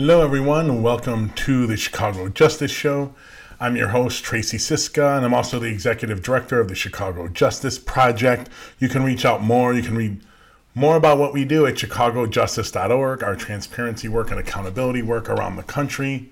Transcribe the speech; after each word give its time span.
Hello, 0.00 0.22
everyone. 0.22 0.80
Welcome 0.80 1.28
to 1.34 1.66
the 1.66 1.76
Chicago 1.76 2.30
Justice 2.30 2.70
Show. 2.70 3.14
I'm 3.60 3.76
your 3.76 3.88
host, 3.88 4.24
Tracy 4.24 4.56
Siska, 4.56 5.14
and 5.14 5.26
I'm 5.26 5.34
also 5.34 5.58
the 5.58 5.66
executive 5.66 6.22
director 6.22 6.58
of 6.58 6.68
the 6.68 6.74
Chicago 6.74 7.28
Justice 7.28 7.78
Project. 7.78 8.48
You 8.78 8.88
can 8.88 9.04
reach 9.04 9.26
out 9.26 9.42
more. 9.42 9.74
You 9.74 9.82
can 9.82 9.94
read 9.94 10.22
more 10.74 10.96
about 10.96 11.18
what 11.18 11.34
we 11.34 11.44
do 11.44 11.66
at 11.66 11.74
chicagojustice.org, 11.74 13.22
our 13.22 13.36
transparency 13.36 14.08
work 14.08 14.30
and 14.30 14.40
accountability 14.40 15.02
work 15.02 15.28
around 15.28 15.56
the 15.56 15.62
country. 15.64 16.30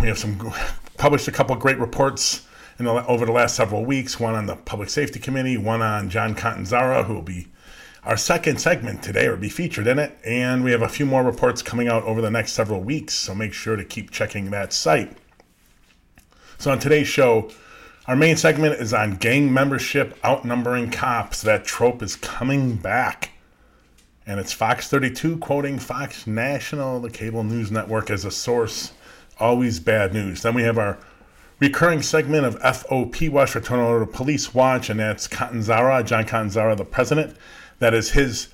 We 0.00 0.08
have 0.08 0.18
some 0.18 0.52
published 0.98 1.28
a 1.28 1.32
couple 1.32 1.54
great 1.54 1.78
reports 1.78 2.44
the, 2.76 2.90
over 3.06 3.24
the 3.24 3.30
last 3.30 3.54
several 3.54 3.84
weeks. 3.84 4.18
One 4.18 4.34
on 4.34 4.46
the 4.46 4.56
Public 4.56 4.90
Safety 4.90 5.20
Committee, 5.20 5.56
one 5.56 5.80
on 5.80 6.10
John 6.10 6.34
Catanzara, 6.34 7.04
who 7.04 7.14
will 7.14 7.22
be 7.22 7.46
our 8.04 8.16
second 8.16 8.60
segment 8.60 9.02
today 9.02 9.26
or 9.26 9.36
be 9.36 9.48
featured 9.48 9.86
in 9.86 9.98
it. 9.98 10.16
And 10.24 10.62
we 10.62 10.72
have 10.72 10.82
a 10.82 10.88
few 10.88 11.06
more 11.06 11.22
reports 11.22 11.62
coming 11.62 11.88
out 11.88 12.02
over 12.04 12.20
the 12.20 12.30
next 12.30 12.52
several 12.52 12.80
weeks, 12.80 13.14
so 13.14 13.34
make 13.34 13.52
sure 13.52 13.76
to 13.76 13.84
keep 13.84 14.10
checking 14.10 14.50
that 14.50 14.72
site. 14.72 15.16
So, 16.58 16.70
on 16.70 16.78
today's 16.78 17.08
show, 17.08 17.50
our 18.06 18.16
main 18.16 18.36
segment 18.36 18.74
is 18.74 18.92
on 18.92 19.16
gang 19.16 19.52
membership 19.52 20.18
outnumbering 20.24 20.90
cops. 20.90 21.42
That 21.42 21.64
trope 21.64 22.02
is 22.02 22.16
coming 22.16 22.76
back. 22.76 23.30
And 24.26 24.40
it's 24.40 24.52
Fox 24.52 24.88
32 24.88 25.38
quoting 25.38 25.78
Fox 25.78 26.26
National, 26.26 27.00
the 27.00 27.10
cable 27.10 27.44
news 27.44 27.70
network, 27.70 28.10
as 28.10 28.24
a 28.24 28.30
source. 28.30 28.92
Always 29.38 29.80
bad 29.80 30.14
news. 30.14 30.42
Then 30.42 30.54
we 30.54 30.62
have 30.62 30.78
our 30.78 30.98
recurring 31.60 32.02
segment 32.02 32.46
of 32.46 32.58
FOP 32.60 33.28
Watch, 33.30 33.50
Fraternal 33.50 33.86
Order 33.86 34.06
Police 34.06 34.54
Watch, 34.54 34.90
and 34.90 35.00
that's 35.00 35.26
Cotton 35.26 35.60
Catanzara, 35.60 36.04
John 36.04 36.24
Cotton 36.24 36.48
Catanzara, 36.50 36.76
the 36.76 36.84
president. 36.84 37.36
That 37.78 37.94
is 37.94 38.10
his 38.10 38.48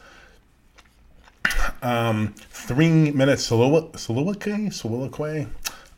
um, 1.82 2.34
three 2.50 3.10
minute 3.10 3.38
soliloquy, 3.38 4.70
soliloquy 4.70 5.46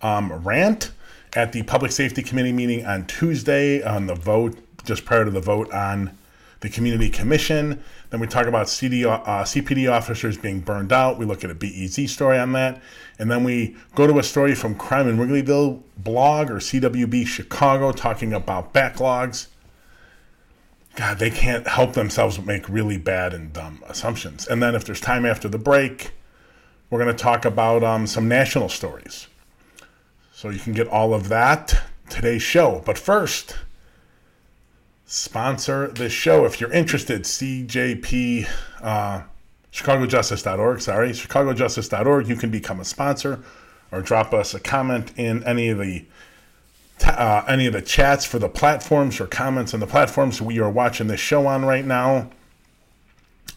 um, 0.00 0.32
rant 0.44 0.90
at 1.34 1.52
the 1.52 1.62
Public 1.62 1.92
Safety 1.92 2.22
Committee 2.22 2.52
meeting 2.52 2.84
on 2.84 3.06
Tuesday 3.06 3.82
on 3.82 4.06
the 4.06 4.14
vote, 4.14 4.58
just 4.84 5.04
prior 5.04 5.24
to 5.24 5.30
the 5.30 5.40
vote 5.40 5.72
on 5.72 6.16
the 6.60 6.68
Community 6.68 7.08
Commission. 7.08 7.82
Then 8.10 8.20
we 8.20 8.26
talk 8.26 8.46
about 8.46 8.68
CD, 8.68 9.04
uh, 9.04 9.18
CPD 9.18 9.90
officers 9.90 10.36
being 10.36 10.60
burned 10.60 10.92
out. 10.92 11.18
We 11.18 11.24
look 11.24 11.44
at 11.44 11.50
a 11.50 11.54
BEZ 11.54 12.08
story 12.08 12.38
on 12.38 12.52
that. 12.52 12.80
And 13.18 13.30
then 13.30 13.44
we 13.44 13.76
go 13.94 14.06
to 14.06 14.18
a 14.18 14.22
story 14.22 14.54
from 14.54 14.74
Crime 14.74 15.08
in 15.08 15.16
Wrigleyville 15.16 15.82
blog 15.96 16.50
or 16.50 16.56
CWB 16.56 17.26
Chicago 17.26 17.90
talking 17.92 18.32
about 18.32 18.72
backlogs. 18.72 19.48
God, 20.94 21.18
they 21.18 21.30
can't 21.30 21.66
help 21.66 21.94
themselves 21.94 22.36
but 22.36 22.46
make 22.46 22.68
really 22.68 22.98
bad 22.98 23.32
and 23.32 23.52
dumb 23.52 23.82
assumptions. 23.86 24.46
And 24.46 24.62
then 24.62 24.74
if 24.74 24.84
there's 24.84 25.00
time 25.00 25.24
after 25.24 25.48
the 25.48 25.58
break, 25.58 26.12
we're 26.90 27.02
going 27.02 27.14
to 27.14 27.22
talk 27.22 27.44
about 27.44 27.82
um, 27.82 28.06
some 28.06 28.28
national 28.28 28.68
stories. 28.68 29.28
So 30.32 30.50
you 30.50 30.58
can 30.58 30.74
get 30.74 30.88
all 30.88 31.14
of 31.14 31.28
that 31.28 31.80
today's 32.10 32.42
show. 32.42 32.82
But 32.84 32.98
first, 32.98 33.56
sponsor 35.06 35.88
this 35.88 36.12
show 36.12 36.44
if 36.44 36.60
you're 36.60 36.72
interested. 36.72 37.22
CJP, 37.22 38.46
uh, 38.82 39.22
ChicagoJustice.org, 39.72 40.82
sorry, 40.82 41.10
ChicagoJustice.org. 41.12 42.28
You 42.28 42.36
can 42.36 42.50
become 42.50 42.80
a 42.80 42.84
sponsor 42.84 43.42
or 43.90 44.02
drop 44.02 44.34
us 44.34 44.52
a 44.52 44.60
comment 44.60 45.12
in 45.16 45.42
any 45.44 45.70
of 45.70 45.78
the 45.78 46.04
uh, 47.04 47.44
any 47.48 47.66
of 47.66 47.72
the 47.72 47.82
chats 47.82 48.24
for 48.24 48.38
the 48.38 48.48
platforms 48.48 49.20
or 49.20 49.26
comments 49.26 49.74
on 49.74 49.80
the 49.80 49.86
platforms 49.86 50.40
we 50.40 50.58
are 50.58 50.70
watching 50.70 51.06
this 51.06 51.20
show 51.20 51.46
on 51.46 51.64
right 51.64 51.84
now. 51.84 52.30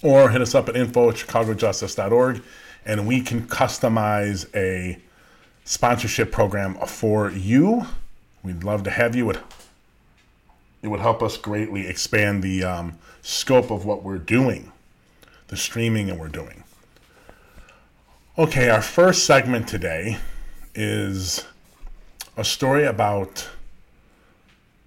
Or 0.04 0.30
hit 0.30 0.42
us 0.42 0.54
up 0.54 0.70
at 0.70 0.76
info 0.76 1.10
at 1.10 1.16
chicagojustice.org 1.16 2.44
and 2.86 3.08
we 3.08 3.22
can 3.22 3.48
customize 3.48 4.54
a 4.55 5.00
sponsorship 5.64 6.32
program 6.32 6.76
for 6.86 7.32
you. 7.32 7.86
We'd 8.44 8.64
love 8.64 8.84
to 8.84 8.92
have 8.92 9.16
you. 9.16 9.30
It, 9.32 9.39
it 10.84 10.88
would 10.89 11.00
help 11.00 11.23
us 11.23 11.38
greatly 11.38 11.88
expand 11.88 12.44
the 12.44 12.64
um, 12.64 13.00
scope 13.23 13.72
of 13.72 13.86
what 13.86 14.04
we're 14.04 14.20
doing, 14.20 14.72
the 15.48 15.58
streaming 15.58 16.08
that 16.08 16.20
we're 16.20 16.28
doing. 16.28 16.64
Okay, 18.38 18.70
our 18.70 18.82
first 18.82 19.26
segment 19.26 19.67
today 19.67 20.20
is 20.76 21.45
a 22.38 22.44
story 22.44 22.86
about 22.86 23.50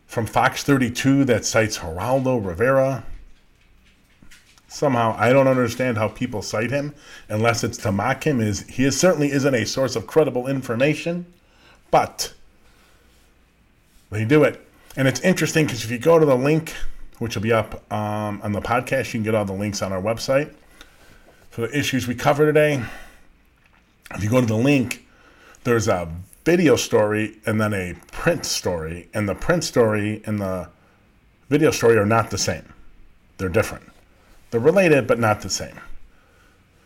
from 0.06 0.26
Fox 0.26 0.62
32 0.62 1.24
that 1.26 1.44
cites 1.44 1.78
Geraldo 1.78 2.44
Rivera. 2.44 3.04
Somehow, 4.68 5.14
I 5.18 5.32
don't 5.32 5.48
understand 5.48 5.96
how 5.96 6.08
people 6.08 6.42
cite 6.42 6.70
him 6.70 6.94
unless 7.28 7.64
it's 7.64 7.78
to 7.78 7.92
mock 7.92 8.26
him. 8.26 8.40
Is 8.40 8.66
he 8.68 8.84
is, 8.84 8.98
certainly 8.98 9.30
isn't 9.32 9.54
a 9.54 9.64
source 9.64 9.96
of 9.96 10.06
credible 10.06 10.46
information, 10.46 11.26
but 11.90 12.34
they 14.10 14.24
do 14.24 14.44
it, 14.44 14.66
and 14.96 15.08
it's 15.08 15.20
interesting 15.20 15.66
because 15.66 15.84
if 15.84 15.90
you 15.90 15.98
go 15.98 16.18
to 16.18 16.26
the 16.26 16.36
link, 16.36 16.74
which 17.18 17.34
will 17.34 17.42
be 17.42 17.52
up 17.52 17.90
um, 17.92 18.40
on 18.42 18.52
the 18.52 18.60
podcast, 18.60 19.06
you 19.06 19.12
can 19.12 19.22
get 19.22 19.34
all 19.34 19.44
the 19.44 19.52
links 19.52 19.80
on 19.80 19.92
our 19.92 20.02
website 20.02 20.54
for 21.50 21.62
the 21.62 21.78
issues 21.78 22.06
we 22.06 22.14
cover 22.14 22.44
today. 22.44 22.82
If 24.14 24.22
you 24.22 24.30
go 24.30 24.40
to 24.40 24.46
the 24.46 24.56
link, 24.56 25.06
there's 25.64 25.88
a 25.88 26.10
video 26.48 26.76
story 26.76 27.36
and 27.44 27.60
then 27.60 27.74
a 27.74 27.92
print 28.10 28.46
story, 28.46 29.06
and 29.12 29.28
the 29.28 29.34
print 29.34 29.62
story 29.62 30.22
and 30.24 30.40
the 30.40 30.66
video 31.50 31.70
story 31.70 31.98
are 31.98 32.06
not 32.06 32.30
the 32.30 32.38
same. 32.38 32.72
They're 33.36 33.50
different. 33.50 33.84
They're 34.50 34.58
related, 34.58 35.06
but 35.06 35.18
not 35.18 35.42
the 35.42 35.50
same. 35.50 35.78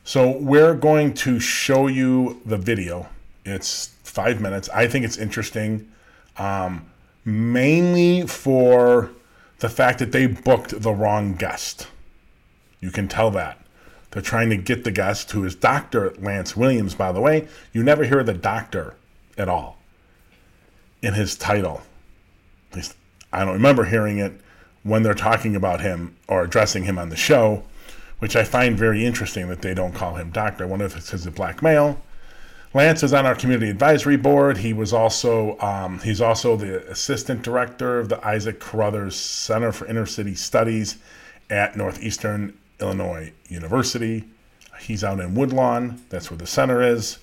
So 0.02 0.36
we're 0.36 0.74
going 0.74 1.14
to 1.14 1.38
show 1.38 1.86
you 1.86 2.40
the 2.44 2.56
video. 2.56 3.08
It's 3.44 3.94
five 4.02 4.40
minutes. 4.40 4.68
I 4.70 4.88
think 4.88 5.04
it's 5.04 5.16
interesting, 5.16 5.88
um, 6.38 6.84
mainly 7.24 8.26
for 8.26 9.12
the 9.60 9.68
fact 9.68 10.00
that 10.00 10.10
they 10.10 10.26
booked 10.26 10.82
the 10.82 10.92
wrong 10.92 11.34
guest. 11.34 11.86
You 12.80 12.90
can 12.90 13.06
tell 13.06 13.30
that. 13.30 13.64
They're 14.10 14.22
trying 14.22 14.50
to 14.50 14.56
get 14.56 14.82
the 14.82 14.90
guest 14.90 15.30
who 15.30 15.44
is 15.44 15.54
Dr. 15.54 16.14
Lance 16.18 16.56
Williams, 16.56 16.96
by 16.96 17.12
the 17.12 17.20
way. 17.20 17.46
You 17.72 17.84
never 17.84 18.02
hear 18.02 18.24
the 18.24 18.34
doctor 18.34 18.96
at 19.36 19.48
all 19.48 19.78
in 21.02 21.14
his 21.14 21.36
title. 21.36 21.82
At 22.70 22.76
least 22.76 22.96
I 23.32 23.44
don't 23.44 23.54
remember 23.54 23.84
hearing 23.84 24.18
it 24.18 24.32
when 24.82 25.02
they're 25.02 25.14
talking 25.14 25.56
about 25.56 25.80
him 25.80 26.16
or 26.28 26.42
addressing 26.42 26.84
him 26.84 26.98
on 26.98 27.08
the 27.08 27.16
show, 27.16 27.62
which 28.18 28.36
I 28.36 28.44
find 28.44 28.78
very 28.78 29.04
interesting 29.04 29.48
that 29.48 29.62
they 29.62 29.74
don't 29.74 29.94
call 29.94 30.16
him 30.16 30.30
doctor. 30.30 30.66
One 30.66 30.80
of 30.80 30.96
it's 30.96 31.10
he's 31.10 31.26
a 31.26 31.30
black 31.30 31.62
male. 31.62 32.00
Lance 32.74 33.02
is 33.02 33.12
on 33.12 33.26
our 33.26 33.34
community 33.34 33.68
advisory 33.68 34.16
board. 34.16 34.56
He 34.56 34.72
was 34.72 34.94
also 34.94 35.58
um, 35.60 35.98
he's 36.00 36.20
also 36.20 36.56
the 36.56 36.88
assistant 36.88 37.42
director 37.42 37.98
of 37.98 38.08
the 38.08 38.24
Isaac 38.26 38.60
Carruthers 38.60 39.14
Center 39.14 39.72
for 39.72 39.86
Inner 39.86 40.06
City 40.06 40.34
Studies 40.34 40.96
at 41.50 41.76
Northeastern 41.76 42.56
Illinois 42.80 43.32
University. 43.48 44.24
He's 44.80 45.04
out 45.04 45.20
in 45.20 45.34
Woodlawn. 45.34 46.02
That's 46.08 46.30
where 46.30 46.38
the 46.38 46.46
center 46.46 46.82
is. 46.82 47.18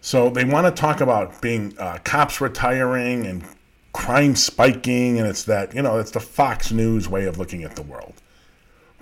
So 0.00 0.30
they 0.30 0.44
want 0.44 0.66
to 0.66 0.80
talk 0.80 1.00
about 1.00 1.40
being 1.40 1.76
uh, 1.78 1.98
cops 2.04 2.40
retiring 2.40 3.26
and 3.26 3.44
crime 3.92 4.36
spiking, 4.36 5.18
and 5.18 5.26
it's 5.26 5.44
that 5.44 5.74
you 5.74 5.82
know 5.82 5.98
it's 5.98 6.12
the 6.12 6.20
Fox 6.20 6.70
News 6.70 7.08
way 7.08 7.24
of 7.24 7.38
looking 7.38 7.64
at 7.64 7.76
the 7.76 7.82
world. 7.82 8.14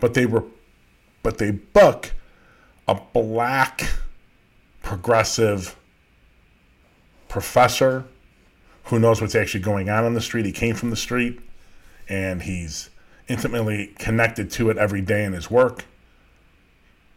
But 0.01 0.15
they 0.15 0.27
were, 0.27 0.45
but 1.23 1.39
they 1.39 1.51
book 1.51 2.13
a 2.89 2.95
black 2.95 3.91
progressive 4.83 5.77
professor 7.29 8.05
who 8.85 8.99
knows 8.99 9.21
what's 9.21 9.35
actually 9.35 9.61
going 9.61 9.91
on 9.91 10.05
on 10.05 10.15
the 10.15 10.21
street. 10.21 10.47
He 10.47 10.53
came 10.53 10.75
from 10.75 10.91
the 10.91 10.97
street, 10.97 11.41
and 12.09 12.43
he's 12.43 12.91
intimately 13.29 13.89
connected 13.99 14.51
to 14.53 14.71
it 14.71 14.79
every 14.79 15.01
day 15.01 15.25
in 15.25 15.33
his 15.33 15.51
work. 15.51 15.85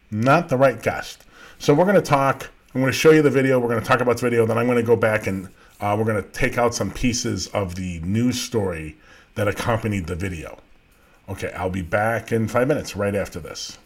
Not 0.10 0.50
the 0.50 0.58
right 0.58 0.82
guest. 0.82 1.24
So 1.60 1.74
we're 1.74 1.86
going 1.86 1.96
to 1.96 2.02
talk 2.02 2.50
I'm 2.74 2.82
going 2.82 2.92
to 2.92 2.98
show 2.98 3.10
you 3.10 3.24
the 3.24 3.32
video. 3.32 3.60
We're 3.60 3.70
going 3.70 3.82
to 3.82 3.86
talk 3.86 4.00
about 4.00 4.18
the 4.18 4.22
video. 4.22 4.46
Then 4.46 4.60
I'm 4.60 4.68
going 4.68 4.78
to 4.78 4.84
go 4.84 4.96
back 4.96 5.26
and 5.26 5.50
uh, 5.82 5.96
we're 5.98 6.06
going 6.06 6.22
to 6.24 6.30
take 6.30 6.60
out 6.60 6.76
some 6.76 6.92
pieces 6.92 7.48
of 7.48 7.74
the 7.74 8.00
news 8.02 8.40
story 8.40 8.96
that 9.34 9.48
accompanied 9.48 10.06
the 10.06 10.16
video. 10.16 10.60
Okay, 11.28 11.52
I'll 11.54 11.72
be 11.72 11.82
back 11.82 12.32
in 12.32 12.48
five 12.48 12.68
minutes 12.68 12.96
right 12.96 13.16
after 13.16 13.40
this. 13.40 13.80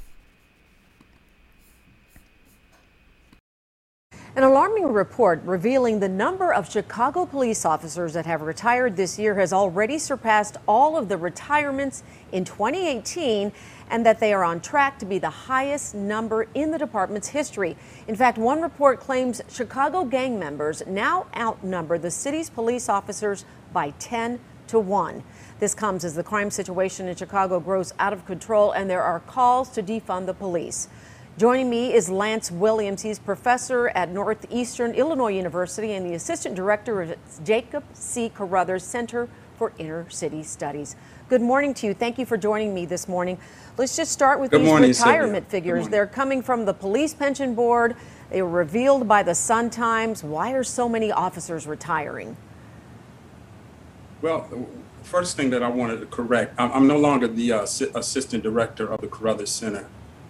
An 4.36 4.44
alarming 4.44 4.92
report 4.92 5.44
revealing 5.46 6.00
the 6.00 6.10
number 6.10 6.54
of 6.54 6.70
Chicago 6.70 7.26
police 7.26 7.66
officers 7.66 8.14
that 8.14 8.26
have 8.26 8.42
retired 8.42 8.98
this 8.98 9.18
year 9.18 9.36
has 9.36 9.54
already 9.54 9.98
surpassed 9.98 10.58
all 10.68 10.98
of 10.98 11.08
the 11.08 11.18
retirements 11.18 12.04
in 12.34 12.44
2018 12.44 13.54
and 13.90 14.06
that 14.06 14.20
they 14.20 14.34
are 14.34 14.44
on 14.44 14.60
track 14.60 15.00
to 15.00 15.06
be 15.06 15.20
the 15.20 15.30
highest 15.30 15.96
number 15.96 16.48
in 16.54 16.72
the 16.72 16.78
department's 16.78 17.30
history. 17.30 17.78
In 18.08 18.16
fact, 18.16 18.38
one 18.38 18.62
report 18.62 19.00
claims 19.00 19.42
Chicago 19.50 20.04
gang 20.04 20.40
members 20.40 20.84
now 20.88 21.28
outnumber 21.38 21.98
the 21.98 22.12
city's 22.12 22.50
police 22.50 22.90
officers 22.90 23.46
by 23.72 23.92
10 24.00 24.40
to 24.68 24.80
1. 24.80 25.24
This 25.60 25.76
comes 25.76 26.04
as 26.04 26.16
the 26.16 26.24
crime 26.24 26.50
situation 26.50 27.08
in 27.08 27.16
Chicago 27.16 27.60
grows 27.60 27.94
out 28.00 28.14
of 28.14 28.26
control 28.26 28.72
and 28.72 28.90
there 28.90 29.04
are 29.04 29.20
calls 29.20 29.70
to 29.70 29.84
defund 29.84 30.26
the 30.26 30.34
police. 30.34 30.88
Joining 31.36 31.68
me 31.68 31.94
is 31.94 32.10
Lance 32.10 32.52
Williams. 32.52 33.02
He's 33.02 33.18
professor 33.18 33.90
at 33.90 34.12
Northeastern 34.12 34.94
Illinois 34.94 35.36
University 35.36 35.94
and 35.94 36.06
the 36.06 36.14
assistant 36.14 36.56
director 36.56 37.02
of 37.02 37.16
Jacob 37.44 37.84
C. 37.94 38.30
Carruthers 38.30 38.84
Center 38.84 39.28
for 39.58 39.74
Inner 39.80 40.08
City 40.10 40.44
Studies. 40.44 40.96
Good 41.34 41.42
morning 41.42 41.74
to 41.74 41.88
you. 41.88 41.96
Thank 41.96 42.20
you 42.20 42.28
for 42.28 42.38
joining 42.38 42.76
me 42.76 42.86
this 42.86 43.08
morning. 43.08 43.40
Let's 43.76 43.96
just 43.98 44.12
start 44.12 44.40
with 44.40 44.52
Good 44.52 44.62
these 44.62 44.68
morning, 44.68 44.90
retirement 44.90 45.46
Sylvia. 45.50 45.74
figures. 45.74 45.90
They're 45.90 46.06
coming 46.06 46.44
from 46.44 46.64
the 46.64 46.76
Police 46.76 47.16
Pension 47.16 47.56
Board. 47.56 47.96
They 48.30 48.44
were 48.44 48.50
revealed 48.50 49.08
by 49.08 49.24
the 49.24 49.34
Sun 49.34 49.72
Times. 49.72 50.24
Why 50.24 50.52
are 50.52 50.64
so 50.64 50.88
many 50.88 51.12
officers 51.12 51.66
retiring? 51.66 52.38
Well, 54.22 54.48
first 55.02 55.36
thing 55.36 55.50
that 55.50 55.64
I 55.64 55.70
wanted 55.70 56.02
to 56.02 56.06
correct, 56.06 56.54
I'm, 56.60 56.72
I'm 56.72 56.88
no 56.88 57.00
longer 57.00 57.28
the 57.28 57.52
uh, 57.52 57.64
assistant 57.64 58.44
director 58.44 58.86
of 58.94 59.02
the 59.02 59.08
Carruthers 59.08 59.50
Center 59.50 59.88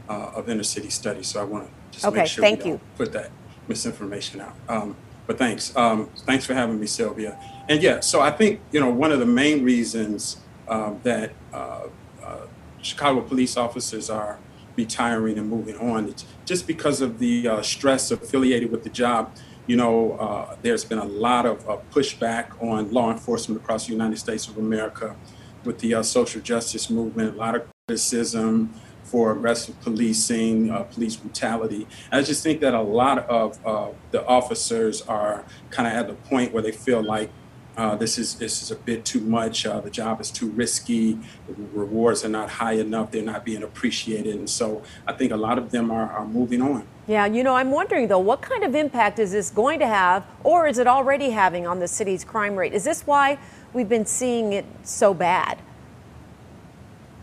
uh, 0.07 0.31
of 0.33 0.47
Inner 0.47 0.63
City 0.63 0.89
Studies, 0.89 1.27
so 1.27 1.41
I 1.41 1.43
want 1.43 1.65
to 1.65 1.71
just 1.91 2.05
Okay, 2.05 2.19
make 2.19 2.27
sure 2.27 2.41
thank 2.41 2.63
we 2.63 2.69
you. 2.69 2.77
don't 2.77 2.95
put 2.95 3.11
that 3.11 3.29
misinformation 3.67 4.39
out. 4.39 4.55
Um, 4.69 4.95
but 5.27 5.37
thanks, 5.37 5.75
um, 5.75 6.09
thanks 6.19 6.45
for 6.45 6.53
having 6.53 6.79
me, 6.79 6.87
Sylvia. 6.87 7.37
And 7.67 7.83
yeah, 7.83 7.99
so 7.99 8.21
I 8.21 8.31
think 8.31 8.61
you 8.71 8.79
know 8.79 8.89
one 8.89 9.11
of 9.11 9.19
the 9.19 9.25
main 9.25 9.65
reasons 9.65 10.37
um, 10.67 10.99
that 11.03 11.33
uh, 11.53 11.87
uh, 12.23 12.37
Chicago 12.81 13.21
police 13.21 13.57
officers 13.57 14.09
are 14.09 14.39
retiring 14.75 15.37
and 15.37 15.49
moving 15.49 15.77
on, 15.77 16.09
it's 16.09 16.25
just 16.45 16.67
because 16.67 17.01
of 17.01 17.19
the 17.19 17.47
uh, 17.47 17.61
stress 17.61 18.11
affiliated 18.11 18.71
with 18.71 18.83
the 18.83 18.89
job. 18.89 19.35
You 19.67 19.77
know, 19.77 20.13
uh, 20.13 20.55
there's 20.61 20.83
been 20.83 20.97
a 20.97 21.05
lot 21.05 21.45
of 21.45 21.67
uh, 21.69 21.77
pushback 21.91 22.61
on 22.61 22.91
law 22.91 23.11
enforcement 23.11 23.61
across 23.61 23.85
the 23.85 23.93
United 23.93 24.17
States 24.17 24.47
of 24.47 24.57
America 24.57 25.15
with 25.63 25.79
the 25.79 25.95
uh, 25.95 26.03
social 26.03 26.41
justice 26.41 26.89
movement, 26.89 27.35
a 27.35 27.37
lot 27.37 27.55
of 27.55 27.63
criticism 27.87 28.73
for 29.03 29.31
aggressive 29.31 29.79
policing, 29.81 30.71
uh, 30.71 30.83
police 30.83 31.15
brutality. 31.15 31.87
And 32.11 32.19
I 32.19 32.23
just 32.23 32.41
think 32.41 32.61
that 32.61 32.73
a 32.73 32.81
lot 32.81 33.19
of 33.29 33.63
uh, 33.65 33.89
the 34.11 34.25
officers 34.25 35.01
are 35.03 35.45
kind 35.69 35.87
of 35.87 35.93
at 35.93 36.07
the 36.07 36.15
point 36.29 36.51
where 36.51 36.63
they 36.63 36.71
feel 36.71 37.03
like 37.03 37.29
uh, 37.75 37.95
this 37.95 38.17
is 38.17 38.35
this 38.35 38.61
is 38.61 38.71
a 38.71 38.75
bit 38.75 39.03
too 39.03 39.19
much. 39.19 39.65
Uh, 39.65 39.79
the 39.81 39.89
job 39.89 40.21
is 40.21 40.29
too 40.29 40.49
risky. 40.51 41.13
The 41.47 41.55
rewards 41.73 42.23
are 42.23 42.29
not 42.29 42.49
high 42.49 42.73
enough. 42.73 43.11
They're 43.11 43.23
not 43.23 43.43
being 43.43 43.63
appreciated, 43.63 44.35
and 44.35 44.49
so 44.49 44.83
I 45.07 45.13
think 45.13 45.31
a 45.31 45.37
lot 45.37 45.57
of 45.57 45.71
them 45.71 45.89
are, 45.89 46.11
are 46.11 46.25
moving 46.25 46.61
on. 46.61 46.85
Yeah, 47.07 47.25
you 47.25 47.43
know, 47.43 47.55
I'm 47.55 47.71
wondering 47.71 48.07
though, 48.07 48.19
what 48.19 48.41
kind 48.41 48.63
of 48.63 48.75
impact 48.75 49.19
is 49.19 49.31
this 49.31 49.49
going 49.49 49.79
to 49.79 49.87
have, 49.87 50.25
or 50.43 50.67
is 50.67 50.77
it 50.77 50.87
already 50.87 51.31
having 51.31 51.65
on 51.67 51.79
the 51.79 51.87
city's 51.87 52.23
crime 52.23 52.55
rate? 52.55 52.73
Is 52.73 52.83
this 52.83 53.05
why 53.07 53.39
we've 53.73 53.89
been 53.89 54.05
seeing 54.05 54.53
it 54.53 54.65
so 54.83 55.13
bad? 55.13 55.59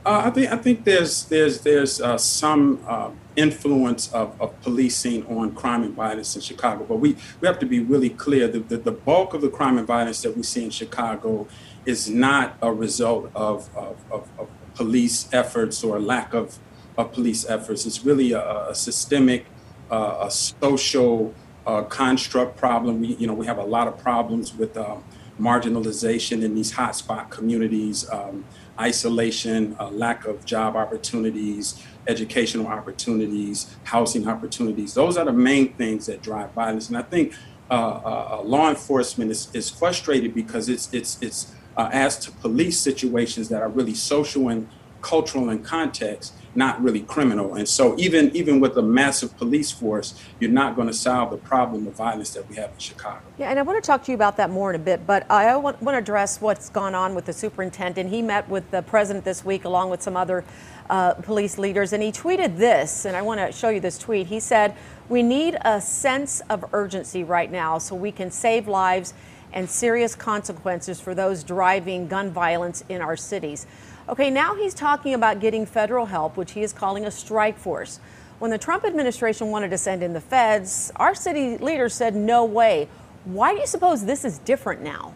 Uh, 0.05 0.23
I 0.25 0.31
think 0.31 0.51
I 0.51 0.57
think 0.57 0.85
there's 0.85 1.25
there's 1.25 1.61
there's 1.61 2.01
uh, 2.01 2.17
some 2.17 2.83
uh, 2.87 3.11
influence 3.37 4.11
of, 4.13 4.41
of 4.41 4.59
policing 4.63 5.27
on 5.27 5.55
crime 5.55 5.83
and 5.83 5.95
violence 5.95 6.35
in 6.37 6.43
Chicago, 6.43 6.85
but 6.85 6.97
we, 6.97 7.17
we 7.41 7.47
have 7.47 7.59
to 7.59 7.67
be 7.67 7.81
really 7.81 8.11
clear 8.11 8.49
that 8.49 8.69
the, 8.69 8.79
the 8.79 8.93
bulk 8.93 9.35
of 9.35 9.43
the 9.43 9.51
crime 9.51 9.79
and 9.79 9.87
violence 9.87 10.23
that 10.23 10.37
we 10.37 10.43
see 10.43 10.65
in 10.65 10.71
Chicago 10.71 11.47
is 11.85 12.09
not 12.09 12.57
a 12.63 12.73
result 12.73 13.31
of, 13.35 13.75
of, 13.77 13.97
of, 14.11 14.29
of 14.39 14.49
police 14.75 15.29
efforts 15.33 15.83
or 15.85 16.01
lack 16.01 16.35
of, 16.35 16.59
of 16.97 17.13
police 17.13 17.49
efforts. 17.49 17.87
It's 17.87 18.05
really 18.05 18.33
a, 18.33 18.69
a 18.69 18.75
systemic, 18.75 19.47
uh, 19.91 20.19
a 20.23 20.31
social 20.31 21.35
uh, 21.67 21.83
construct 21.83 22.57
problem. 22.57 23.01
We 23.01 23.17
you 23.17 23.27
know 23.27 23.35
we 23.35 23.47
have 23.47 23.59
a 23.59 23.65
lot 23.65 23.87
of 23.87 23.99
problems 23.99 24.55
with 24.55 24.77
um, 24.77 25.05
marginalization 25.39 26.43
in 26.43 26.55
these 26.55 26.73
hotspot 26.73 27.31
communities. 27.31 28.09
Um, 28.11 28.45
isolation, 28.81 29.77
uh, 29.79 29.91
lack 29.91 30.27
of 30.27 30.45
job 30.45 30.75
opportunities, 30.75 31.85
educational 32.07 32.67
opportunities, 32.67 33.77
housing 33.85 34.27
opportunities. 34.27 34.95
Those 34.95 35.17
are 35.17 35.25
the 35.27 35.33
main 35.33 35.75
things 35.75 36.07
that 36.07 36.23
drive 36.23 36.53
violence. 36.53 36.89
And 36.89 36.97
I 36.97 37.03
think 37.03 37.35
uh, 37.71 37.75
uh, 37.75 38.43
law 38.43 38.69
enforcement 38.71 39.31
is, 39.31 39.49
is 39.55 39.71
frustrated 39.71 40.35
because 40.35 40.69
it's 40.69 40.93
it's 40.93 41.23
it's 41.23 41.55
uh, 41.77 41.89
asked 41.93 42.23
to 42.23 42.33
police 42.33 42.79
situations 42.81 43.49
that 43.51 43.63
are 43.63 43.69
really 43.69 43.95
social 43.95 44.49
and 44.49 44.69
cultural 45.03 45.51
in 45.51 45.63
context, 45.63 46.35
not 46.55 46.83
really 46.83 47.01
criminal. 47.01 47.55
And 47.55 47.69
so 47.69 47.97
even 47.99 48.35
even 48.35 48.61
with 48.61 48.77
a 48.77 48.83
massive 48.83 49.37
police 49.37 49.71
force, 49.71 50.21
you're 50.39 50.51
not 50.51 50.77
going 50.77 50.89
to 50.89 50.95
solve 50.95 51.31
the 51.31 51.37
problem 51.37 51.87
of 51.87 51.95
violence 51.95 52.31
that 52.31 52.49
we 52.49 52.57
have 52.57 52.71
in 52.71 52.79
Chicago. 52.79 53.21
Yeah, 53.39 53.51
and 53.51 53.59
I 53.59 53.63
want 53.63 53.83
to 53.83 53.87
talk 53.87 54.05
to 54.05 54.13
you 54.13 54.17
about 54.17 54.37
that 54.39 54.51
more 54.51 54.71
in 54.71 54.77
a 54.77 54.83
bit, 54.83 55.07
but 55.07 55.31
I 55.31 55.55
want, 55.57 55.81
want 55.83 55.95
to 55.95 55.99
address 55.99 56.41
what's 56.41 56.69
gone 56.69 56.95
on 56.95 57.15
with 57.15 57.25
the 57.25 57.33
superintendent. 57.33 58.11
He 58.11 58.23
met 58.23 58.49
with 58.49 58.71
the 58.71 58.83
president 58.83 59.25
this 59.25 59.45
week 59.45 59.65
along 59.65 59.91
with 59.91 60.03
some 60.03 60.17
other 60.17 60.45
uh, 60.89 61.15
police 61.15 61.57
leaders, 61.57 61.93
and 61.93 62.03
he 62.03 62.11
tweeted 62.11 62.57
this, 62.57 63.05
and 63.05 63.17
I 63.17 63.23
want 63.23 63.39
to 63.41 63.53
show 63.53 63.69
you 63.69 63.81
this 63.81 63.97
tweet. 63.97 64.27
He 64.27 64.41
said, 64.41 64.75
We 65.09 65.23
need 65.23 65.57
a 65.63 65.81
sense 65.81 66.41
of 66.51 66.65
urgency 66.73 67.23
right 67.23 67.51
now 67.51 67.79
so 67.79 67.95
we 67.95 68.11
can 68.11 68.31
save 68.31 68.67
lives 68.67 69.15
and 69.53 69.69
serious 69.69 70.15
consequences 70.15 71.01
for 71.01 71.15
those 71.15 71.45
driving 71.45 72.07
gun 72.09 72.31
violence 72.31 72.85
in 72.89 73.01
our 73.01 73.17
cities. 73.17 73.67
Okay, 74.11 74.29
now 74.29 74.57
he's 74.57 74.75
talking 74.75 75.15
about 75.15 75.39
getting 75.39 75.65
federal 75.65 76.07
help, 76.07 76.37
which 76.37 76.51
he 76.51 76.63
is 76.63 76.73
calling 76.73 77.07
a 77.07 77.13
strike 77.13 77.57
force. 77.57 78.01
When 78.41 78.51
the 78.51 78.59
Trump 78.59 78.85
administration 78.85 79.51
wanted 79.51 79.71
to 79.71 79.79
send 79.79 80.03
in 80.03 80.15
the 80.15 80.21
feds, 80.21 80.91
our 80.97 81.15
city 81.15 81.57
leaders 81.59 81.95
said 81.95 82.17
no 82.17 82.45
way. 82.45 82.89
Why 83.25 83.55
do 83.55 83.61
you 83.61 83.69
suppose 83.69 84.05
this 84.05 84.25
is 84.25 84.39
different 84.39 84.83
now? 84.83 85.15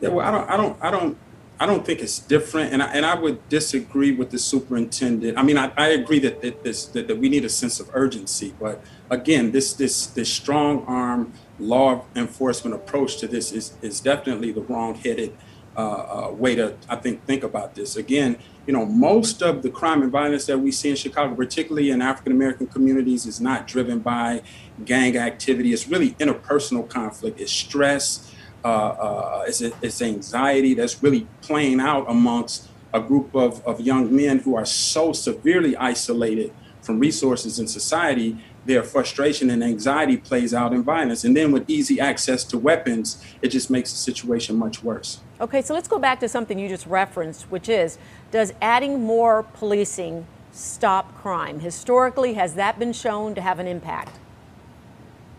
Yeah, 0.00 0.08
well, 0.08 0.26
I 0.26 0.32
don't, 0.32 0.50
I 0.50 0.56
don't, 0.56 0.76
I 0.82 0.90
don't, 0.90 1.18
I 1.60 1.66
don't 1.66 1.86
think 1.86 2.00
it's 2.00 2.18
different, 2.18 2.72
and 2.72 2.82
I, 2.82 2.86
and 2.86 3.06
I 3.06 3.14
would 3.14 3.48
disagree 3.48 4.10
with 4.10 4.30
the 4.30 4.38
superintendent. 4.38 5.38
I 5.38 5.44
mean, 5.44 5.56
I, 5.56 5.70
I 5.76 5.88
agree 5.90 6.18
that, 6.18 6.42
that 6.42 6.64
this 6.64 6.86
that, 6.86 7.06
that 7.06 7.18
we 7.18 7.28
need 7.28 7.44
a 7.44 7.48
sense 7.48 7.78
of 7.78 7.88
urgency, 7.94 8.54
but 8.58 8.82
again, 9.08 9.52
this 9.52 9.72
this 9.72 10.06
this 10.08 10.32
strong 10.32 10.84
arm 10.86 11.32
law 11.60 12.04
enforcement 12.16 12.74
approach 12.74 13.18
to 13.18 13.28
this 13.28 13.52
is 13.52 13.74
is 13.82 14.00
definitely 14.00 14.50
the 14.50 14.62
wrong 14.62 14.96
headed 14.96 15.36
uh, 15.76 15.80
uh, 15.80 16.30
way 16.32 16.54
to 16.54 16.76
I 16.88 16.96
think 16.96 17.24
think 17.26 17.42
about 17.42 17.74
this. 17.74 17.96
Again, 17.96 18.38
you 18.66 18.72
know, 18.72 18.86
most 18.86 19.42
of 19.42 19.62
the 19.62 19.70
crime 19.70 20.02
and 20.02 20.10
violence 20.10 20.46
that 20.46 20.58
we 20.58 20.70
see 20.72 20.90
in 20.90 20.96
Chicago, 20.96 21.34
particularly 21.34 21.90
in 21.90 22.00
African 22.00 22.32
American 22.32 22.66
communities, 22.66 23.26
is 23.26 23.40
not 23.40 23.66
driven 23.66 23.98
by 23.98 24.42
gang 24.84 25.16
activity. 25.16 25.72
It's 25.72 25.88
really 25.88 26.12
interpersonal 26.12 26.88
conflict. 26.88 27.40
It's 27.40 27.52
stress. 27.52 28.32
Uh, 28.64 28.68
uh, 28.68 29.44
it's, 29.46 29.60
it's 29.60 30.00
anxiety 30.00 30.72
that's 30.72 31.02
really 31.02 31.26
playing 31.42 31.80
out 31.80 32.06
amongst 32.08 32.70
a 32.94 33.00
group 33.00 33.34
of, 33.34 33.62
of 33.66 33.78
young 33.80 34.14
men 34.14 34.38
who 34.38 34.56
are 34.56 34.64
so 34.64 35.12
severely 35.12 35.76
isolated 35.76 36.50
from 36.80 36.98
resources 36.98 37.58
in 37.58 37.66
society 37.66 38.42
their 38.66 38.82
frustration 38.82 39.50
and 39.50 39.62
anxiety 39.62 40.16
plays 40.16 40.54
out 40.54 40.72
in 40.72 40.82
violence. 40.82 41.24
And 41.24 41.36
then 41.36 41.52
with 41.52 41.68
easy 41.68 42.00
access 42.00 42.44
to 42.44 42.58
weapons, 42.58 43.22
it 43.42 43.48
just 43.48 43.70
makes 43.70 43.92
the 43.92 43.98
situation 43.98 44.56
much 44.56 44.82
worse. 44.82 45.20
Okay, 45.40 45.62
so 45.62 45.74
let's 45.74 45.88
go 45.88 45.98
back 45.98 46.20
to 46.20 46.28
something 46.28 46.58
you 46.58 46.68
just 46.68 46.86
referenced, 46.86 47.50
which 47.50 47.68
is 47.68 47.98
does 48.30 48.52
adding 48.60 49.04
more 49.04 49.42
policing 49.42 50.26
stop 50.54 51.14
crime? 51.16 51.60
Historically, 51.60 52.34
has 52.34 52.54
that 52.54 52.78
been 52.78 52.92
shown 52.92 53.34
to 53.34 53.40
have 53.40 53.58
an 53.58 53.66
impact? 53.66 54.18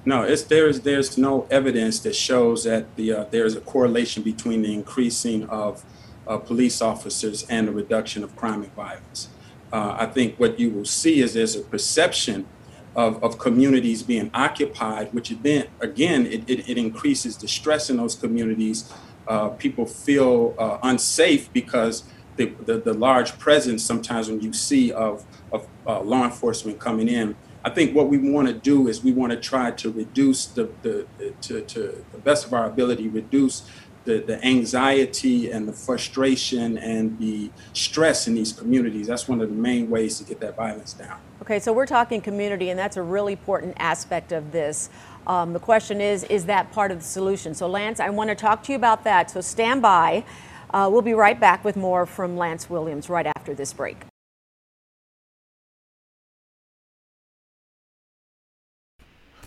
No, 0.07 0.21
it's, 0.21 0.43
there's 0.43 0.81
there's 0.81 1.17
no 1.17 1.47
evidence 1.49 1.99
that 1.99 2.15
shows 2.15 2.65
that 2.65 2.95
the 2.95 3.11
uh, 3.11 3.23
there's 3.31 3.55
a 3.55 3.61
correlation 3.61 4.21
between 4.21 4.61
the 4.61 4.71
increasing 4.71 5.49
of 5.49 5.83
uh, 6.27 6.37
police 6.37 6.81
officers 6.81 7.43
and 7.49 7.67
the 7.67 7.71
reduction 7.71 8.23
of 8.23 8.35
crime 8.35 8.61
and 8.61 8.73
violence. 8.73 9.29
Uh, 9.73 9.97
I 9.99 10.05
think 10.05 10.37
what 10.37 10.59
you 10.59 10.69
will 10.69 10.85
see 10.85 11.21
is 11.21 11.33
there's 11.33 11.55
a 11.55 11.61
perception 11.61 12.45
of, 12.95 13.21
of 13.23 13.37
communities 13.37 14.03
being 14.03 14.31
occupied, 14.33 15.13
which 15.13 15.29
then 15.41 15.67
again 15.79 16.25
it, 16.25 16.49
it, 16.49 16.69
it 16.69 16.77
increases 16.77 17.37
the 17.37 17.47
stress 17.47 17.89
in 17.89 17.97
those 17.97 18.15
communities. 18.15 18.91
Uh, 19.27 19.49
people 19.49 19.85
feel 19.85 20.55
uh, 20.57 20.77
unsafe 20.83 21.51
because 21.51 22.03
the, 22.37 22.45
the, 22.65 22.77
the 22.77 22.93
large 22.93 23.37
presence 23.39 23.83
sometimes 23.83 24.29
when 24.29 24.41
you 24.41 24.53
see 24.53 24.91
of 24.91 25.25
of 25.51 25.67
uh, 25.87 26.01
law 26.01 26.23
enforcement 26.23 26.79
coming 26.79 27.07
in. 27.07 27.35
I 27.63 27.71
think 27.71 27.95
what 27.95 28.09
we 28.09 28.19
want 28.19 28.47
to 28.47 28.53
do 28.53 28.87
is 28.87 29.03
we 29.03 29.11
want 29.11 29.31
to 29.31 29.39
try 29.39 29.71
to 29.71 29.91
reduce 29.91 30.45
the, 30.45 30.69
the 30.83 31.07
to, 31.41 31.61
to 31.61 32.05
the 32.11 32.17
best 32.19 32.45
of 32.45 32.53
our 32.53 32.67
ability 32.67 33.07
reduce 33.07 33.67
the, 34.05 34.19
the 34.19 34.43
anxiety 34.45 35.51
and 35.51 35.67
the 35.67 35.73
frustration 35.73 36.77
and 36.77 37.17
the 37.19 37.51
stress 37.73 38.27
in 38.27 38.35
these 38.35 38.53
communities. 38.53 39.07
That's 39.07 39.27
one 39.27 39.41
of 39.41 39.49
the 39.49 39.55
main 39.55 39.89
ways 39.89 40.17
to 40.19 40.23
get 40.23 40.39
that 40.39 40.55
violence 40.55 40.93
down. 40.93 41.19
Okay, 41.41 41.59
so 41.59 41.73
we're 41.73 41.85
talking 41.85 42.21
community, 42.21 42.69
and 42.69 42.79
that's 42.79 42.97
a 42.97 43.01
really 43.01 43.33
important 43.33 43.75
aspect 43.77 44.31
of 44.31 44.51
this. 44.51 44.89
Um, 45.27 45.53
the 45.53 45.59
question 45.59 46.01
is, 46.01 46.23
is 46.25 46.45
that 46.45 46.71
part 46.71 46.91
of 46.91 46.99
the 46.99 47.03
solution? 47.03 47.53
So, 47.53 47.67
Lance, 47.67 47.99
I 47.99 48.09
want 48.09 48.29
to 48.29 48.35
talk 48.35 48.63
to 48.63 48.71
you 48.71 48.77
about 48.77 49.03
that. 49.03 49.31
So, 49.31 49.41
stand 49.41 49.81
by. 49.81 50.23
Uh, 50.69 50.89
we'll 50.91 51.01
be 51.01 51.13
right 51.13 51.39
back 51.39 51.63
with 51.63 51.75
more 51.75 52.05
from 52.05 52.37
Lance 52.37 52.69
Williams 52.69 53.09
right 53.09 53.25
after 53.25 53.53
this 53.53 53.73
break. 53.73 53.97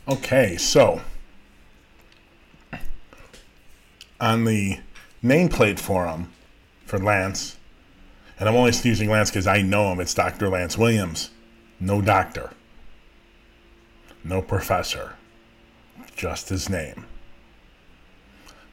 Okay, 0.09 0.57
so 0.57 1.03
on 4.21 4.45
the 4.45 4.79
nameplate 5.23 5.79
forum 5.79 6.33
for 6.85 6.99
Lance, 6.99 7.57
and 8.39 8.49
I'm 8.49 8.55
only 8.55 8.73
using 8.83 9.11
Lance 9.11 9.31
because 9.31 9.47
I 9.47 9.63
know 9.63 9.93
him, 9.93 10.01
it's 10.01 10.15
Dr. 10.15 10.49
Lance 10.49 10.79
Williams. 10.79 11.31
No 11.81 12.01
doctor. 12.01 12.51
No 14.25 14.43
professor. 14.43 15.15
Just 16.17 16.49
his 16.49 16.69
name. 16.69 17.07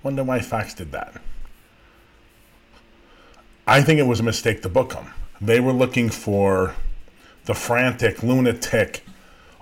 Wonder 0.04 0.24
why 0.24 0.40
Fox 0.40 0.74
did 0.74 0.92
that. 0.92 1.22
I 3.68 3.82
think 3.82 4.00
it 4.00 4.04
was 4.04 4.20
a 4.20 4.24
mistake 4.24 4.62
to 4.62 4.70
book 4.70 4.94
him. 4.94 5.08
They 5.42 5.60
were 5.60 5.74
looking 5.74 6.10
for 6.10 6.75
the 7.46 7.56
frantic, 7.56 8.22
lunatic, 8.22 9.04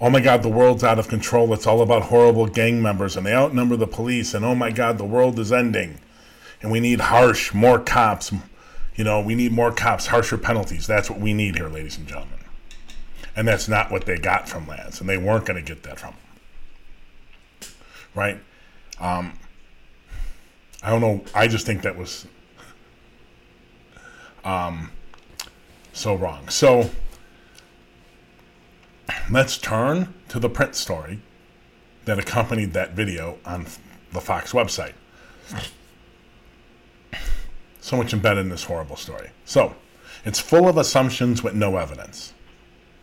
oh 0.03 0.09
my 0.09 0.19
God, 0.19 0.43
the 0.43 0.49
world's 0.49 0.83
out 0.83 0.99
of 0.99 1.07
control. 1.07 1.53
It's 1.53 1.65
all 1.65 1.81
about 1.81 2.03
horrible 2.03 2.45
gang 2.45 2.81
members 2.81 3.15
and 3.15 3.25
they 3.25 3.33
outnumber 3.33 3.77
the 3.77 3.87
police. 3.87 4.33
And 4.33 4.43
oh 4.43 4.53
my 4.53 4.69
God, 4.69 4.97
the 4.97 5.05
world 5.05 5.39
is 5.39 5.49
ending. 5.49 5.97
And 6.61 6.69
we 6.69 6.81
need 6.81 6.99
harsh, 6.99 7.53
more 7.53 7.79
cops. 7.79 8.33
You 8.97 9.05
know, 9.05 9.21
we 9.21 9.33
need 9.33 9.53
more 9.53 9.71
cops, 9.71 10.07
harsher 10.07 10.37
penalties. 10.37 10.87
That's 10.87 11.09
what 11.09 11.21
we 11.21 11.33
need 11.33 11.55
here, 11.55 11.69
ladies 11.69 11.97
and 11.97 12.05
gentlemen. 12.05 12.39
And 13.33 13.47
that's 13.47 13.69
not 13.69 13.91
what 13.91 14.05
they 14.05 14.17
got 14.17 14.49
from 14.49 14.67
Lance. 14.67 14.99
And 14.99 15.07
they 15.07 15.17
weren't 15.17 15.45
going 15.45 15.63
to 15.63 15.65
get 15.65 15.83
that 15.83 15.99
from 15.99 16.13
him. 16.13 17.69
Right? 18.13 18.39
Um, 18.99 19.39
I 20.83 20.89
don't 20.89 20.99
know. 20.99 21.23
I 21.33 21.47
just 21.47 21.65
think 21.65 21.81
that 21.83 21.97
was 21.97 22.27
um, 24.43 24.91
so 25.93 26.13
wrong. 26.13 26.49
So 26.49 26.89
let's 29.29 29.57
turn 29.57 30.13
to 30.29 30.39
the 30.39 30.49
print 30.49 30.75
story 30.75 31.19
that 32.05 32.19
accompanied 32.19 32.73
that 32.73 32.91
video 32.91 33.37
on 33.45 33.65
the 34.11 34.21
Fox 34.21 34.51
website. 34.53 34.93
So 37.81 37.97
much 37.97 38.13
embedded 38.13 38.45
in 38.45 38.49
this 38.49 38.63
horrible 38.63 38.95
story. 38.95 39.31
So, 39.45 39.75
it's 40.25 40.39
full 40.39 40.69
of 40.69 40.77
assumptions 40.77 41.43
with 41.43 41.53
no 41.53 41.77
evidence. 41.77 42.33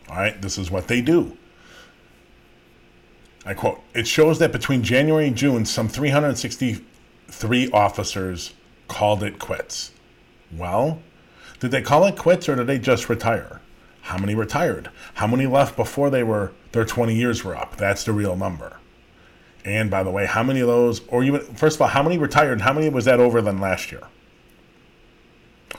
All 0.09 0.15
right, 0.15 0.41
this 0.41 0.57
is 0.57 0.71
what 0.71 0.87
they 0.87 1.01
do. 1.01 1.37
I 3.45 3.53
quote 3.53 3.79
It 3.93 4.07
shows 4.07 4.39
that 4.39 4.51
between 4.51 4.83
January 4.83 5.27
and 5.27 5.35
June, 5.35 5.65
some 5.65 5.87
363 5.87 7.71
officers 7.71 8.53
called 8.87 9.23
it 9.23 9.39
quits. 9.39 9.91
Well, 10.51 11.01
did 11.59 11.71
they 11.71 11.81
call 11.81 12.05
it 12.05 12.17
quits 12.17 12.49
or 12.49 12.55
did 12.55 12.67
they 12.67 12.79
just 12.79 13.07
retire? 13.09 13.60
How 14.01 14.17
many 14.17 14.35
retired? 14.35 14.89
How 15.15 15.27
many 15.27 15.45
left 15.45 15.75
before 15.75 16.09
they 16.09 16.23
were 16.23 16.51
their 16.71 16.85
20 16.85 17.15
years 17.15 17.43
were 17.43 17.55
up? 17.55 17.77
That's 17.77 18.03
the 18.03 18.13
real 18.13 18.35
number. 18.35 18.77
And 19.63 19.91
by 19.91 20.03
the 20.03 20.09
way, 20.09 20.25
how 20.25 20.43
many 20.43 20.59
of 20.59 20.67
those, 20.67 21.01
or 21.07 21.23
even 21.23 21.41
first 21.41 21.75
of 21.77 21.83
all, 21.83 21.87
how 21.87 22.03
many 22.03 22.17
retired? 22.17 22.61
How 22.61 22.73
many 22.73 22.89
was 22.89 23.05
that 23.05 23.19
over 23.19 23.41
than 23.41 23.59
last 23.59 23.91
year 23.91 24.03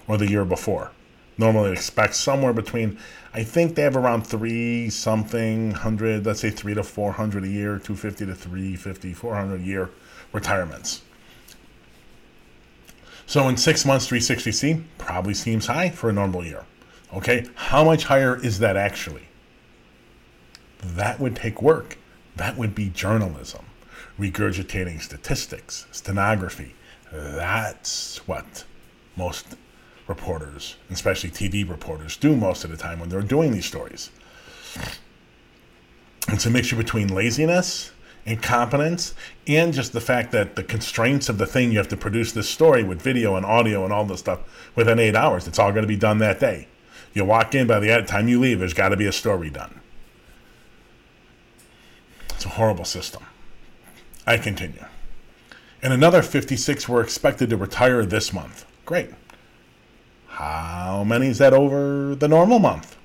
or 0.07 0.17
the 0.17 0.29
year 0.29 0.45
before? 0.45 0.93
Normally 1.37 1.73
expect 1.73 2.15
somewhere 2.15 2.53
between, 2.53 2.99
I 3.35 3.43
think 3.43 3.75
they 3.75 3.83
have 3.83 3.97
around 3.97 4.27
three 4.27 4.91
something 4.91 5.73
hundred, 5.73 6.25
let's 6.25 6.41
say 6.41 6.51
three 6.51 6.75
to 6.75 6.83
400 6.83 7.43
a 7.43 7.49
year, 7.49 7.79
250 7.79 8.27
to 8.27 8.35
350, 8.35 9.15
400 9.15 9.61
a 9.61 9.65
year 9.65 9.91
retirements. 10.33 11.03
So 13.27 13.49
in 13.49 13.57
six 13.57 13.85
months, 13.85 14.09
360C 14.09 14.83
probably 14.99 15.35
seems 15.35 15.67
high 15.67 15.89
for 15.89 16.11
a 16.11 16.13
normal 16.13 16.45
year. 16.45 16.67
Okay, 17.13 17.47
how 17.55 17.85
much 17.85 18.05
higher 18.05 18.37
is 18.37 18.59
that 18.61 18.77
actually? 18.77 19.29
That 20.83 21.21
would 21.21 21.37
take 21.37 21.61
work. 21.61 21.99
That 22.37 22.57
would 22.57 22.75
be 22.75 22.89
journalism, 22.89 23.67
regurgitating 24.19 25.03
statistics, 25.03 25.87
stenography. 25.93 26.75
That's 27.13 28.27
what 28.27 28.65
most 29.17 29.57
reporters, 30.09 30.77
especially 30.91 31.31
TV 31.31 31.69
reporters, 31.69 32.17
do 32.17 32.35
most 32.35 32.65
of 32.65 32.71
the 32.71 32.77
time 32.77 32.99
when 32.99 33.11
they're 33.11 33.21
doing 33.21 33.53
these 33.53 33.67
stories. 33.67 34.11
It's 36.29 36.47
a 36.47 36.51
mixture 36.51 36.77
between 36.77 37.09
laziness 37.09 37.93
incompetence 38.25 39.15
and 39.49 39.73
just 39.73 39.93
the 39.93 40.01
fact 40.01 40.33
that 40.33 40.55
the 40.55 40.63
constraints 40.63 41.29
of 41.29 41.39
the 41.39 41.47
thing 41.47 41.73
you 41.73 41.79
have 41.79 41.89
to 41.89 41.97
produce 41.97 42.33
this 42.33 42.49
story 42.49 42.85
with 42.85 43.03
video 43.03 43.37
and 43.37 43.45
audio 43.45 43.85
and 43.85 43.93
all 43.93 44.05
this 44.05 44.21
stuff 44.21 44.41
within 44.77 44.99
eight 44.99 45.17
hours. 45.17 45.49
It's 45.49 45.59
all 45.59 45.73
going 45.73 45.83
to 45.83 45.89
be 45.89 45.97
done 45.97 46.19
that 46.19 46.39
day. 46.39 46.69
You 47.15 47.25
walk 47.25 47.55
in, 47.55 47.67
by 47.67 47.79
the 47.79 48.03
time 48.03 48.29
you 48.29 48.41
leave, 48.41 48.59
there's 48.59 48.75
got 48.75 48.91
to 48.91 48.97
be 48.97 49.07
a 49.07 49.13
story 49.13 49.51
done. 49.51 49.81
It's 52.31 52.45
a 52.45 52.51
horrible 52.51 52.85
system. 52.85 53.25
I 54.27 54.39
continue. 54.39 54.85
And 55.83 55.93
another 55.93 56.23
56 56.23 56.89
were 56.89 57.03
expected 57.03 57.51
to 57.51 57.57
retire 57.57 58.05
this 58.07 58.33
month. 58.33 58.65
Great. 58.85 59.11
How 60.29 61.05
many 61.05 61.27
is 61.27 61.39
that 61.39 61.53
over 61.53 62.15
the 62.15 62.29
normal 62.29 62.59
month? 62.59 62.97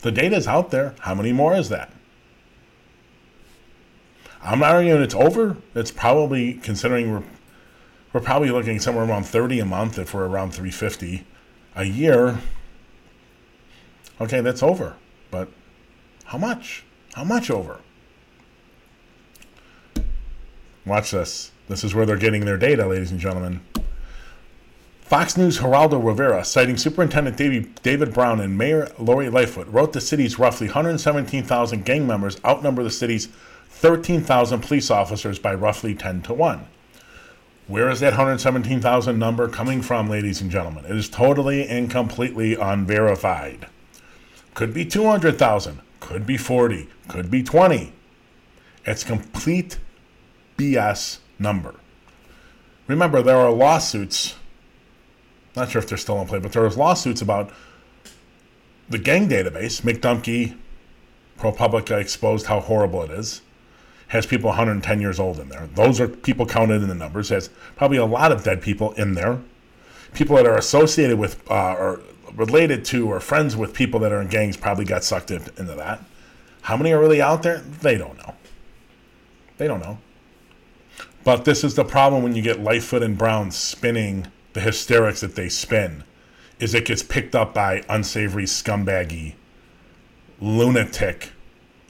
The 0.00 0.12
data 0.12 0.36
is 0.36 0.48
out 0.48 0.70
there. 0.70 0.94
How 1.00 1.14
many 1.14 1.32
more 1.32 1.54
is 1.54 1.68
that? 1.68 1.92
I'm 4.42 4.60
not 4.60 4.74
arguing 4.74 5.02
it's 5.02 5.14
over. 5.14 5.56
It's 5.74 5.90
probably 5.90 6.54
considering 6.54 7.12
we're 7.12 7.22
we're 8.12 8.20
probably 8.20 8.50
looking 8.50 8.80
somewhere 8.80 9.04
around 9.04 9.24
30 9.24 9.60
a 9.60 9.64
month 9.66 9.98
if 9.98 10.14
we're 10.14 10.26
around 10.26 10.52
350 10.52 11.26
a 11.78 11.84
year. 11.84 12.38
Okay, 14.20 14.42
that's 14.42 14.62
over. 14.62 14.96
But 15.30 15.48
how 16.24 16.36
much? 16.36 16.84
How 17.14 17.24
much 17.24 17.50
over? 17.50 17.80
Watch 20.84 21.12
this. 21.12 21.52
This 21.68 21.84
is 21.84 21.94
where 21.94 22.04
they're 22.04 22.16
getting 22.16 22.44
their 22.44 22.56
data, 22.56 22.86
ladies 22.86 23.10
and 23.10 23.20
gentlemen. 23.20 23.60
Fox 25.02 25.36
News 25.38 25.60
Geraldo 25.60 26.04
Rivera, 26.04 26.44
citing 26.44 26.76
Superintendent 26.76 27.36
David 27.36 28.12
Brown 28.12 28.40
and 28.40 28.58
Mayor 28.58 28.90
Lori 28.98 29.30
Lightfoot, 29.30 29.68
wrote 29.68 29.92
the 29.92 30.00
city's 30.00 30.38
roughly 30.38 30.66
117,000 30.66 31.84
gang 31.84 32.06
members 32.06 32.38
outnumber 32.44 32.82
the 32.82 32.90
city's 32.90 33.28
13,000 33.70 34.60
police 34.60 34.90
officers 34.90 35.38
by 35.38 35.54
roughly 35.54 35.94
10 35.94 36.22
to 36.22 36.34
1. 36.34 36.66
Where 37.68 37.90
is 37.90 38.00
that 38.00 38.12
117,000 38.12 39.18
number 39.18 39.46
coming 39.46 39.82
from, 39.82 40.08
ladies 40.08 40.40
and 40.40 40.50
gentlemen? 40.50 40.86
It 40.86 40.96
is 40.96 41.10
totally 41.10 41.68
and 41.68 41.90
completely 41.90 42.54
unverified. 42.54 43.66
Could 44.54 44.72
be 44.72 44.86
200,000, 44.86 45.82
could 46.00 46.24
be 46.24 46.38
40, 46.38 46.88
could 47.08 47.30
be 47.30 47.42
20. 47.42 47.92
It's 48.86 49.04
complete 49.04 49.78
BS 50.56 51.18
number. 51.38 51.74
Remember, 52.86 53.20
there 53.20 53.36
are 53.36 53.52
lawsuits, 53.52 54.36
not 55.54 55.70
sure 55.70 55.82
if 55.82 55.88
they're 55.90 55.98
still 55.98 56.18
in 56.22 56.26
play, 56.26 56.38
but 56.38 56.52
there 56.52 56.64
are 56.64 56.70
lawsuits 56.70 57.20
about 57.20 57.52
the 58.88 58.98
gang 58.98 59.28
database. 59.28 59.82
Mick 59.82 59.98
Dumke, 59.98 60.56
ProPublica 61.38 62.00
exposed 62.00 62.46
how 62.46 62.60
horrible 62.60 63.02
it 63.02 63.10
is 63.10 63.42
has 64.08 64.26
people 64.26 64.48
110 64.48 65.00
years 65.00 65.20
old 65.20 65.38
in 65.38 65.48
there. 65.48 65.68
Those 65.74 66.00
are 66.00 66.08
people 66.08 66.46
counted 66.46 66.82
in 66.82 66.88
the 66.88 66.94
numbers. 66.94 67.28
Has 67.28 67.50
probably 67.76 67.98
a 67.98 68.06
lot 68.06 68.32
of 68.32 68.42
dead 68.42 68.60
people 68.60 68.92
in 68.92 69.14
there. 69.14 69.38
People 70.14 70.36
that 70.36 70.46
are 70.46 70.56
associated 70.56 71.18
with 71.18 71.48
uh, 71.50 71.74
or 71.74 72.00
related 72.34 72.84
to 72.86 73.10
or 73.10 73.20
friends 73.20 73.56
with 73.56 73.74
people 73.74 74.00
that 74.00 74.12
are 74.12 74.20
in 74.20 74.28
gangs 74.28 74.56
probably 74.56 74.84
got 74.84 75.04
sucked 75.04 75.30
in, 75.30 75.42
into 75.58 75.74
that. 75.74 76.02
How 76.62 76.76
many 76.76 76.92
are 76.92 77.00
really 77.00 77.20
out 77.20 77.42
there? 77.42 77.58
They 77.58 77.96
don't 77.96 78.16
know. 78.18 78.34
They 79.58 79.66
don't 79.66 79.80
know. 79.80 79.98
But 81.24 81.44
this 81.44 81.64
is 81.64 81.74
the 81.74 81.84
problem 81.84 82.22
when 82.22 82.34
you 82.34 82.42
get 82.42 82.60
Lightfoot 82.60 83.02
and 83.02 83.18
Brown 83.18 83.50
spinning 83.50 84.28
the 84.54 84.60
hysterics 84.60 85.20
that 85.20 85.34
they 85.34 85.48
spin, 85.48 86.04
is 86.58 86.74
it 86.74 86.86
gets 86.86 87.02
picked 87.02 87.34
up 87.34 87.52
by 87.52 87.84
unsavory, 87.88 88.44
scumbaggy, 88.44 89.34
lunatic, 90.40 91.32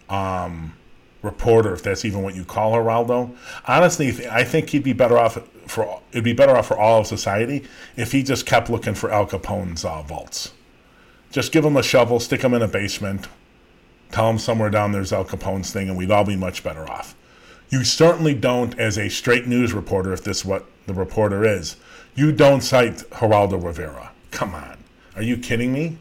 um, 0.09 0.75
reporter, 1.23 1.75
if 1.75 1.83
that's 1.83 2.05
even 2.05 2.23
what 2.23 2.35
you 2.35 2.45
call 2.45 2.73
Geraldo. 2.73 3.35
Honestly, 3.67 4.27
I 4.29 4.45
think 4.45 4.71
he'd 4.71 4.85
be 4.85 4.93
better 4.93 5.19
off 5.19 5.39
for 5.67 6.01
it'd 6.13 6.25
be 6.25 6.33
better 6.33 6.57
off 6.57 6.69
for 6.69 6.79
all 6.79 7.01
of 7.01 7.07
society 7.07 7.65
if 7.97 8.13
he 8.13 8.23
just 8.23 8.47
kept 8.47 8.71
looking 8.71 8.95
for 8.95 9.11
Al 9.11 9.27
Capone's 9.27 9.85
uh, 9.85 10.03
vaults. 10.03 10.53
Just 11.31 11.53
give 11.53 11.65
him 11.65 11.77
a 11.77 11.83
shovel, 11.83 12.21
stick 12.21 12.43
him 12.43 12.55
in 12.55 12.63
a 12.63 12.69
basement, 12.69 13.29
tell 14.11 14.31
him 14.31 14.39
somewhere 14.39 14.71
down 14.71 14.93
there's 14.93 15.13
Al 15.13 15.25
Capone's 15.25 15.71
thing, 15.71 15.89
and 15.89 15.99
we'd 15.99 16.11
all 16.11 16.25
be 16.25 16.37
much 16.37 16.65
better 16.65 16.89
off. 16.89 17.15
You 17.69 17.85
certainly 17.85 18.35
don't, 18.35 18.79
as 18.79 18.97
a 18.97 19.11
straight 19.11 19.47
news 19.47 19.75
reporter, 19.75 20.15
if 20.15 20.25
this 20.25 20.39
is 20.39 20.45
what 20.47 20.65
the 20.87 20.95
reporter 20.95 21.45
is, 21.45 21.77
you 22.15 22.33
don't 22.33 22.63
cite 22.63 22.99
Geraldo 23.11 23.63
Rivera. 23.63 24.11
Come 24.31 24.55
on. 24.55 24.79
Are 25.17 25.23
you 25.23 25.37
kidding 25.37 25.73
me? 25.73 25.99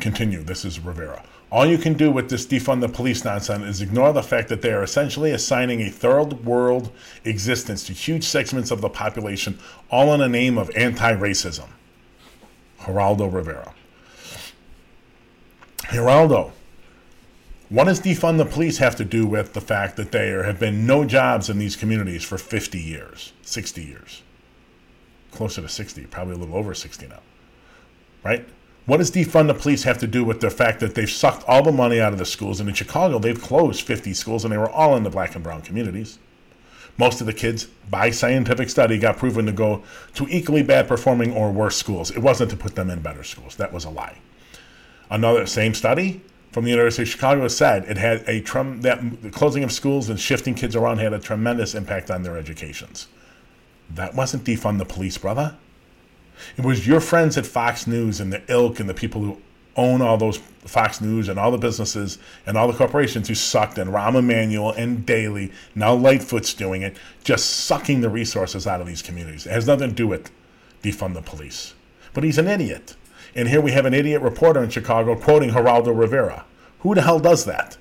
Continue. 0.00 0.42
This 0.42 0.64
is 0.64 0.80
Rivera. 0.80 1.24
All 1.50 1.66
you 1.66 1.78
can 1.78 1.94
do 1.94 2.10
with 2.10 2.28
this 2.28 2.46
defund 2.46 2.80
the 2.80 2.88
police 2.88 3.24
nonsense 3.24 3.64
is 3.64 3.80
ignore 3.80 4.12
the 4.12 4.22
fact 4.22 4.48
that 4.48 4.62
they 4.62 4.70
are 4.72 4.82
essentially 4.82 5.30
assigning 5.30 5.80
a 5.80 5.90
third 5.90 6.44
world 6.44 6.90
existence 7.24 7.84
to 7.86 7.92
huge 7.92 8.24
segments 8.24 8.70
of 8.70 8.80
the 8.80 8.88
population, 8.88 9.58
all 9.90 10.12
in 10.12 10.20
the 10.20 10.28
name 10.28 10.58
of 10.58 10.70
anti 10.76 11.12
racism. 11.14 11.68
Geraldo 12.80 13.32
Rivera. 13.32 13.74
Geraldo, 15.84 16.52
what 17.70 17.84
does 17.84 18.00
defund 18.00 18.36
the 18.36 18.44
police 18.44 18.78
have 18.78 18.94
to 18.96 19.04
do 19.04 19.26
with 19.26 19.54
the 19.54 19.60
fact 19.60 19.96
that 19.96 20.12
there 20.12 20.44
have 20.44 20.60
been 20.60 20.86
no 20.86 21.04
jobs 21.04 21.48
in 21.48 21.58
these 21.58 21.76
communities 21.76 22.22
for 22.22 22.36
50 22.38 22.78
years, 22.78 23.32
60 23.42 23.82
years? 23.82 24.22
closer 25.30 25.62
to 25.62 25.68
60, 25.68 26.06
probably 26.06 26.34
a 26.34 26.36
little 26.36 26.56
over 26.56 26.74
60 26.74 27.06
now. 27.06 27.20
Right? 28.24 28.46
What 28.88 28.96
does 28.96 29.10
defund 29.10 29.48
the 29.48 29.54
police 29.54 29.82
have 29.82 29.98
to 29.98 30.06
do 30.06 30.24
with 30.24 30.40
the 30.40 30.48
fact 30.48 30.80
that 30.80 30.94
they've 30.94 31.10
sucked 31.10 31.46
all 31.46 31.62
the 31.62 31.70
money 31.70 32.00
out 32.00 32.14
of 32.14 32.18
the 32.18 32.24
schools? 32.24 32.58
And 32.58 32.70
in 32.70 32.74
Chicago, 32.74 33.18
they've 33.18 33.38
closed 33.38 33.82
50 33.82 34.14
schools, 34.14 34.44
and 34.44 34.52
they 34.52 34.56
were 34.56 34.70
all 34.70 34.96
in 34.96 35.02
the 35.02 35.10
black 35.10 35.34
and 35.34 35.44
brown 35.44 35.60
communities. 35.60 36.18
Most 36.96 37.20
of 37.20 37.26
the 37.26 37.34
kids, 37.34 37.66
by 37.90 38.08
scientific 38.08 38.70
study, 38.70 38.96
got 38.96 39.18
proven 39.18 39.44
to 39.44 39.52
go 39.52 39.82
to 40.14 40.26
equally 40.30 40.62
bad 40.62 40.88
performing 40.88 41.34
or 41.34 41.52
worse 41.52 41.76
schools. 41.76 42.10
It 42.10 42.20
wasn't 42.20 42.50
to 42.52 42.56
put 42.56 42.76
them 42.76 42.88
in 42.88 43.02
better 43.02 43.24
schools. 43.24 43.56
That 43.56 43.74
was 43.74 43.84
a 43.84 43.90
lie. 43.90 44.20
Another 45.10 45.44
same 45.44 45.74
study 45.74 46.22
from 46.52 46.64
the 46.64 46.70
University 46.70 47.02
of 47.02 47.08
Chicago 47.10 47.46
said 47.48 47.84
it 47.90 47.98
had 47.98 48.26
a 48.26 48.40
trum 48.40 48.80
that 48.80 49.20
the 49.20 49.28
closing 49.28 49.64
of 49.64 49.70
schools 49.70 50.08
and 50.08 50.18
shifting 50.18 50.54
kids 50.54 50.74
around 50.74 50.96
had 50.96 51.12
a 51.12 51.18
tremendous 51.18 51.74
impact 51.74 52.10
on 52.10 52.22
their 52.22 52.38
educations. 52.38 53.08
That 53.90 54.14
wasn't 54.14 54.44
defund 54.44 54.78
the 54.78 54.86
police, 54.86 55.18
brother. 55.18 55.56
It 56.56 56.64
was 56.64 56.86
your 56.86 57.00
friends 57.00 57.36
at 57.36 57.46
Fox 57.46 57.86
News 57.86 58.20
and 58.20 58.32
the 58.32 58.42
ilk 58.48 58.80
and 58.80 58.88
the 58.88 58.94
people 58.94 59.22
who 59.22 59.38
own 59.76 60.02
all 60.02 60.16
those 60.18 60.36
Fox 60.36 61.00
News 61.00 61.28
and 61.28 61.38
all 61.38 61.50
the 61.50 61.58
businesses 61.58 62.18
and 62.46 62.58
all 62.58 62.66
the 62.66 62.76
corporations 62.76 63.28
who 63.28 63.34
sucked, 63.34 63.78
and 63.78 63.90
Rahm 63.90 64.16
Emanuel 64.16 64.72
and 64.72 65.06
Daley, 65.06 65.52
now 65.74 65.94
Lightfoot's 65.94 66.52
doing 66.52 66.82
it, 66.82 66.96
just 67.22 67.48
sucking 67.48 68.00
the 68.00 68.10
resources 68.10 68.66
out 68.66 68.80
of 68.80 68.86
these 68.86 69.02
communities. 69.02 69.46
It 69.46 69.52
has 69.52 69.66
nothing 69.66 69.90
to 69.90 69.94
do 69.94 70.08
with 70.08 70.30
defund 70.82 71.14
the 71.14 71.22
police. 71.22 71.74
But 72.12 72.24
he's 72.24 72.38
an 72.38 72.48
idiot. 72.48 72.96
And 73.34 73.48
here 73.48 73.60
we 73.60 73.70
have 73.72 73.86
an 73.86 73.94
idiot 73.94 74.20
reporter 74.20 74.62
in 74.62 74.70
Chicago 74.70 75.14
quoting 75.14 75.50
Geraldo 75.50 75.96
Rivera. 75.96 76.44
Who 76.80 76.94
the 76.94 77.02
hell 77.02 77.20
does 77.20 77.44
that? 77.44 77.76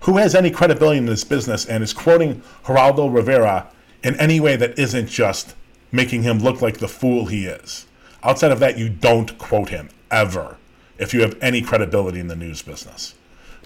Who 0.00 0.16
has 0.16 0.34
any 0.34 0.50
credibility 0.50 0.98
in 0.98 1.06
this 1.06 1.24
business 1.24 1.66
and 1.66 1.82
is 1.82 1.92
quoting 1.92 2.42
Geraldo 2.64 3.12
Rivera 3.12 3.68
in 4.02 4.16
any 4.16 4.40
way 4.40 4.56
that 4.56 4.78
isn't 4.78 5.08
just 5.08 5.54
making 5.92 6.22
him 6.22 6.38
look 6.38 6.60
like 6.60 6.78
the 6.78 6.88
fool 6.88 7.26
he 7.26 7.46
is? 7.46 7.86
Outside 8.22 8.52
of 8.52 8.60
that, 8.60 8.78
you 8.78 8.88
don't 8.88 9.36
quote 9.38 9.70
him 9.70 9.88
ever 10.10 10.56
if 10.98 11.14
you 11.14 11.22
have 11.22 11.36
any 11.40 11.62
credibility 11.62 12.20
in 12.20 12.28
the 12.28 12.36
news 12.36 12.62
business. 12.62 13.14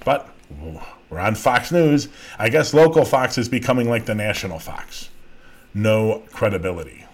But 0.04 0.28
we're 1.11 1.18
on 1.18 1.34
Fox 1.34 1.73
News. 1.73 2.08
I 2.38 2.49
guess 2.49 2.75
local 2.75 3.04
Fox 3.04 3.38
is 3.38 3.49
becoming 3.49 3.88
like 3.88 4.06
the 4.06 4.14
national 4.14 4.58
Fox. 4.58 5.11
No 5.73 6.23
credibility. 6.32 7.04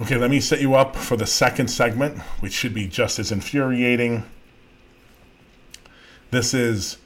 Okay, 0.00 0.16
let 0.16 0.30
me 0.30 0.40
set 0.40 0.60
you 0.60 0.74
up 0.74 0.96
for 0.96 1.16
the 1.16 1.26
second 1.26 1.68
segment, 1.68 2.18
which 2.40 2.52
should 2.52 2.74
be 2.74 2.88
just 2.88 3.20
as 3.20 3.30
infuriating. 3.30 4.24
This 6.32 6.52
is 6.52 6.96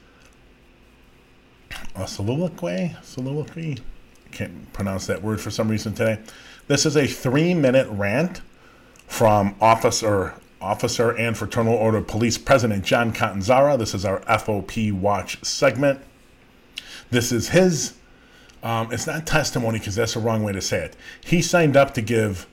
a 1.95 2.07
soliloquy. 2.07 2.95
Soliloquy. 3.03 3.77
Can't 4.31 4.73
pronounce 4.73 5.05
that 5.05 5.21
word 5.21 5.39
for 5.39 5.51
some 5.51 5.67
reason 5.69 5.93
today. 5.93 6.19
This 6.69 6.85
is 6.85 6.95
a 6.95 7.07
three-minute 7.07 7.87
rant 7.89 8.41
from 9.07 9.55
Officer 9.59 10.35
Officer 10.61 11.09
and 11.17 11.35
Fraternal 11.35 11.73
Order 11.73 11.99
Police 11.99 12.37
President 12.37 12.85
John 12.85 13.11
Catanzara. 13.11 13.75
This 13.79 13.95
is 13.95 14.05
our 14.05 14.19
FOP 14.27 14.91
Watch 14.91 15.43
segment. 15.43 15.99
This 17.09 17.31
is 17.31 17.49
his, 17.49 17.95
um, 18.61 18.93
it's 18.93 19.07
not 19.07 19.25
testimony 19.25 19.79
because 19.79 19.95
that's 19.95 20.13
the 20.13 20.19
wrong 20.19 20.43
way 20.43 20.53
to 20.53 20.61
say 20.61 20.83
it. 20.83 20.95
He 21.25 21.41
signed 21.41 21.75
up 21.75 21.95
to 21.95 22.03
give 22.03 22.45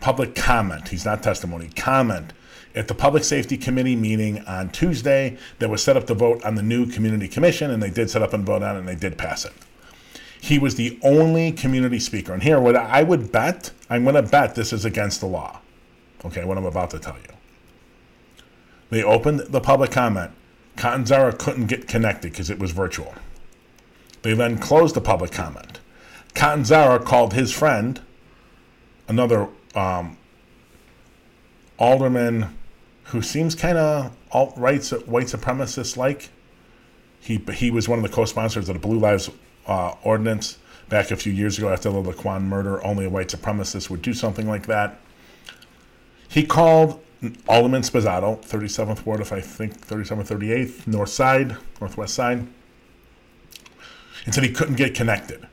public 0.00 0.34
comment. 0.34 0.88
He's 0.88 1.04
not 1.04 1.22
testimony, 1.22 1.68
comment 1.76 2.32
at 2.74 2.88
the 2.88 2.94
Public 2.94 3.22
Safety 3.22 3.56
Committee 3.56 3.94
meeting 3.94 4.40
on 4.46 4.70
Tuesday 4.70 5.38
that 5.60 5.70
was 5.70 5.80
set 5.80 5.96
up 5.96 6.08
to 6.08 6.14
vote 6.14 6.42
on 6.42 6.56
the 6.56 6.62
new 6.62 6.90
Community 6.90 7.28
Commission, 7.28 7.70
and 7.70 7.80
they 7.80 7.90
did 7.90 8.10
set 8.10 8.20
up 8.20 8.32
and 8.32 8.44
vote 8.44 8.64
on 8.64 8.74
it, 8.74 8.78
and 8.80 8.88
they 8.88 8.96
did 8.96 9.16
pass 9.16 9.44
it. 9.44 9.52
He 10.40 10.58
was 10.58 10.76
the 10.76 10.98
only 11.02 11.52
community 11.52 11.98
speaker. 11.98 12.32
And 12.32 12.42
here, 12.42 12.58
what 12.58 12.74
I 12.74 13.02
would 13.02 13.30
bet, 13.30 13.72
I'm 13.90 14.04
going 14.04 14.14
to 14.14 14.22
bet 14.22 14.54
this 14.54 14.72
is 14.72 14.84
against 14.84 15.20
the 15.20 15.26
law. 15.26 15.60
Okay, 16.24 16.44
what 16.44 16.56
I'm 16.56 16.64
about 16.64 16.90
to 16.90 16.98
tell 16.98 17.16
you. 17.16 17.34
They 18.88 19.02
opened 19.02 19.40
the 19.40 19.60
public 19.60 19.90
comment. 19.90 20.32
Catanzara 20.76 21.38
couldn't 21.38 21.66
get 21.66 21.86
connected 21.86 22.32
because 22.32 22.50
it 22.50 22.58
was 22.58 22.72
virtual. 22.72 23.14
They 24.22 24.34
then 24.34 24.58
closed 24.58 24.94
the 24.94 25.00
public 25.00 25.30
comment. 25.30 25.80
Catanzara 26.34 27.04
called 27.04 27.34
his 27.34 27.52
friend, 27.52 28.00
another 29.08 29.48
um, 29.74 30.16
alderman 31.78 32.56
who 33.04 33.22
seems 33.22 33.54
kind 33.54 33.76
of 33.76 34.16
alt 34.30 34.54
right 34.56 34.84
white 35.06 35.26
supremacist 35.26 35.96
like. 35.96 36.30
He, 37.20 37.36
he 37.52 37.70
was 37.70 37.88
one 37.88 37.98
of 37.98 38.02
the 38.02 38.14
co 38.14 38.24
sponsors 38.24 38.68
of 38.68 38.74
the 38.74 38.80
Blue 38.80 38.98
Lives 38.98 39.30
uh, 39.70 39.94
Ordinance 40.02 40.58
back 40.88 41.12
a 41.12 41.16
few 41.16 41.32
years 41.32 41.56
ago 41.56 41.70
after 41.70 41.90
the 41.90 42.02
Laquan 42.02 42.42
murder. 42.42 42.84
Only 42.84 43.06
a 43.06 43.10
white 43.10 43.28
supremacist 43.28 43.88
would 43.88 44.02
do 44.02 44.12
something 44.12 44.48
like 44.48 44.66
that. 44.66 44.98
He 46.28 46.44
called 46.44 47.00
Alderman 47.48 47.82
Sposato, 47.82 48.44
37th 48.44 49.06
Ward, 49.06 49.20
if 49.20 49.32
I 49.32 49.40
think 49.40 49.80
37th, 49.86 50.28
38th, 50.28 50.86
North 50.86 51.10
Side, 51.10 51.56
Northwest 51.80 52.14
Side, 52.14 52.46
and 54.24 54.34
said 54.34 54.44
he 54.44 54.52
couldn't 54.52 54.76
get 54.76 54.94
connected. 54.94 55.46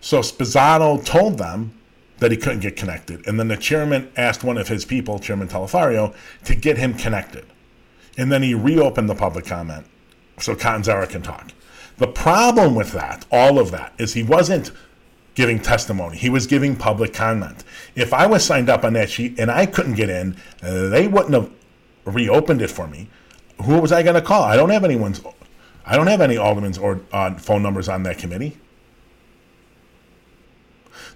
So 0.00 0.20
Sposato 0.20 1.04
told 1.04 1.38
them 1.38 1.72
that 2.18 2.30
he 2.30 2.36
couldn't 2.36 2.60
get 2.60 2.76
connected. 2.76 3.26
And 3.26 3.38
then 3.38 3.48
the 3.48 3.56
chairman 3.56 4.10
asked 4.16 4.44
one 4.44 4.58
of 4.58 4.68
his 4.68 4.84
people, 4.84 5.18
Chairman 5.18 5.48
Taliaferro, 5.48 6.14
to 6.44 6.54
get 6.54 6.78
him 6.78 6.94
connected. 6.94 7.46
And 8.16 8.30
then 8.30 8.42
he 8.42 8.54
reopened 8.54 9.08
the 9.08 9.14
public 9.14 9.46
comment 9.46 9.86
so 10.38 10.54
Catanzara 10.54 11.08
can 11.08 11.22
talk. 11.22 11.52
The 11.98 12.06
problem 12.06 12.74
with 12.74 12.92
that, 12.92 13.26
all 13.30 13.58
of 13.58 13.70
that, 13.72 13.92
is 13.98 14.14
he 14.14 14.22
wasn't 14.22 14.70
giving 15.34 15.60
testimony. 15.60 16.16
He 16.16 16.30
was 16.30 16.46
giving 16.46 16.74
public 16.74 17.12
comment. 17.12 17.62
If 17.94 18.12
I 18.12 18.26
was 18.26 18.44
signed 18.44 18.68
up 18.68 18.84
on 18.84 18.94
that 18.94 19.10
sheet 19.10 19.38
and 19.38 19.50
I 19.50 19.66
couldn't 19.66 19.94
get 19.94 20.08
in, 20.08 20.36
they 20.62 21.06
wouldn't 21.06 21.34
have 21.34 21.50
reopened 22.04 22.62
it 22.62 22.70
for 22.70 22.86
me. 22.86 23.08
Who 23.62 23.80
was 23.80 23.92
I 23.92 24.02
going 24.02 24.14
to 24.14 24.22
call? 24.22 24.42
I 24.42 24.56
don't 24.56 24.70
have 24.70 24.84
anyone's. 24.84 25.20
I 25.84 25.96
don't 25.96 26.06
have 26.06 26.20
any 26.20 26.36
aldermen's 26.36 26.78
or 26.78 27.00
uh, 27.12 27.34
phone 27.34 27.62
numbers 27.62 27.88
on 27.88 28.02
that 28.04 28.18
committee. 28.18 28.56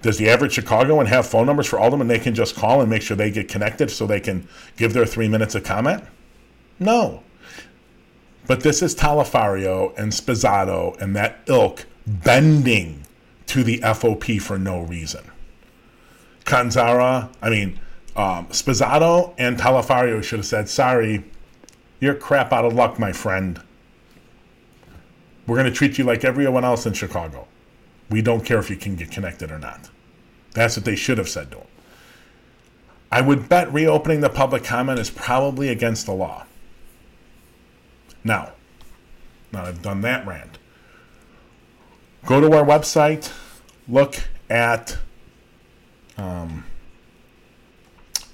Does 0.01 0.18
the 0.18 0.31
average 0.31 0.53
Chicagoan 0.53 1.07
have 1.07 1.27
phone 1.27 1.47
numbers 1.47 1.66
for 1.66 1.79
aldermen 1.79 2.09
they 2.09 2.18
can 2.18 2.35
just 2.35 2.57
call 2.57 2.81
and 2.81 2.90
make 2.90 3.03
sure 3.03 3.16
they 3.16 3.31
get 3.31 3.49
connected 3.49 3.90
so 3.90 4.07
they 4.07 4.21
can 4.21 4.49
give 4.77 4.92
their 4.92 5.07
three 5.07 5.29
minutes 5.29 5.55
of 5.55 5.62
comment? 5.62 6.03
No. 6.81 7.23
But 8.53 8.61
this 8.61 8.83
is 8.83 8.95
Taliaferro 8.95 9.97
and 9.97 10.12
Sposato 10.12 11.01
and 11.01 11.17
that 11.17 11.38
ilk 11.47 11.87
bending 12.07 13.07
to 13.47 13.65
the 13.65 13.79
FOP 13.79 14.43
for 14.43 14.59
no 14.59 14.83
reason. 14.83 15.25
Catanzara, 16.45 17.35
I 17.41 17.49
mean, 17.49 17.81
um, 18.15 18.49
Sposato 18.49 19.33
and 19.38 19.57
Taliaferro 19.57 20.23
should 20.23 20.41
have 20.41 20.45
said, 20.45 20.69
sorry, 20.69 21.25
you're 21.99 22.15
crap 22.15 22.53
out 22.53 22.67
of 22.67 22.75
luck, 22.75 22.99
my 22.99 23.11
friend. 23.11 23.59
We're 25.47 25.57
going 25.57 25.73
to 25.73 25.75
treat 25.75 25.97
you 25.97 26.05
like 26.05 26.23
everyone 26.23 26.62
else 26.62 26.85
in 26.85 26.93
Chicago. 26.93 27.49
We 28.11 28.21
don't 28.21 28.45
care 28.45 28.59
if 28.59 28.69
you 28.69 28.77
can 28.77 28.97
get 28.97 29.11
connected 29.11 29.51
or 29.51 29.59
not. 29.59 29.88
That's 30.51 30.77
what 30.77 30.85
they 30.85 30.95
should 30.95 31.17
have 31.17 31.31
said 31.31 31.53
to 31.53 31.57
him. 31.57 31.67
I 33.11 33.23
would 33.23 33.49
bet 33.49 33.73
reopening 33.73 34.21
the 34.21 34.29
public 34.29 34.62
comment 34.62 34.99
is 34.99 35.09
probably 35.09 35.71
against 35.71 36.05
the 36.05 36.12
law. 36.12 36.45
Now, 38.25 38.53
now 39.53 39.65
I've 39.65 39.83
done 39.83 40.01
that 40.03 40.27
rant. 40.27 40.59
Go 42.25 42.41
to 42.41 42.57
our 42.57 42.65
website, 42.65 43.33
look 43.89 44.17
at 44.49 44.97
um, 46.17 46.65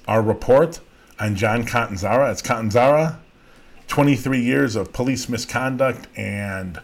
our 0.07 0.21
report 0.21 0.79
on 1.19 1.35
John 1.35 1.65
Catanzara. 1.65 2.31
It's 2.31 2.41
Catanzara, 2.41 3.17
23 3.87 4.39
years 4.39 4.75
of 4.75 4.93
police 4.93 5.27
misconduct 5.27 6.07
and 6.15 6.79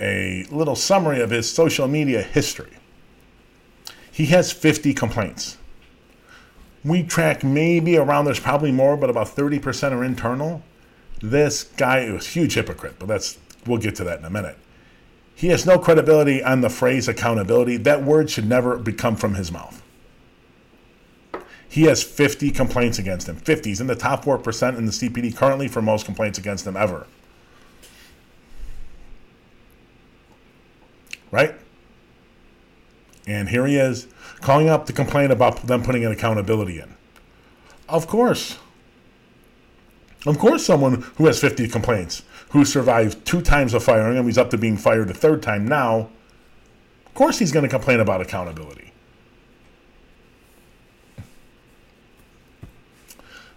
a 0.00 0.46
little 0.50 0.76
summary 0.76 1.20
of 1.20 1.30
his 1.30 1.50
social 1.52 1.86
media 1.86 2.22
history. 2.22 2.78
He 4.10 4.26
has 4.26 4.50
50 4.50 4.94
complaints. 4.94 5.58
We 6.82 7.02
track 7.02 7.44
maybe 7.44 7.98
around, 7.98 8.24
there's 8.24 8.40
probably 8.40 8.72
more, 8.72 8.96
but 8.96 9.10
about 9.10 9.28
30% 9.28 9.92
are 9.92 10.02
internal. 10.02 10.62
This 11.20 11.64
guy 11.64 12.00
is 12.00 12.26
a 12.26 12.28
huge 12.28 12.54
hypocrite, 12.54 12.96
but 12.98 13.08
that's 13.08 13.38
we'll 13.66 13.78
get 13.78 13.94
to 13.96 14.04
that 14.04 14.18
in 14.18 14.24
a 14.24 14.30
minute. 14.30 14.56
He 15.34 15.48
has 15.48 15.64
no 15.64 15.78
credibility 15.78 16.42
on 16.42 16.60
the 16.60 16.70
phrase 16.70 17.08
accountability. 17.08 17.76
That 17.78 18.02
word 18.02 18.30
should 18.30 18.48
never 18.48 18.76
become 18.76 19.16
from 19.16 19.34
his 19.34 19.50
mouth. 19.50 19.82
He 21.68 21.84
has 21.84 22.02
50 22.02 22.50
complaints 22.50 22.98
against 22.98 23.28
him. 23.28 23.36
50. 23.36 23.70
He's 23.70 23.80
in 23.80 23.86
the 23.86 23.94
top 23.94 24.24
4% 24.24 24.76
in 24.76 24.86
the 24.86 24.92
CPD 24.92 25.36
currently 25.36 25.68
for 25.68 25.80
most 25.80 26.04
complaints 26.04 26.36
against 26.38 26.66
him 26.66 26.76
ever. 26.76 27.06
Right? 31.30 31.54
And 33.26 33.48
here 33.48 33.66
he 33.66 33.76
is 33.76 34.08
calling 34.40 34.68
up 34.68 34.86
to 34.86 34.92
complain 34.92 35.30
about 35.30 35.66
them 35.66 35.84
putting 35.84 36.04
an 36.04 36.10
accountability 36.10 36.80
in. 36.80 36.96
Of 37.88 38.08
course. 38.08 38.58
Of 40.26 40.38
course, 40.38 40.64
someone 40.64 41.02
who 41.16 41.26
has 41.26 41.40
50 41.40 41.68
complaints, 41.68 42.22
who 42.50 42.64
survived 42.64 43.24
two 43.24 43.40
times 43.40 43.72
of 43.72 43.82
firing 43.82 44.18
and 44.18 44.26
he's 44.26 44.36
up 44.36 44.50
to 44.50 44.58
being 44.58 44.76
fired 44.76 45.10
a 45.10 45.14
third 45.14 45.42
time 45.42 45.66
now, 45.66 46.10
of 47.06 47.14
course 47.14 47.38
he's 47.38 47.52
going 47.52 47.62
to 47.62 47.68
complain 47.68 48.00
about 48.00 48.20
accountability. 48.20 48.92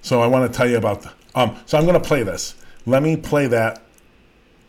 So 0.02 0.22
I 0.22 0.28
want 0.28 0.52
to 0.52 0.56
tell 0.56 0.70
you 0.70 0.78
about. 0.78 1.02
The, 1.02 1.12
um, 1.34 1.58
so 1.66 1.78
I'm 1.78 1.86
going 1.86 2.00
to 2.00 2.08
play 2.08 2.24
this. 2.24 2.56
Let 2.86 3.04
me 3.04 3.16
play 3.16 3.48
that. 3.48 3.82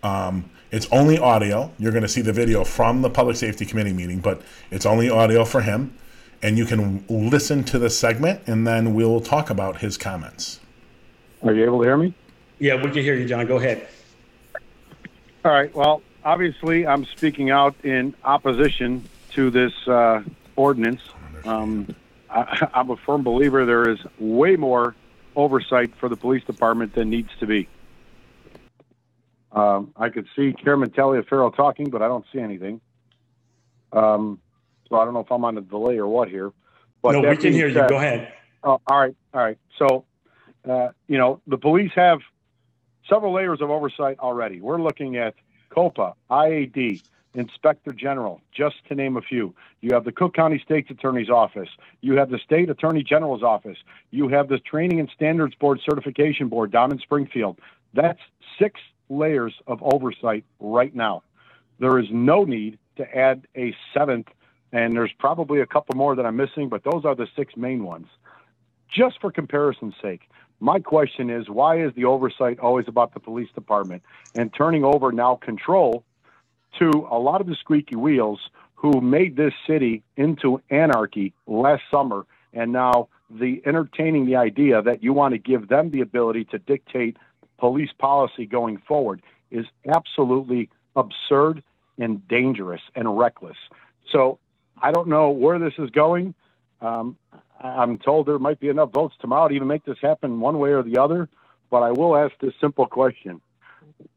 Um, 0.02 0.48
it's 0.70 0.88
only 0.90 1.18
audio. 1.18 1.72
You're 1.78 1.92
going 1.92 2.02
to 2.02 2.09
see 2.09 2.20
the 2.20 2.33
video 2.33 2.64
from 2.64 3.02
the 3.02 3.11
Public 3.11 3.37
Safety 3.37 3.64
Committee 3.64 3.92
meeting, 3.92 4.18
but 4.18 4.42
it's 4.70 4.87
only 4.87 5.09
audio 5.09 5.44
for 5.44 5.61
him. 5.61 5.96
And 6.42 6.59
you 6.59 6.66
can 6.66 7.04
listen 7.09 7.64
to 7.64 7.78
the 7.78 7.90
segment, 7.90 8.42
and 8.46 8.66
then 8.66 8.94
we'll 8.94 9.20
talk 9.20 9.50
about 9.50 9.78
his 9.78 9.96
comments. 9.96 10.61
Are 11.44 11.52
you 11.52 11.64
able 11.64 11.78
to 11.78 11.85
hear 11.85 11.96
me? 11.96 12.14
Yeah, 12.59 12.76
we 12.76 12.90
can 12.90 13.02
hear 13.02 13.14
you, 13.14 13.26
John. 13.26 13.46
Go 13.46 13.57
ahead. 13.57 13.87
All 15.44 15.52
right. 15.52 15.74
Well, 15.74 16.02
obviously, 16.24 16.87
I'm 16.87 17.04
speaking 17.04 17.50
out 17.50 17.74
in 17.85 18.14
opposition 18.24 19.07
to 19.33 19.50
this 19.50 19.72
uh, 19.87 20.22
ordinance. 20.57 21.02
Um, 21.44 21.94
I, 22.30 22.68
I'm 22.74 22.90
a 22.90 22.96
firm 22.96 23.22
believer 23.22 23.66
there 23.66 23.90
is 23.90 23.98
way 24.18 24.57
more 24.57 24.94
oversight 25.37 25.94
for 25.96 26.09
the 26.09 26.16
police 26.16 26.44
department 26.44 26.94
than 26.94 27.11
needs 27.11 27.30
to 27.40 27.46
be. 27.46 27.68
Um, 29.52 29.92
I 29.96 30.09
could 30.09 30.26
see 30.35 30.54
Chairman 30.64 30.90
Taliaferro 30.90 31.54
talking, 31.54 31.90
but 31.90 32.02
I 32.02 32.09
don't 32.09 32.24
see 32.33 32.40
anything. 32.40 32.80
Um, 33.92 34.40
so 34.88 34.96
I 34.96 35.04
don't 35.04 35.14
know 35.14 35.20
if 35.20 35.30
I'm 35.30 35.44
on 35.44 35.59
a 35.59 35.61
delay 35.61 35.98
or 35.98 36.09
what 36.09 36.28
here. 36.28 36.52
But 37.02 37.12
no, 37.12 37.28
we 37.28 37.37
can 37.37 37.52
hear 37.52 37.68
you. 37.68 37.74
Go 37.74 37.98
ahead. 37.98 38.33
Oh, 38.62 38.80
all 38.87 39.00
right, 39.00 39.14
all 39.35 39.44
right. 39.44 39.59
So, 39.78 40.07
uh, 40.68 40.88
you 41.09 41.18
know, 41.18 41.40
the 41.46 41.59
police 41.59 41.92
have 41.94 42.20
several 43.09 43.33
layers 43.33 43.61
of 43.61 43.70
oversight 43.70 44.18
already. 44.18 44.61
We're 44.61 44.81
looking 44.81 45.16
at 45.16 45.35
COPA, 45.70 46.14
IAD, 46.31 47.03
Inspector 47.35 47.92
General, 47.94 48.40
just 48.53 48.77
to 48.88 48.94
name 48.94 49.16
a 49.16 49.20
few. 49.20 49.55
You 49.81 49.90
have 49.94 50.05
the 50.05 50.12
Cook 50.12 50.35
County 50.35 50.61
State's 50.64 50.90
Attorney's 50.90 51.29
Office. 51.29 51.68
You 52.00 52.16
have 52.16 52.31
the 52.31 52.38
State 52.38 52.70
Attorney 52.70 53.03
General's 53.03 53.42
Office. 53.42 53.79
You 54.11 54.29
have 54.29 54.48
the 54.48 54.59
Training 54.59 55.00
and 55.00 55.11
Standards 55.14 55.55
Board 55.57 55.81
Certification 55.85 56.48
Board 56.48 56.70
down 56.70 56.92
in 56.92 56.98
Springfield. 56.98 57.59
That's 57.92 58.20
six 58.59 58.81
layers 59.09 59.55
of 59.66 59.83
oversight 59.83 60.44
right 60.61 60.94
now. 60.94 61.24
There 61.81 61.98
is 61.98 62.07
no 62.11 62.44
need 62.44 62.79
to 62.96 63.16
add 63.16 63.48
a 63.57 63.74
seventh, 63.92 64.29
and 64.72 64.94
there's 64.94 65.12
probably 65.18 65.61
a 65.61 65.66
couple 65.66 65.96
more 65.96 66.14
that 66.14 66.24
I'm 66.24 66.37
missing, 66.37 66.68
but 66.68 66.85
those 66.85 67.05
are 67.05 67.16
the 67.16 67.27
six 67.37 67.57
main 67.57 67.83
ones 67.83 68.07
just 68.94 69.20
for 69.20 69.31
comparison's 69.31 69.94
sake, 70.00 70.29
my 70.60 70.78
question 70.78 71.30
is 71.30 71.48
why 71.48 71.80
is 71.80 71.92
the 71.94 72.04
oversight 72.04 72.58
always 72.58 72.86
about 72.88 73.14
the 73.14 73.20
police 73.20 73.50
department 73.54 74.02
and 74.34 74.52
turning 74.54 74.84
over 74.84 75.12
now 75.12 75.34
control 75.36 76.04
to 76.78 76.90
a 77.10 77.18
lot 77.18 77.40
of 77.40 77.46
the 77.46 77.54
squeaky 77.54 77.96
wheels 77.96 78.40
who 78.74 79.00
made 79.00 79.36
this 79.36 79.54
city 79.66 80.02
into 80.16 80.60
anarchy 80.70 81.32
last 81.46 81.82
summer 81.90 82.26
and 82.52 82.72
now 82.72 83.08
the 83.30 83.62
entertaining 83.66 84.26
the 84.26 84.36
idea 84.36 84.82
that 84.82 85.02
you 85.02 85.12
want 85.12 85.32
to 85.32 85.38
give 85.38 85.68
them 85.68 85.90
the 85.90 86.00
ability 86.00 86.44
to 86.44 86.58
dictate 86.58 87.16
police 87.58 87.90
policy 87.98 88.46
going 88.46 88.78
forward 88.86 89.22
is 89.50 89.66
absolutely 89.94 90.68
absurd 90.96 91.62
and 91.98 92.26
dangerous 92.28 92.80
and 92.94 93.18
reckless. 93.18 93.56
So 94.12 94.38
I 94.80 94.92
don't 94.92 95.08
know 95.08 95.30
where 95.30 95.58
this 95.58 95.74
is 95.78 95.90
going. 95.90 96.34
Um, 96.80 97.16
I'm 97.64 97.96
told 97.98 98.27
there 98.27 98.38
might 98.38 98.61
be 98.61 98.68
enough 98.68 98.92
votes 98.92 99.14
tomorrow 99.20 99.48
to 99.48 99.55
even 99.55 99.68
make 99.68 99.85
this 99.85 99.96
happen 100.03 100.38
one 100.40 100.59
way 100.59 100.70
or 100.70 100.83
the 100.83 100.98
other. 100.98 101.29
But 101.70 101.83
I 101.83 101.90
will 101.92 102.14
ask 102.14 102.33
this 102.40 102.53
simple 102.61 102.87
question 102.87 103.40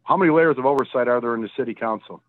How 0.04 0.18
many 0.18 0.32
layers 0.32 0.58
of 0.58 0.66
oversight 0.66 1.08
are 1.08 1.22
there 1.22 1.34
in 1.34 1.42
the 1.42 1.50
city 1.58 1.74
council? 1.74 2.22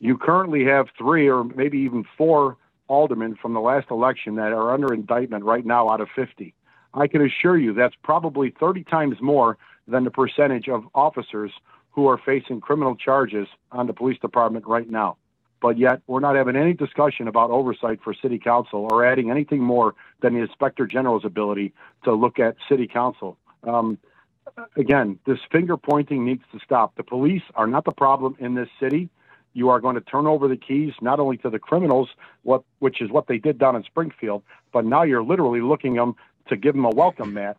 You 0.00 0.16
currently 0.16 0.64
have 0.64 0.88
three 0.96 1.28
or 1.28 1.44
maybe 1.44 1.78
even 1.78 2.04
four 2.16 2.56
aldermen 2.88 3.36
from 3.36 3.52
the 3.52 3.60
last 3.60 3.90
election 3.90 4.36
that 4.36 4.52
are 4.52 4.72
under 4.72 4.92
indictment 4.94 5.44
right 5.44 5.64
now 5.64 5.88
out 5.88 6.00
of 6.00 6.08
50. 6.14 6.54
I 6.94 7.06
can 7.06 7.22
assure 7.22 7.58
you 7.58 7.74
that's 7.74 7.94
probably 8.02 8.54
30 8.58 8.84
times 8.84 9.16
more 9.20 9.58
than 9.86 10.04
the 10.04 10.10
percentage 10.10 10.68
of 10.68 10.84
officers 10.94 11.52
who 11.90 12.06
are 12.06 12.18
facing 12.18 12.60
criminal 12.60 12.94
charges 12.96 13.48
on 13.72 13.86
the 13.86 13.92
police 13.92 14.18
department 14.20 14.66
right 14.66 14.88
now 14.88 15.16
but 15.60 15.78
yet 15.78 16.00
we're 16.06 16.20
not 16.20 16.36
having 16.36 16.56
any 16.56 16.72
discussion 16.72 17.28
about 17.28 17.50
oversight 17.50 18.00
for 18.02 18.14
city 18.14 18.38
council 18.38 18.86
or 18.90 19.04
adding 19.04 19.30
anything 19.30 19.60
more 19.60 19.94
than 20.20 20.34
the 20.34 20.40
inspector 20.40 20.86
general's 20.86 21.24
ability 21.24 21.72
to 22.04 22.12
look 22.12 22.38
at 22.38 22.56
city 22.68 22.86
council. 22.86 23.36
Um, 23.64 23.98
again, 24.76 25.18
this 25.26 25.38
finger 25.50 25.76
pointing 25.76 26.24
needs 26.24 26.42
to 26.52 26.58
stop. 26.64 26.96
The 26.96 27.02
police 27.02 27.42
are 27.54 27.66
not 27.66 27.84
the 27.84 27.92
problem 27.92 28.36
in 28.38 28.54
this 28.54 28.68
city. 28.80 29.08
You 29.54 29.70
are 29.70 29.80
going 29.80 29.94
to 29.94 30.02
turn 30.02 30.26
over 30.26 30.48
the 30.48 30.56
keys 30.56 30.92
not 31.00 31.18
only 31.18 31.38
to 31.38 31.50
the 31.50 31.58
criminals, 31.58 32.10
what 32.42 32.62
which 32.78 33.00
is 33.00 33.10
what 33.10 33.26
they 33.26 33.38
did 33.38 33.58
down 33.58 33.74
in 33.74 33.82
Springfield, 33.84 34.42
but 34.72 34.84
now 34.84 35.02
you're 35.02 35.24
literally 35.24 35.62
looking 35.62 35.94
them 35.94 36.14
to 36.48 36.56
give 36.56 36.74
them 36.74 36.84
a 36.84 36.90
welcome 36.90 37.32
mat 37.32 37.56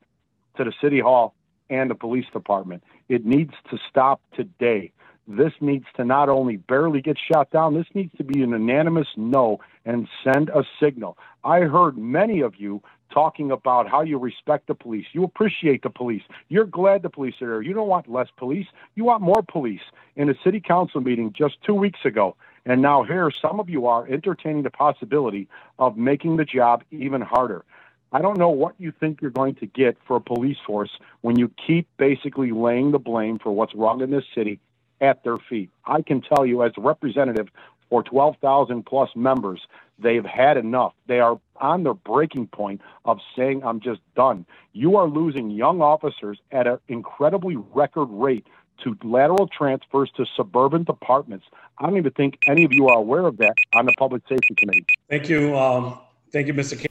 to 0.57 0.63
the 0.63 0.73
city 0.79 0.99
hall 0.99 1.33
and 1.69 1.89
the 1.89 1.95
police 1.95 2.25
department. 2.31 2.83
It 3.09 3.25
needs 3.25 3.53
to 3.71 3.77
stop 3.89 4.21
today 4.35 4.91
this 5.27 5.53
needs 5.59 5.85
to 5.97 6.05
not 6.05 6.29
only 6.29 6.55
barely 6.55 7.01
get 7.01 7.17
shot 7.19 7.51
down, 7.51 7.73
this 7.73 7.87
needs 7.93 8.15
to 8.17 8.23
be 8.23 8.41
an 8.41 8.51
unanimous 8.51 9.07
no 9.17 9.59
and 9.85 10.07
send 10.23 10.49
a 10.49 10.63
signal. 10.79 11.17
I 11.43 11.61
heard 11.61 11.97
many 11.97 12.41
of 12.41 12.55
you 12.57 12.81
talking 13.11 13.51
about 13.51 13.89
how 13.89 14.01
you 14.01 14.17
respect 14.17 14.67
the 14.67 14.75
police. 14.75 15.05
You 15.11 15.23
appreciate 15.23 15.81
the 15.81 15.89
police. 15.89 16.23
You're 16.49 16.65
glad 16.65 17.01
the 17.01 17.09
police 17.09 17.35
are 17.41 17.47
there. 17.47 17.61
You 17.61 17.73
don't 17.73 17.87
want 17.87 18.09
less 18.09 18.27
police. 18.37 18.67
You 18.95 19.03
want 19.03 19.21
more 19.21 19.43
police. 19.43 19.81
In 20.15 20.29
a 20.29 20.35
city 20.43 20.59
council 20.59 21.01
meeting 21.01 21.33
just 21.33 21.61
two 21.63 21.73
weeks 21.73 21.99
ago, 22.05 22.35
and 22.65 22.81
now 22.81 23.03
here 23.03 23.29
some 23.31 23.59
of 23.59 23.69
you 23.69 23.85
are 23.87 24.07
entertaining 24.07 24.63
the 24.63 24.69
possibility 24.69 25.47
of 25.77 25.97
making 25.97 26.37
the 26.37 26.45
job 26.45 26.83
even 26.91 27.21
harder. 27.21 27.63
I 28.11 28.21
don't 28.21 28.37
know 28.37 28.49
what 28.49 28.75
you 28.77 28.93
think 28.97 29.21
you're 29.21 29.31
going 29.31 29.55
to 29.55 29.65
get 29.65 29.97
for 30.07 30.17
a 30.17 30.21
police 30.21 30.57
force 30.65 30.91
when 31.21 31.37
you 31.37 31.51
keep 31.65 31.87
basically 31.97 32.51
laying 32.51 32.91
the 32.91 32.99
blame 32.99 33.37
for 33.37 33.51
what's 33.51 33.75
wrong 33.75 34.01
in 34.01 34.11
this 34.11 34.23
city 34.33 34.59
at 35.01 35.23
their 35.23 35.37
feet. 35.37 35.69
I 35.85 36.01
can 36.01 36.21
tell 36.21 36.45
you, 36.45 36.63
as 36.63 36.71
a 36.77 36.81
representative 36.81 37.47
for 37.89 38.03
12,000 38.03 38.85
plus 38.85 39.09
members, 39.15 39.61
they've 39.99 40.25
had 40.25 40.57
enough. 40.57 40.93
They 41.07 41.19
are 41.19 41.39
on 41.57 41.83
their 41.83 41.93
breaking 41.93 42.47
point 42.47 42.81
of 43.05 43.19
saying, 43.35 43.63
I'm 43.63 43.79
just 43.79 44.01
done. 44.15 44.45
You 44.73 44.97
are 44.97 45.07
losing 45.07 45.49
young 45.49 45.81
officers 45.81 46.39
at 46.51 46.67
an 46.67 46.79
incredibly 46.87 47.55
record 47.55 48.09
rate 48.09 48.45
to 48.83 48.95
lateral 49.03 49.47
transfers 49.47 50.11
to 50.17 50.25
suburban 50.35 50.83
departments. 50.83 51.45
I 51.79 51.87
don't 51.87 51.97
even 51.97 52.11
think 52.11 52.37
any 52.47 52.63
of 52.63 52.73
you 52.73 52.87
are 52.87 52.97
aware 52.97 53.25
of 53.25 53.37
that 53.37 53.55
on 53.73 53.85
the 53.85 53.93
Public 53.97 54.21
Safety 54.29 54.55
Committee. 54.55 54.85
Thank 55.09 55.29
you. 55.29 55.57
Um, 55.57 55.97
thank 56.31 56.47
you, 56.47 56.53
Mr. 56.53 56.77
K. 56.77 56.87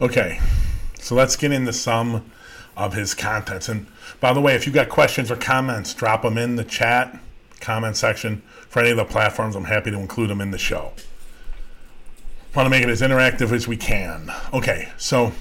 Okay, 0.00 0.38
so 1.00 1.16
let's 1.16 1.34
get 1.34 1.50
into 1.50 1.72
some 1.72 2.30
of 2.78 2.94
his 2.94 3.12
contents. 3.12 3.68
And 3.68 3.86
by 4.20 4.32
the 4.32 4.40
way, 4.40 4.54
if 4.54 4.64
you've 4.64 4.74
got 4.74 4.88
questions 4.88 5.30
or 5.30 5.36
comments, 5.36 5.92
drop 5.92 6.22
them 6.22 6.38
in 6.38 6.56
the 6.56 6.64
chat 6.64 7.18
comment 7.60 7.96
section 7.96 8.40
for 8.68 8.78
any 8.80 8.90
of 8.90 8.96
the 8.96 9.04
platforms. 9.04 9.56
I'm 9.56 9.64
happy 9.64 9.90
to 9.90 9.98
include 9.98 10.30
them 10.30 10.40
in 10.40 10.52
the 10.52 10.58
show. 10.58 10.92
Want 12.54 12.66
to 12.66 12.70
make 12.70 12.84
it 12.84 12.88
as 12.88 13.02
interactive 13.02 13.52
as 13.52 13.66
we 13.66 13.76
can. 13.76 14.30
Okay, 14.54 14.88
so 14.96 15.32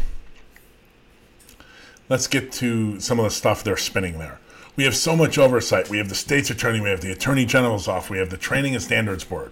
let's 2.10 2.28
get 2.28 2.52
to 2.54 3.00
some 3.00 3.20
of 3.20 3.24
the 3.24 3.32
stuff 3.32 3.64
they're 3.64 3.78
spinning 3.78 4.18
there. 4.18 4.40
We 4.76 4.84
have 4.84 4.96
so 4.96 5.16
much 5.16 5.38
oversight. 5.38 5.90
We 5.90 6.00
have 6.00 6.10
the 6.10 6.16
state's 6.16 6.50
attorney, 6.50 6.82
we 6.82 6.90
have 6.90 7.02
the 7.02 7.12
attorney 7.12 7.46
general's 7.46 7.88
office, 7.88 8.10
we 8.10 8.18
have 8.18 8.30
the 8.30 8.38
training 8.38 8.74
and 8.74 8.84
standards 8.84 9.24
board. 9.24 9.52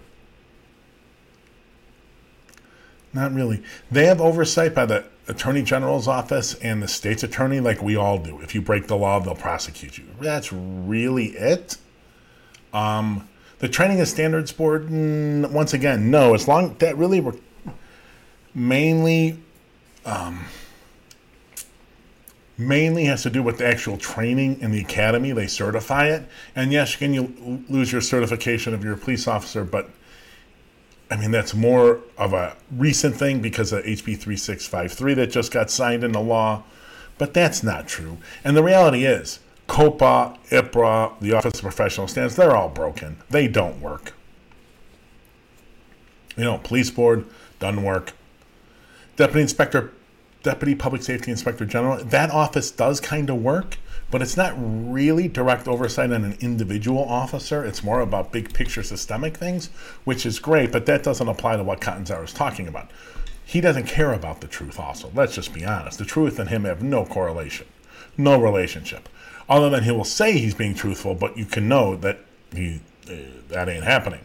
Not 3.12 3.32
really. 3.32 3.62
They 3.90 4.06
have 4.06 4.20
oversight 4.20 4.74
by 4.74 4.86
the 4.86 5.04
attorney 5.28 5.62
general's 5.62 6.06
office 6.06 6.54
and 6.54 6.82
the 6.82 6.88
state's 6.88 7.22
attorney, 7.22 7.60
like 7.60 7.82
we 7.82 7.96
all 7.96 8.18
do. 8.18 8.40
If 8.40 8.54
you 8.54 8.62
break 8.62 8.86
the 8.86 8.96
law, 8.96 9.18
they'll 9.20 9.34
prosecute 9.34 9.98
you. 9.98 10.04
That's 10.20 10.52
really 10.52 11.26
it. 11.36 11.76
Um, 12.72 13.28
the 13.58 13.68
training 13.68 13.98
and 13.98 14.08
standards 14.08 14.52
board, 14.52 14.90
once 14.90 15.72
again, 15.72 16.10
no. 16.10 16.34
As 16.34 16.46
long 16.46 16.76
that 16.78 16.96
really 16.96 17.20
were 17.20 17.34
mainly, 18.54 19.38
um, 20.04 20.44
mainly 22.58 23.04
has 23.06 23.22
to 23.22 23.30
do 23.30 23.42
with 23.42 23.58
the 23.58 23.66
actual 23.66 23.96
training 23.96 24.60
in 24.60 24.72
the 24.72 24.80
academy. 24.80 25.32
They 25.32 25.46
certify 25.46 26.08
it, 26.08 26.28
and 26.54 26.70
yes, 26.70 26.92
you 26.92 26.98
can 26.98 27.14
you 27.14 27.64
lose 27.68 27.90
your 27.90 28.02
certification 28.02 28.74
of 28.74 28.84
you're 28.84 28.96
police 28.96 29.26
officer, 29.26 29.64
but 29.64 29.88
I 31.10 31.16
mean, 31.16 31.30
that's 31.30 31.54
more 31.54 32.00
of 32.18 32.32
a 32.32 32.56
recent 32.70 33.14
thing 33.14 33.40
because 33.40 33.72
of 33.72 33.84
HB 33.84 34.18
3653 34.18 35.14
that 35.14 35.26
just 35.28 35.52
got 35.52 35.70
signed 35.70 36.02
into 36.02 36.18
law, 36.18 36.64
but 37.18 37.32
that's 37.32 37.62
not 37.62 37.86
true. 37.86 38.18
And 38.42 38.56
the 38.56 38.62
reality 38.62 39.04
is, 39.04 39.38
COPA, 39.68 40.38
IPRA, 40.50 41.18
the 41.20 41.32
Office 41.32 41.54
of 41.54 41.62
Professional 41.62 42.08
Standards, 42.08 42.36
they're 42.36 42.56
all 42.56 42.68
broken. 42.68 43.18
They 43.30 43.46
don't 43.46 43.80
work. 43.80 44.14
You 46.36 46.44
know, 46.44 46.58
police 46.58 46.90
board 46.90 47.26
doesn't 47.58 47.82
work. 47.82 48.12
Deputy 49.16 49.42
Inspector, 49.42 49.92
Deputy 50.42 50.74
Public 50.74 51.02
Safety 51.02 51.30
Inspector 51.30 51.64
General, 51.66 52.04
that 52.04 52.30
office 52.30 52.70
does 52.70 53.00
kind 53.00 53.30
of 53.30 53.36
work, 53.36 53.78
but 54.10 54.22
it's 54.22 54.36
not 54.36 54.54
really 54.56 55.26
direct 55.28 55.66
oversight 55.66 56.12
on 56.12 56.24
an 56.24 56.36
individual 56.40 57.04
officer. 57.04 57.64
It's 57.64 57.82
more 57.82 58.00
about 58.00 58.32
big 58.32 58.54
picture 58.54 58.82
systemic 58.82 59.36
things, 59.36 59.68
which 60.04 60.24
is 60.24 60.38
great, 60.38 60.70
but 60.72 60.86
that 60.86 61.02
doesn't 61.02 61.28
apply 61.28 61.56
to 61.56 61.64
what 61.64 61.80
Catanzara 61.80 62.24
is 62.24 62.32
talking 62.32 62.68
about. 62.68 62.90
he 63.46 63.60
doesn't 63.60 63.86
care 63.86 64.12
about 64.12 64.40
the 64.40 64.48
truth, 64.48 64.78
also. 64.80 65.10
Let's 65.14 65.34
just 65.34 65.54
be 65.54 65.64
honest. 65.64 65.98
The 65.98 66.04
truth 66.04 66.40
and 66.40 66.50
him 66.50 66.64
have 66.64 66.82
no 66.82 67.04
correlation, 67.06 67.68
no 68.18 68.38
relationship. 68.40 69.08
Other 69.48 69.70
than 69.70 69.84
he 69.84 69.92
will 69.92 70.04
say 70.04 70.32
he's 70.32 70.54
being 70.54 70.74
truthful, 70.74 71.14
but 71.14 71.38
you 71.38 71.44
can 71.44 71.68
know 71.68 71.94
that 71.96 72.18
he, 72.52 72.80
uh, 73.08 73.14
that 73.48 73.68
ain't 73.68 73.84
happening. 73.84 74.22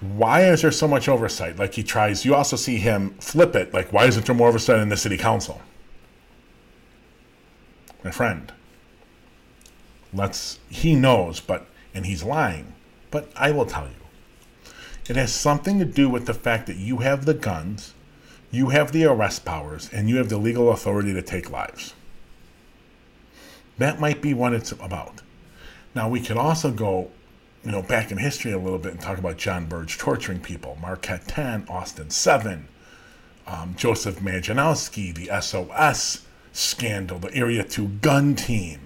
Why 0.00 0.44
is 0.44 0.62
there 0.62 0.70
so 0.70 0.88
much 0.88 1.06
oversight? 1.06 1.58
Like 1.58 1.74
he 1.74 1.82
tries, 1.82 2.24
you 2.24 2.34
also 2.34 2.56
see 2.56 2.78
him 2.78 3.10
flip 3.20 3.54
it. 3.54 3.74
Like, 3.74 3.92
why 3.92 4.06
isn't 4.06 4.24
there 4.24 4.34
more 4.34 4.48
oversight 4.48 4.80
in 4.80 4.88
the 4.88 4.96
city 4.96 5.18
council? 5.18 5.60
My 8.02 8.10
friend, 8.10 8.52
let's, 10.12 10.58
he 10.68 10.94
knows, 10.94 11.40
but, 11.40 11.66
and 11.94 12.06
he's 12.06 12.22
lying, 12.22 12.74
but 13.10 13.30
I 13.36 13.50
will 13.50 13.66
tell 13.66 13.84
you. 13.84 14.72
It 15.08 15.16
has 15.16 15.32
something 15.32 15.78
to 15.78 15.84
do 15.84 16.08
with 16.08 16.26
the 16.26 16.34
fact 16.34 16.66
that 16.66 16.76
you 16.76 16.98
have 16.98 17.24
the 17.24 17.34
guns, 17.34 17.94
you 18.50 18.68
have 18.68 18.92
the 18.92 19.04
arrest 19.04 19.44
powers, 19.44 19.90
and 19.92 20.08
you 20.08 20.16
have 20.16 20.28
the 20.28 20.38
legal 20.38 20.70
authority 20.70 21.12
to 21.12 21.22
take 21.22 21.50
lives. 21.50 21.94
That 23.78 24.00
might 24.00 24.22
be 24.22 24.34
what 24.34 24.52
it's 24.52 24.72
about. 24.72 25.22
Now, 25.94 26.08
we 26.08 26.20
could 26.20 26.36
also 26.36 26.70
go 26.70 27.10
you 27.64 27.72
know, 27.72 27.82
back 27.82 28.10
in 28.10 28.18
history 28.18 28.52
a 28.52 28.58
little 28.58 28.78
bit 28.78 28.92
and 28.92 29.00
talk 29.00 29.18
about 29.18 29.36
John 29.36 29.66
Burge 29.66 29.98
torturing 29.98 30.40
people, 30.40 30.78
Marquette 30.80 31.26
10, 31.26 31.66
Austin 31.68 32.10
7, 32.10 32.68
um, 33.46 33.74
Joseph 33.76 34.20
Miedzianowski, 34.20 35.14
the 35.14 35.40
SOS 35.40 36.26
scandal, 36.52 37.18
the 37.18 37.34
Area 37.34 37.64
2 37.64 37.86
gun 38.00 38.34
team. 38.34 38.80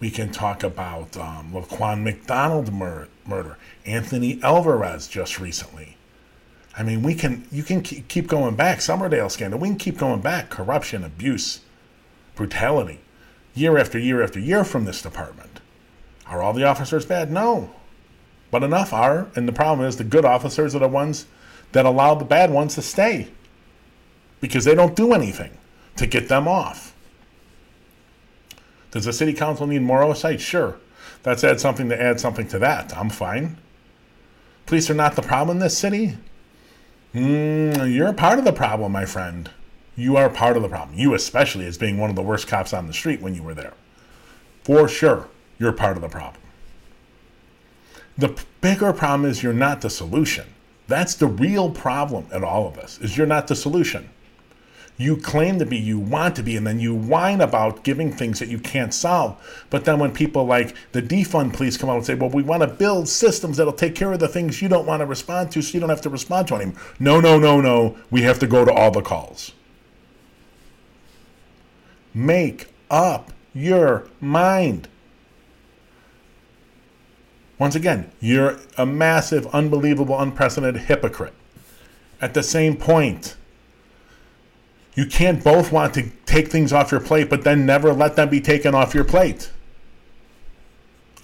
We 0.00 0.10
can 0.10 0.32
talk 0.32 0.62
about 0.62 1.16
um, 1.16 1.52
Laquan 1.52 2.02
McDonald 2.02 2.72
mur- 2.72 3.08
murder, 3.26 3.56
Anthony 3.86 4.40
Alvarez 4.42 5.06
just 5.06 5.38
recently. 5.38 5.96
I 6.76 6.82
mean, 6.82 7.02
we 7.02 7.14
can 7.14 7.46
you 7.52 7.62
can 7.62 7.82
keep 7.82 8.26
going 8.26 8.56
back. 8.56 8.78
Summerdale 8.78 9.30
scandal. 9.30 9.60
We 9.60 9.68
can 9.68 9.76
keep 9.76 9.98
going 9.98 10.20
back. 10.20 10.48
Corruption, 10.48 11.04
abuse, 11.04 11.60
brutality, 12.34 13.00
year 13.54 13.76
after 13.76 13.98
year 13.98 14.22
after 14.22 14.40
year 14.40 14.64
from 14.64 14.84
this 14.84 15.02
department. 15.02 15.60
Are 16.26 16.42
all 16.42 16.54
the 16.54 16.64
officers 16.64 17.04
bad? 17.04 17.30
No. 17.30 17.70
But 18.50 18.62
enough 18.62 18.92
are, 18.92 19.28
and 19.34 19.46
the 19.46 19.52
problem 19.52 19.86
is 19.86 19.96
the 19.96 20.04
good 20.04 20.24
officers 20.24 20.74
are 20.74 20.78
the 20.78 20.88
ones 20.88 21.26
that 21.72 21.86
allow 21.86 22.14
the 22.14 22.24
bad 22.24 22.50
ones 22.50 22.74
to 22.74 22.82
stay 22.82 23.28
because 24.40 24.64
they 24.64 24.74
don't 24.74 24.96
do 24.96 25.12
anything 25.12 25.56
to 25.96 26.06
get 26.06 26.28
them 26.28 26.48
off. 26.48 26.91
Does 28.92 29.06
the 29.06 29.12
city 29.12 29.32
council 29.32 29.66
need 29.66 29.82
more 29.82 30.02
oversight? 30.02 30.40
Sure. 30.40 30.76
Let's 31.24 31.42
add 31.42 31.60
something 31.60 31.88
to 31.88 32.00
add 32.00 32.20
something 32.20 32.46
to 32.48 32.58
that. 32.60 32.96
I'm 32.96 33.10
fine. 33.10 33.58
Police 34.66 34.88
are 34.90 34.94
not 34.94 35.16
the 35.16 35.22
problem 35.22 35.56
in 35.56 35.62
this 35.62 35.76
city. 35.76 36.16
Mm, 37.14 37.92
you're 37.92 38.12
part 38.12 38.38
of 38.38 38.44
the 38.44 38.52
problem, 38.52 38.92
my 38.92 39.04
friend. 39.04 39.50
You 39.96 40.16
are 40.16 40.30
part 40.30 40.56
of 40.56 40.62
the 40.62 40.68
problem. 40.68 40.98
You, 40.98 41.14
especially, 41.14 41.66
as 41.66 41.76
being 41.76 41.98
one 41.98 42.10
of 42.10 42.16
the 42.16 42.22
worst 42.22 42.46
cops 42.46 42.72
on 42.72 42.86
the 42.86 42.92
street 42.92 43.20
when 43.20 43.34
you 43.34 43.42
were 43.42 43.54
there. 43.54 43.74
For 44.64 44.88
sure, 44.88 45.28
you're 45.58 45.72
part 45.72 45.96
of 45.96 46.02
the 46.02 46.08
problem. 46.08 46.42
The 48.16 48.38
bigger 48.60 48.92
problem 48.92 49.28
is 49.28 49.42
you're 49.42 49.52
not 49.52 49.80
the 49.80 49.90
solution. 49.90 50.46
That's 50.86 51.14
the 51.14 51.26
real 51.26 51.70
problem 51.70 52.26
at 52.32 52.44
all 52.44 52.66
of 52.68 52.74
this, 52.74 52.98
is 53.00 53.16
you're 53.16 53.26
not 53.26 53.46
the 53.46 53.56
solution. 53.56 54.08
You 55.02 55.16
claim 55.16 55.58
to 55.58 55.66
be, 55.66 55.76
you 55.76 55.98
want 55.98 56.36
to 56.36 56.44
be, 56.44 56.56
and 56.56 56.64
then 56.64 56.78
you 56.78 56.94
whine 56.94 57.40
about 57.40 57.82
giving 57.82 58.12
things 58.12 58.38
that 58.38 58.48
you 58.48 58.60
can't 58.60 58.94
solve. 58.94 59.36
But 59.68 59.84
then 59.84 59.98
when 59.98 60.12
people 60.12 60.44
like 60.44 60.76
the 60.92 61.02
defund 61.02 61.54
police 61.54 61.76
come 61.76 61.90
out 61.90 61.96
and 61.96 62.06
say, 62.06 62.14
well, 62.14 62.30
we 62.30 62.44
want 62.44 62.62
to 62.62 62.68
build 62.68 63.08
systems 63.08 63.56
that'll 63.56 63.72
take 63.72 63.96
care 63.96 64.12
of 64.12 64.20
the 64.20 64.28
things 64.28 64.62
you 64.62 64.68
don't 64.68 64.86
want 64.86 65.00
to 65.00 65.06
respond 65.06 65.50
to 65.52 65.62
so 65.62 65.74
you 65.74 65.80
don't 65.80 65.88
have 65.88 66.02
to 66.02 66.08
respond 66.08 66.46
to 66.48 66.54
anymore. 66.54 66.80
No, 67.00 67.20
no, 67.20 67.36
no, 67.36 67.60
no. 67.60 67.96
We 68.12 68.22
have 68.22 68.38
to 68.38 68.46
go 68.46 68.64
to 68.64 68.72
all 68.72 68.92
the 68.92 69.02
calls. 69.02 69.52
Make 72.14 72.68
up 72.88 73.32
your 73.52 74.06
mind. 74.20 74.86
Once 77.58 77.74
again, 77.74 78.10
you're 78.20 78.58
a 78.76 78.86
massive, 78.86 79.46
unbelievable, 79.48 80.20
unprecedented 80.20 80.82
hypocrite. 80.82 81.34
At 82.20 82.34
the 82.34 82.42
same 82.44 82.76
point, 82.76 83.36
you 84.94 85.06
can't 85.06 85.42
both 85.42 85.72
want 85.72 85.94
to 85.94 86.10
take 86.26 86.48
things 86.48 86.72
off 86.72 86.92
your 86.92 87.00
plate, 87.00 87.30
but 87.30 87.44
then 87.44 87.64
never 87.64 87.92
let 87.92 88.16
them 88.16 88.28
be 88.28 88.40
taken 88.40 88.74
off 88.74 88.94
your 88.94 89.04
plate. 89.04 89.50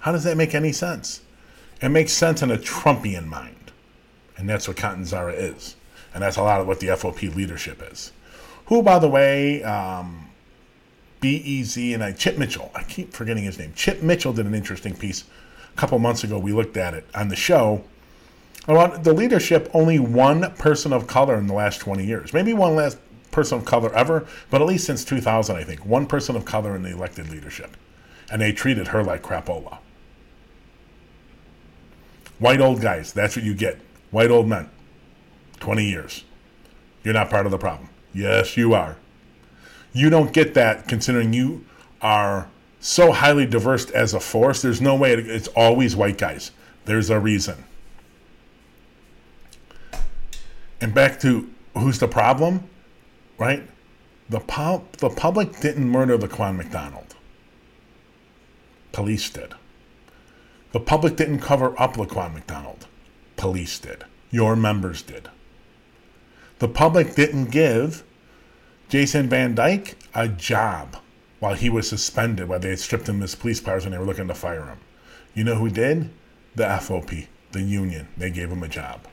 How 0.01 0.13
does 0.13 0.25
that 0.25 0.37
make 0.37 0.55
any 0.55 0.73
sense? 0.73 1.21
It 1.83 1.91
makes 1.91 2.13
sense 2.13 2.43
in 2.43 2.51
a 2.51 2.57
Trumpian 2.57 3.27
mind. 3.27 3.73
And 4.37 4.49
that's 4.49 4.69
what 4.69 4.77
Catanzara 4.77 5.35
is. 5.35 5.77
And 6.15 6.23
that's 6.23 6.37
a 6.37 6.43
lot 6.43 6.61
of 6.61 6.67
what 6.67 6.81
the 6.81 6.89
FOP 6.89 7.35
leadership 7.35 7.83
is. 7.93 8.13
Who, 8.67 8.83
by 8.83 8.99
the 8.99 9.09
way, 9.09 9.63
um, 9.63 10.29
BEZ 11.21 11.95
and 11.95 12.03
I, 12.03 12.13
Chip 12.13 12.39
Mitchell, 12.39 12.71
I 12.75 12.85
keep 12.85 13.13
forgetting 13.13 13.45
his 13.45 13.59
name. 13.59 13.73
Chip 13.75 14.03
Mitchell 14.03 14.33
did 14.33 14.47
an 14.47 14.55
interesting 14.55 14.95
piece 14.95 15.25
a 15.73 15.77
couple 15.77 15.99
months 15.99 16.25
ago, 16.25 16.39
we 16.39 16.53
looked 16.53 16.77
at 16.77 16.95
it 16.95 17.07
on 17.15 17.29
the 17.29 17.37
show. 17.37 17.85
About 18.67 19.05
the 19.05 19.13
leadership, 19.13 19.71
only 19.73 19.99
one 19.99 20.53
person 20.55 20.93
of 20.93 21.07
color 21.07 21.37
in 21.37 21.47
the 21.47 21.55
last 21.55 21.79
20 21.79 22.05
years. 22.05 22.33
Maybe 22.33 22.53
one 22.53 22.75
last 22.75 22.99
person 23.31 23.59
of 23.59 23.65
color 23.65 23.95
ever, 23.95 24.27
but 24.51 24.61
at 24.61 24.67
least 24.67 24.87
since 24.87 25.05
2000, 25.05 25.57
I 25.57 25.65
think. 25.65 25.85
One 25.85 26.07
person 26.07 26.37
of 26.37 26.45
color 26.45 26.75
in 26.75 26.83
the 26.83 26.91
elected 26.91 27.31
leadership. 27.31 27.77
And 28.31 28.43
they 28.43 28.53
treated 28.53 28.89
her 28.89 29.03
like 29.03 29.23
crapola. 29.23 29.79
White 32.39 32.61
old 32.61 32.81
guys, 32.81 33.13
that's 33.13 33.37
what 33.37 33.45
you 33.45 33.55
get. 33.55 33.81
White 34.11 34.31
old 34.31 34.49
men. 34.49 34.69
20 35.61 35.85
years. 35.85 36.25
You're 37.03 37.15
not 37.15 37.31
part 37.31 37.47
of 37.47 37.53
the 37.53 37.59
problem. 37.59 37.89
Yes, 38.15 38.57
you 38.57 38.75
are. 38.75 38.97
You 39.93 40.11
don't 40.11 40.33
get 40.33 40.55
that 40.55 40.87
considering 40.87 41.33
you 41.33 41.65
are 42.01 42.49
so 42.81 43.13
highly 43.13 43.47
diverse 43.47 43.91
as 43.91 44.15
a 44.15 44.21
force. 44.21 44.63
There's 44.63 44.81
no 44.81 44.95
way 44.95 45.15
it's 45.15 45.49
always 45.49 45.97
white 45.97 46.19
guys. 46.19 46.53
There's 46.85 47.11
a 47.11 47.19
reason. 47.19 47.65
And 50.81 50.95
back 50.95 51.19
to 51.21 51.51
who's 51.75 51.99
the 51.99 52.09
problem, 52.09 52.69
right? 53.39 53.69
The, 54.29 54.41
pub, 54.41 54.93
the 54.99 55.09
public 55.09 55.61
didn't 55.61 55.89
murder 55.89 56.19
Laquan 56.19 56.57
McDonald. 56.57 57.15
Police 58.93 59.31
did. 59.31 59.55
The 60.73 60.81
public 60.81 61.17
didn't 61.17 61.39
cover 61.39 61.81
up 61.81 61.95
Laquan 61.95 62.35
McDonald. 62.35 62.87
Police 63.37 63.79
did. 63.79 64.05
Your 64.31 64.55
members 64.57 65.01
did. 65.03 65.29
The 66.59 66.69
public 66.69 67.15
didn't 67.15 67.51
give 67.51 68.03
Jason 68.89 69.29
Van 69.29 69.55
Dyke 69.55 69.97
a 70.15 70.29
job 70.29 70.97
while 71.39 71.55
he 71.55 71.71
was 71.71 71.89
suspended, 71.89 72.49
while 72.49 72.59
they 72.59 72.71
had 72.71 72.81
stripped 72.81 73.09
him 73.09 73.21
his 73.21 73.35
police 73.35 73.61
powers 73.61 73.85
and 73.85 73.95
they 73.95 73.99
were 73.99 74.05
looking 74.05 74.29
to 74.29 74.35
fire 74.35 74.65
him. 74.65 74.79
You 75.35 75.45
know 75.45 75.55
who 75.55 75.71
did? 75.71 76.11
The 76.57 76.65
FOP, 76.65 77.29
the 77.53 77.63
union. 77.63 78.09
They 78.17 78.31
gave 78.31 78.51
him 78.51 78.63
a 78.63 78.69
job. 78.69 79.07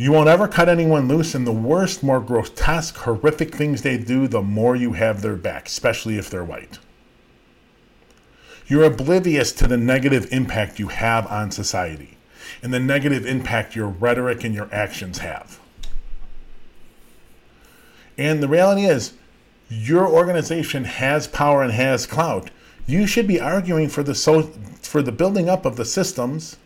You 0.00 0.12
won't 0.12 0.28
ever 0.28 0.46
cut 0.46 0.68
anyone 0.68 1.08
loose, 1.08 1.34
and 1.34 1.44
the 1.44 1.52
worst, 1.52 2.04
more 2.04 2.20
grotesque, 2.20 2.96
horrific 2.98 3.52
things 3.52 3.82
they 3.82 3.98
do, 3.98 4.28
the 4.28 4.40
more 4.40 4.76
you 4.76 4.92
have 4.92 5.22
their 5.22 5.34
back, 5.34 5.66
especially 5.66 6.16
if 6.16 6.30
they're 6.30 6.44
white. 6.44 6.78
You're 8.68 8.84
oblivious 8.84 9.50
to 9.52 9.66
the 9.66 9.76
negative 9.76 10.28
impact 10.30 10.78
you 10.78 10.88
have 10.88 11.26
on 11.26 11.50
society 11.50 12.16
and 12.62 12.72
the 12.72 12.78
negative 12.78 13.26
impact 13.26 13.74
your 13.74 13.88
rhetoric 13.88 14.44
and 14.44 14.54
your 14.54 14.72
actions 14.72 15.18
have. 15.18 15.58
And 18.16 18.40
the 18.40 18.48
reality 18.48 18.84
is, 18.84 19.14
your 19.68 20.06
organization 20.06 20.84
has 20.84 21.26
power 21.26 21.62
and 21.62 21.72
has 21.72 22.06
clout, 22.06 22.50
you 22.86 23.06
should 23.06 23.26
be 23.26 23.40
arguing 23.40 23.88
for 23.88 24.02
the 24.02 24.14
so 24.14 24.42
for 24.80 25.02
the 25.02 25.12
building 25.12 25.48
up 25.48 25.66
of 25.66 25.76
the 25.76 25.84
systems 25.84 26.56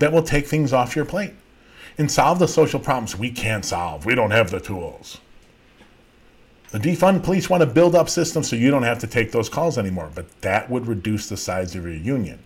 that 0.00 0.12
will 0.12 0.22
take 0.22 0.46
things 0.46 0.72
off 0.72 0.96
your 0.96 1.04
plate 1.04 1.32
and 1.96 2.10
solve 2.10 2.38
the 2.38 2.48
social 2.48 2.80
problems 2.80 3.16
we 3.16 3.30
can't 3.30 3.64
solve. 3.64 4.04
We 4.04 4.14
don't 4.14 4.32
have 4.32 4.50
the 4.50 4.60
tools. 4.60 5.18
The 6.72 6.78
defund 6.78 7.22
police 7.24 7.48
want 7.48 7.62
to 7.62 7.66
build 7.66 7.94
up 7.94 8.08
systems 8.08 8.48
so 8.48 8.56
you 8.56 8.70
don't 8.70 8.82
have 8.82 8.98
to 9.00 9.06
take 9.06 9.32
those 9.32 9.48
calls 9.48 9.78
anymore, 9.78 10.10
but 10.14 10.42
that 10.42 10.70
would 10.70 10.86
reduce 10.86 11.28
the 11.28 11.36
size 11.36 11.74
of 11.74 11.84
your 11.84 11.94
union. 11.94 12.40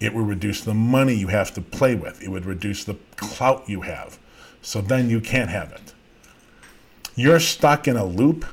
It 0.00 0.14
would 0.14 0.26
reduce 0.26 0.62
the 0.62 0.74
money 0.74 1.14
you 1.14 1.28
have 1.28 1.52
to 1.54 1.60
play 1.60 1.94
with. 1.94 2.22
It 2.22 2.28
would 2.30 2.46
reduce 2.46 2.84
the 2.84 2.96
clout 3.16 3.68
you 3.68 3.82
have. 3.82 4.18
So 4.62 4.80
then 4.80 5.10
you 5.10 5.20
can't 5.20 5.50
have 5.50 5.72
it 5.72 5.94
you're 7.20 7.40
stuck 7.40 7.86
in 7.86 7.96
a 7.96 8.04
loop 8.04 8.46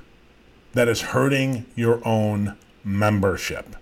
that 0.73 0.87
is 0.87 1.01
hurting 1.01 1.65
your 1.75 2.05
own 2.05 2.57
membership. 2.83 3.75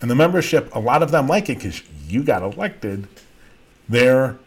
And 0.00 0.10
the 0.10 0.14
membership, 0.14 0.72
a 0.74 0.78
lot 0.78 1.02
of 1.02 1.10
them 1.10 1.26
like 1.26 1.50
it 1.50 1.58
because 1.58 1.82
you 2.06 2.22
got 2.22 2.42
elected. 2.42 3.08
They're 3.88 4.38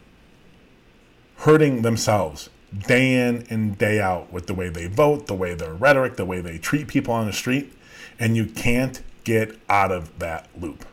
hurting 1.38 1.82
themselves 1.82 2.50
day 2.88 3.28
in 3.28 3.46
and 3.50 3.78
day 3.78 4.00
out 4.00 4.32
with 4.32 4.48
the 4.48 4.54
way 4.54 4.70
they 4.70 4.88
vote, 4.88 5.28
the 5.28 5.34
way 5.34 5.54
their 5.54 5.74
rhetoric, 5.74 6.16
the 6.16 6.26
way 6.26 6.42
they 6.42 6.58
treat 6.58 6.88
people 6.88 7.14
on 7.14 7.26
the 7.26 7.34
street. 7.34 7.74
And 8.20 8.38
you 8.38 8.46
can't 8.46 9.02
get 9.24 9.58
out 9.70 9.92
of 9.92 10.20
that 10.20 10.48
loop. 10.60 10.86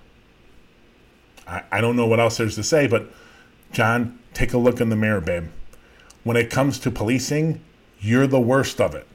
I, 1.47 1.63
I 1.71 1.81
don't 1.81 1.97
know 1.97 2.07
what 2.07 2.21
else 2.21 2.39
there's 2.39 2.55
to 2.57 2.63
say, 2.63 2.87
but 2.87 3.11
John, 3.73 4.19
take 4.35 4.53
a 4.53 4.59
look 4.59 4.81
in 4.81 4.89
the 4.89 4.97
mirror, 4.97 5.21
babe. 5.21 5.49
When 6.25 6.37
it 6.37 6.51
comes 6.51 6.79
to 6.81 6.91
policing, 6.91 7.61
you're 8.01 8.27
the 8.27 8.41
worst 8.41 8.81
of 8.81 8.95
it. 8.95 9.07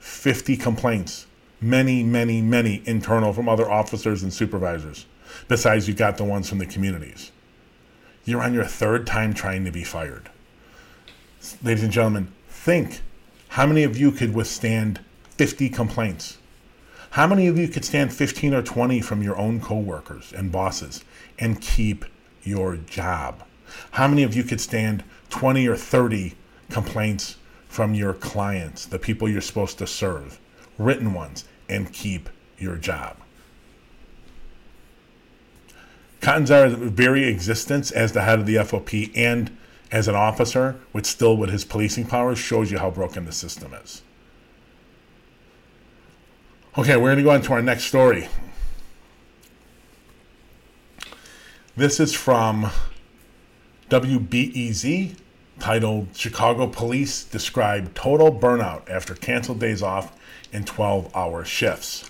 50 0.00 0.56
complaints, 0.56 1.26
many, 1.60 2.02
many, 2.02 2.40
many 2.40 2.82
internal 2.86 3.32
from 3.32 3.48
other 3.48 3.70
officers 3.70 4.22
and 4.22 4.32
supervisors. 4.32 5.06
Besides, 5.48 5.86
you 5.86 5.94
got 5.94 6.16
the 6.16 6.24
ones 6.24 6.48
from 6.48 6.58
the 6.58 6.66
communities. 6.66 7.30
You're 8.30 8.44
on 8.44 8.54
your 8.54 8.64
third 8.64 9.08
time 9.08 9.34
trying 9.34 9.64
to 9.64 9.72
be 9.72 9.82
fired. 9.82 10.30
Ladies 11.64 11.82
and 11.82 11.92
gentlemen, 11.92 12.28
think 12.48 13.00
how 13.48 13.66
many 13.66 13.82
of 13.82 13.98
you 13.98 14.12
could 14.12 14.36
withstand 14.36 15.00
50 15.30 15.68
complaints? 15.68 16.38
How 17.10 17.26
many 17.26 17.48
of 17.48 17.58
you 17.58 17.66
could 17.66 17.84
stand 17.84 18.12
15 18.12 18.54
or 18.54 18.62
20 18.62 19.00
from 19.00 19.20
your 19.20 19.36
own 19.36 19.60
coworkers 19.60 20.32
and 20.32 20.52
bosses 20.52 21.02
and 21.40 21.60
keep 21.60 22.04
your 22.44 22.76
job? 22.76 23.42
How 23.90 24.06
many 24.06 24.22
of 24.22 24.36
you 24.36 24.44
could 24.44 24.60
stand 24.60 25.02
20 25.30 25.66
or 25.66 25.74
30 25.74 26.36
complaints 26.70 27.34
from 27.66 27.94
your 27.94 28.14
clients, 28.14 28.86
the 28.86 29.00
people 29.00 29.28
you're 29.28 29.40
supposed 29.40 29.76
to 29.78 29.88
serve, 29.88 30.38
written 30.78 31.14
ones, 31.14 31.46
and 31.68 31.92
keep 31.92 32.28
your 32.58 32.76
job? 32.76 33.16
Catanzara's 36.20 36.74
very 36.74 37.24
existence 37.24 37.90
as 37.90 38.12
the 38.12 38.22
head 38.22 38.38
of 38.38 38.46
the 38.46 38.56
FOP 38.56 39.10
and 39.14 39.56
as 39.90 40.06
an 40.06 40.14
officer, 40.14 40.78
with 40.92 41.06
still 41.06 41.36
with 41.36 41.50
his 41.50 41.64
policing 41.64 42.06
powers, 42.06 42.38
shows 42.38 42.70
you 42.70 42.78
how 42.78 42.90
broken 42.90 43.24
the 43.24 43.32
system 43.32 43.74
is. 43.74 44.02
Okay, 46.78 46.96
we're 46.96 47.08
going 47.08 47.16
to 47.16 47.22
go 47.24 47.30
on 47.30 47.42
to 47.42 47.52
our 47.52 47.62
next 47.62 47.84
story. 47.84 48.28
This 51.76 51.98
is 51.98 52.14
from 52.14 52.70
WBEZ, 53.88 55.16
titled 55.58 56.08
Chicago 56.14 56.66
Police 56.66 57.24
Describe 57.24 57.94
Total 57.94 58.32
Burnout 58.32 58.88
After 58.88 59.14
Canceled 59.14 59.60
Days 59.60 59.82
Off 59.82 60.16
and 60.52 60.66
12 60.66 61.14
Hour 61.16 61.44
Shifts. 61.44 62.09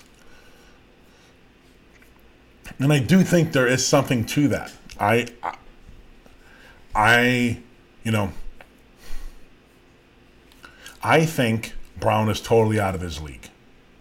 And 2.79 2.91
I 2.91 2.99
do 2.99 3.23
think 3.23 3.51
there 3.51 3.67
is 3.67 3.85
something 3.85 4.25
to 4.27 4.47
that. 4.49 4.71
I, 4.99 5.27
I, 6.95 7.59
you 8.03 8.11
know, 8.11 8.31
I 11.03 11.25
think 11.25 11.73
Brown 11.99 12.29
is 12.29 12.41
totally 12.41 12.79
out 12.79 12.95
of 12.95 13.01
his 13.01 13.21
league 13.21 13.49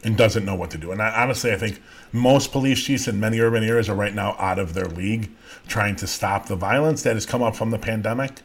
and 0.02 0.16
doesn't 0.16 0.44
know 0.44 0.54
what 0.54 0.70
to 0.70 0.78
do. 0.78 0.92
And 0.92 1.02
I, 1.02 1.22
honestly, 1.22 1.52
I 1.52 1.56
think 1.56 1.80
most 2.12 2.52
police 2.52 2.82
chiefs 2.82 3.06
in 3.06 3.20
many 3.20 3.40
urban 3.40 3.62
areas 3.62 3.88
are 3.88 3.94
right 3.94 4.14
now 4.14 4.34
out 4.38 4.58
of 4.58 4.74
their 4.74 4.86
league 4.86 5.30
trying 5.68 5.96
to 5.96 6.06
stop 6.06 6.46
the 6.46 6.56
violence 6.56 7.02
that 7.02 7.14
has 7.14 7.26
come 7.26 7.42
up 7.42 7.54
from 7.54 7.70
the 7.70 7.78
pandemic. 7.78 8.40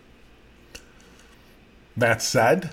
That 1.97 2.21
said, 2.21 2.71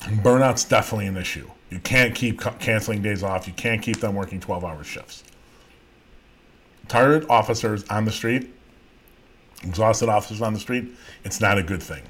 burnout's 0.00 0.64
definitely 0.64 1.06
an 1.06 1.16
issue. 1.16 1.50
You 1.68 1.80
can't 1.80 2.14
keep 2.14 2.40
canceling 2.58 3.02
days 3.02 3.22
off. 3.22 3.46
You 3.46 3.52
can't 3.52 3.82
keep 3.82 4.00
them 4.00 4.14
working 4.14 4.40
12 4.40 4.64
hour 4.64 4.82
shifts. 4.82 5.24
Tired 6.90 7.24
officers 7.30 7.84
on 7.84 8.04
the 8.04 8.10
street, 8.10 8.52
exhausted 9.62 10.08
officers 10.08 10.42
on 10.42 10.54
the 10.54 10.58
street, 10.58 10.88
it's 11.22 11.40
not 11.40 11.56
a 11.56 11.62
good 11.62 11.80
thing. 11.80 12.02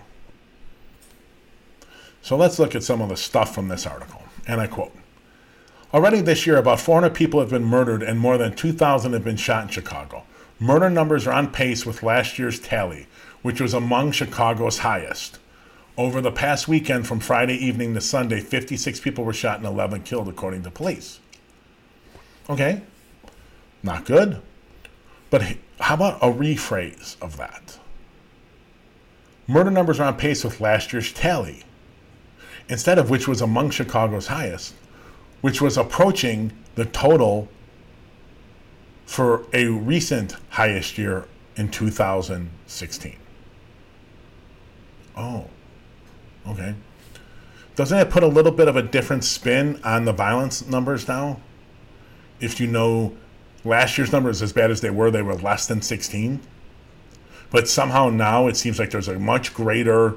So 2.23 2.35
let's 2.35 2.59
look 2.59 2.75
at 2.75 2.83
some 2.83 3.03
of 3.03 3.11
the 3.11 3.17
stuff 3.19 3.55
from 3.55 3.69
this 3.69 3.87
article. 3.87 4.23
And 4.47 4.59
I 4.59 4.67
quote 4.67 4.97
Already 5.93 6.23
this 6.23 6.47
year, 6.47 6.57
about 6.57 6.81
400 6.81 7.13
people 7.13 7.41
have 7.41 7.51
been 7.51 7.63
murdered 7.63 8.03
and 8.03 8.19
more 8.19 8.39
than 8.39 8.57
2,000 8.57 9.13
have 9.13 9.23
been 9.23 9.37
shot 9.37 9.65
in 9.65 9.69
Chicago. 9.69 10.23
Murder 10.59 10.89
numbers 10.89 11.27
are 11.27 11.35
on 11.35 11.53
pace 11.53 11.85
with 11.85 12.03
last 12.03 12.39
year's 12.39 12.59
tally, 12.59 13.07
which 13.43 13.61
was 13.61 13.75
among 13.75 14.13
Chicago's 14.13 14.79
highest. 14.79 15.39
Over 15.99 16.23
the 16.23 16.33
past 16.33 16.69
weekend, 16.69 17.07
from 17.07 17.21
Friday 17.21 17.57
evening 17.57 17.93
to 17.93 18.01
Sunday, 18.01 18.41
56 18.41 18.99
people 19.01 19.25
were 19.25 19.35
shot 19.35 19.59
and 19.59 19.67
11 19.67 20.05
killed, 20.05 20.29
according 20.29 20.63
to 20.63 20.71
police. 20.71 21.21
Okay, 22.49 22.81
not 23.83 24.07
good. 24.07 24.41
But 25.31 25.57
how 25.79 25.95
about 25.95 26.19
a 26.23 26.27
rephrase 26.27 27.17
of 27.23 27.37
that? 27.37 27.79
Murder 29.47 29.71
numbers 29.71 29.99
are 29.99 30.07
on 30.07 30.17
pace 30.17 30.45
with 30.45 30.61
last 30.61 30.93
year's 30.93 31.13
tally, 31.13 31.65
instead 32.69 32.99
of 32.99 33.11
which 33.11 33.27
was 33.27 33.41
among 33.41 33.71
Chicago's 33.71 34.27
highest, 34.27 34.75
which 35.41 35.61
was 35.61 35.77
approaching 35.77 36.53
the 36.75 36.85
total 36.85 37.49
for 39.07 39.45
a 39.53 39.67
recent 39.67 40.37
highest 40.51 40.99
year 40.99 41.27
in 41.57 41.69
2016. 41.69 43.17
Oh, 45.17 45.47
okay. 46.47 46.75
Doesn't 47.75 47.99
it 47.99 48.11
put 48.11 48.23
a 48.23 48.29
little 48.29 48.53
bit 48.53 48.69
of 48.69 48.77
a 48.77 48.83
different 48.83 49.25
spin 49.25 49.81
on 49.83 50.05
the 50.05 50.13
violence 50.13 50.67
numbers 50.67 51.09
now? 51.09 51.41
If 52.41 52.61
you 52.61 52.67
know 52.67 53.17
last 53.65 53.99
year's 53.99 54.13
numbers, 54.13 54.43
as 54.43 54.53
bad 54.53 54.71
as 54.71 54.81
they 54.81 54.91
were, 54.91 55.11
they 55.11 55.23
were 55.23 55.35
less 55.35 55.67
than 55.67 55.83
16. 55.83 56.41
But 57.51 57.69
somehow 57.69 58.11
now 58.11 58.47
it 58.47 58.57
seems 58.57 58.79
like 58.79 58.91
there's 58.91 59.09
a 59.09 59.19
much 59.19 59.55
greater 59.55 60.17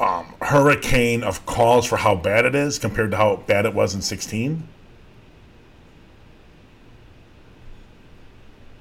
um, 0.00 0.34
hurricane 0.40 1.22
of 1.22 1.44
calls 1.46 1.86
for 1.86 1.96
how 1.96 2.14
bad 2.14 2.44
it 2.44 2.54
is 2.54 2.78
compared 2.78 3.10
to 3.12 3.16
how 3.16 3.36
bad 3.36 3.64
it 3.64 3.74
was 3.74 3.94
in 3.94 4.02
16. 4.02 4.66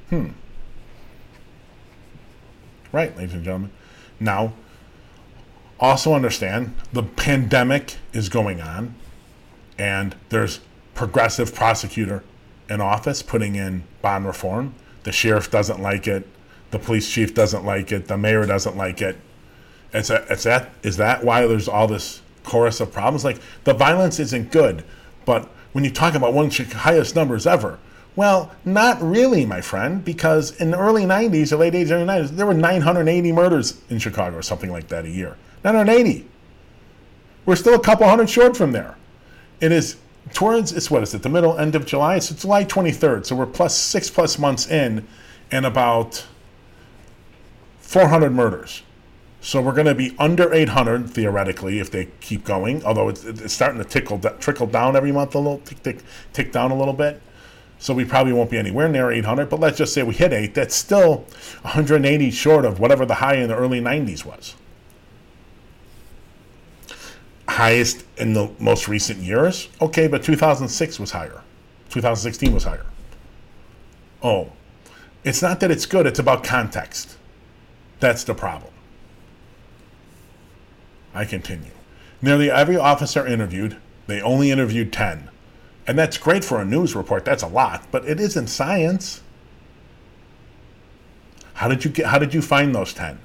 Hmm. 0.09 0.27
Right, 2.91 3.15
ladies 3.17 3.33
and 3.33 3.43
gentlemen. 3.43 3.71
Now, 4.19 4.53
also 5.79 6.13
understand 6.13 6.75
the 6.93 7.03
pandemic 7.03 7.97
is 8.13 8.29
going 8.29 8.61
on, 8.61 8.95
and 9.77 10.15
there's 10.29 10.59
progressive 10.93 11.53
prosecutor 11.53 12.23
in 12.73 12.81
office 12.81 13.21
putting 13.21 13.55
in 13.55 13.83
bond 14.01 14.25
reform. 14.25 14.73
The 15.03 15.11
sheriff 15.11 15.49
doesn't 15.49 15.81
like 15.81 16.07
it. 16.07 16.27
The 16.71 16.79
police 16.79 17.09
chief 17.09 17.33
doesn't 17.33 17.63
like 17.63 17.91
it. 17.91 18.07
The 18.07 18.17
mayor 18.17 18.45
doesn't 18.45 18.75
like 18.75 19.01
it. 19.01 19.17
It's, 19.93 20.09
a, 20.09 20.25
it's 20.29 20.43
that 20.43 20.71
is 20.81 20.97
that 20.97 21.23
why 21.23 21.45
there's 21.45 21.67
all 21.67 21.87
this 21.87 22.21
chorus 22.43 22.79
of 22.79 22.91
problems? 22.91 23.23
Like 23.23 23.39
the 23.63 23.73
violence 23.73 24.19
isn't 24.19 24.51
good, 24.51 24.83
but 25.23 25.47
when 25.71 25.83
you 25.83 25.91
talk 25.91 26.15
about 26.15 26.33
one 26.33 26.47
of 26.47 26.57
the 26.57 26.77
highest 26.77 27.15
numbers 27.15 27.45
ever, 27.45 27.79
well, 28.15 28.51
not 28.63 29.01
really, 29.01 29.45
my 29.45 29.61
friend, 29.61 30.03
because 30.03 30.55
in 30.61 30.71
the 30.71 30.77
early 30.77 31.03
90s, 31.03 31.49
the 31.49 31.57
late 31.57 31.73
80s, 31.73 31.91
early 31.91 32.05
90s, 32.05 32.29
there 32.29 32.45
were 32.45 32.53
980 32.53 33.31
murders 33.31 33.81
in 33.89 33.97
Chicago 33.97 34.37
or 34.37 34.43
something 34.43 34.71
like 34.71 34.87
that 34.89 35.05
a 35.05 35.09
year. 35.09 35.35
980. 35.63 36.27
We're 37.45 37.55
still 37.55 37.73
a 37.73 37.79
couple 37.79 38.07
hundred 38.07 38.29
short 38.29 38.55
from 38.55 38.71
there. 38.71 38.95
It 39.59 39.71
is 39.71 39.97
towards, 40.31 40.71
it's 40.71 40.89
what 40.89 41.03
is 41.03 41.13
it, 41.13 41.23
the 41.23 41.29
middle 41.29 41.57
end 41.57 41.75
of 41.75 41.85
July? 41.85 42.15
It's 42.15 42.29
July 42.29 42.63
23rd, 42.63 43.25
so 43.25 43.35
we're 43.35 43.45
plus 43.45 43.77
six 43.77 44.09
plus 44.09 44.39
months 44.39 44.69
in 44.69 45.07
and 45.51 45.65
about 45.65 46.25
400 47.79 48.31
murders. 48.31 48.83
So 49.41 49.61
we're 49.61 49.73
going 49.73 49.87
to 49.87 49.95
be 49.95 50.15
under 50.17 50.53
800 50.53 51.09
theoretically 51.09 51.79
if 51.79 51.91
they 51.91 52.07
keep 52.21 52.45
going. 52.45 52.83
Although 52.85 53.09
it's, 53.09 53.25
it's 53.25 53.53
starting 53.53 53.77
to 53.83 53.87
tickle, 53.87 54.17
trickle 54.17 54.67
down 54.67 54.95
every 54.95 55.11
month 55.11 55.35
a 55.35 55.37
little, 55.37 55.59
tick, 55.59 55.83
tick, 55.83 56.03
tick 56.31 56.51
down 56.53 56.71
a 56.71 56.77
little 56.77 56.93
bit. 56.93 57.21
So 57.77 57.93
we 57.93 58.05
probably 58.05 58.31
won't 58.31 58.49
be 58.49 58.57
anywhere 58.57 58.87
near 58.87 59.11
800. 59.11 59.49
But 59.49 59.59
let's 59.59 59.77
just 59.77 59.93
say 59.93 60.01
we 60.01 60.13
hit 60.13 60.31
eight. 60.31 60.53
That's 60.53 60.73
still 60.73 61.25
180 61.63 62.31
short 62.31 62.63
of 62.63 62.79
whatever 62.79 63.05
the 63.05 63.15
high 63.15 63.35
in 63.35 63.49
the 63.49 63.55
early 63.55 63.81
90s 63.81 64.23
was. 64.23 64.55
Highest 67.53 68.03
in 68.17 68.33
the 68.33 68.49
most 68.57 68.87
recent 68.87 69.19
years, 69.19 69.69
okay, 69.79 70.07
but 70.07 70.23
2006 70.23 70.99
was 70.99 71.11
higher. 71.11 71.43
2016 71.89 72.51
was 72.51 72.63
higher. 72.63 72.85
Oh, 74.23 74.51
it's 75.23 75.43
not 75.43 75.59
that 75.59 75.69
it's 75.69 75.85
good. 75.85 76.07
It's 76.07 76.17
about 76.17 76.43
context. 76.43 77.15
That's 77.99 78.23
the 78.23 78.33
problem. 78.33 78.73
I 81.13 81.25
continue. 81.25 81.69
Nearly 82.23 82.49
every 82.49 82.75
officer 82.75 83.27
interviewed, 83.27 83.77
they 84.07 84.19
only 84.19 84.49
interviewed 84.49 84.91
10. 84.91 85.29
And 85.85 85.99
that's 85.99 86.17
great 86.17 86.43
for 86.43 86.59
a 86.59 86.65
news 86.65 86.95
report. 86.95 87.23
That's 87.23 87.43
a 87.43 87.47
lot, 87.47 87.85
but 87.91 88.03
it 88.05 88.19
isn't 88.19 88.47
science. 88.47 89.21
How 91.53 91.67
did 91.67 91.85
you 91.85 91.91
get 91.91 92.07
how 92.07 92.17
did 92.17 92.33
you 92.33 92.41
find 92.41 92.73
those 92.73 92.93
10? 92.93 93.19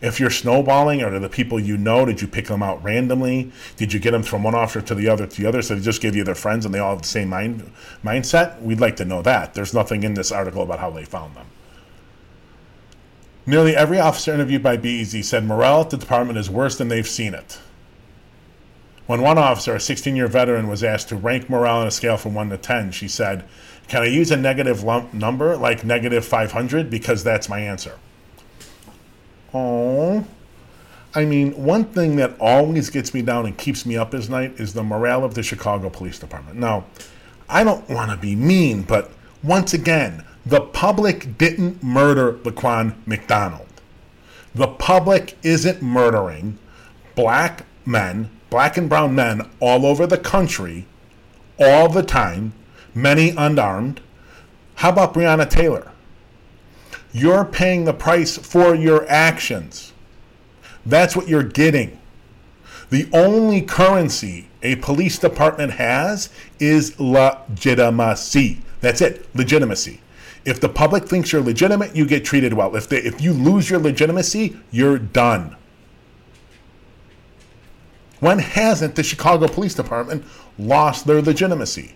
If 0.00 0.20
you're 0.20 0.30
snowballing 0.30 1.02
or 1.02 1.18
the 1.18 1.28
people 1.28 1.58
you 1.58 1.76
know, 1.76 2.04
did 2.04 2.22
you 2.22 2.28
pick 2.28 2.46
them 2.46 2.62
out 2.62 2.82
randomly? 2.84 3.50
Did 3.76 3.92
you 3.92 3.98
get 3.98 4.12
them 4.12 4.22
from 4.22 4.44
one 4.44 4.54
officer 4.54 4.80
to 4.80 4.94
the 4.94 5.08
other 5.08 5.26
to 5.26 5.36
the 5.42 5.48
other? 5.48 5.60
So 5.60 5.74
they 5.74 5.80
just 5.80 6.00
give 6.00 6.14
you 6.14 6.22
their 6.22 6.36
friends 6.36 6.64
and 6.64 6.72
they 6.72 6.78
all 6.78 6.90
have 6.94 7.02
the 7.02 7.08
same 7.08 7.30
mind 7.30 7.70
mindset? 8.04 8.60
We'd 8.62 8.80
like 8.80 8.96
to 8.96 9.04
know 9.04 9.22
that. 9.22 9.54
There's 9.54 9.74
nothing 9.74 10.04
in 10.04 10.14
this 10.14 10.30
article 10.30 10.62
about 10.62 10.78
how 10.78 10.90
they 10.90 11.04
found 11.04 11.34
them. 11.34 11.46
Nearly 13.44 13.74
every 13.74 13.98
officer 13.98 14.32
interviewed 14.32 14.62
by 14.62 14.76
BEZ 14.76 15.24
said 15.24 15.44
morale 15.44 15.80
at 15.80 15.90
the 15.90 15.96
department 15.96 16.38
is 16.38 16.50
worse 16.50 16.76
than 16.78 16.88
they've 16.88 17.08
seen 17.08 17.34
it. 17.34 17.58
When 19.06 19.22
one 19.22 19.38
officer, 19.38 19.74
a 19.74 19.80
16 19.80 20.14
year 20.14 20.28
veteran, 20.28 20.68
was 20.68 20.84
asked 20.84 21.08
to 21.08 21.16
rank 21.16 21.48
morale 21.48 21.78
on 21.78 21.86
a 21.86 21.90
scale 21.90 22.18
from 22.18 22.34
1 22.34 22.50
to 22.50 22.58
10, 22.58 22.92
she 22.92 23.08
said, 23.08 23.42
Can 23.88 24.02
I 24.02 24.06
use 24.06 24.30
a 24.30 24.36
negative 24.36 24.84
lump 24.84 25.14
number 25.14 25.56
like 25.56 25.82
negative 25.82 26.26
500 26.26 26.90
because 26.90 27.24
that's 27.24 27.48
my 27.48 27.60
answer? 27.60 27.98
Oh, 29.54 30.26
I 31.14 31.24
mean, 31.24 31.52
one 31.64 31.84
thing 31.84 32.16
that 32.16 32.38
always 32.38 32.90
gets 32.90 33.14
me 33.14 33.22
down 33.22 33.46
and 33.46 33.56
keeps 33.56 33.86
me 33.86 33.96
up 33.96 34.12
at 34.12 34.28
night 34.28 34.54
is 34.58 34.74
the 34.74 34.82
morale 34.82 35.24
of 35.24 35.34
the 35.34 35.42
Chicago 35.42 35.88
Police 35.88 36.18
Department. 36.18 36.58
Now, 36.58 36.84
I 37.48 37.64
don't 37.64 37.88
want 37.88 38.10
to 38.10 38.16
be 38.16 38.36
mean, 38.36 38.82
but 38.82 39.10
once 39.42 39.72
again, 39.72 40.24
the 40.44 40.60
public 40.60 41.38
didn't 41.38 41.82
murder 41.82 42.34
Laquan 42.34 42.94
McDonald. 43.06 43.66
The 44.54 44.68
public 44.68 45.36
isn't 45.42 45.82
murdering 45.82 46.58
black 47.14 47.64
men, 47.86 48.30
black 48.50 48.76
and 48.76 48.88
brown 48.88 49.14
men 49.14 49.48
all 49.60 49.86
over 49.86 50.06
the 50.06 50.18
country 50.18 50.86
all 51.58 51.88
the 51.88 52.02
time, 52.02 52.52
many 52.94 53.30
unarmed. 53.30 54.00
How 54.76 54.90
about 54.90 55.14
Breonna 55.14 55.48
Taylor? 55.48 55.90
You're 57.12 57.44
paying 57.44 57.84
the 57.84 57.94
price 57.94 58.36
for 58.36 58.74
your 58.74 59.08
actions. 59.08 59.92
That's 60.84 61.16
what 61.16 61.28
you're 61.28 61.42
getting. 61.42 61.98
The 62.90 63.08
only 63.12 63.62
currency 63.62 64.48
a 64.62 64.76
police 64.76 65.18
department 65.18 65.72
has 65.72 66.30
is 66.58 66.98
legitimacy. 66.98 68.60
That's 68.80 69.00
it, 69.00 69.28
legitimacy. 69.34 70.00
If 70.44 70.60
the 70.60 70.68
public 70.68 71.04
thinks 71.04 71.32
you're 71.32 71.42
legitimate, 71.42 71.94
you 71.94 72.06
get 72.06 72.24
treated 72.24 72.52
well. 72.54 72.74
If 72.74 72.88
they, 72.88 72.98
if 72.98 73.20
you 73.20 73.32
lose 73.32 73.68
your 73.68 73.78
legitimacy, 73.78 74.56
you're 74.70 74.98
done. 74.98 75.56
When 78.20 78.38
hasn't 78.38 78.96
the 78.96 79.02
Chicago 79.02 79.46
Police 79.46 79.74
Department 79.74 80.24
lost 80.58 81.06
their 81.06 81.22
legitimacy? 81.22 81.94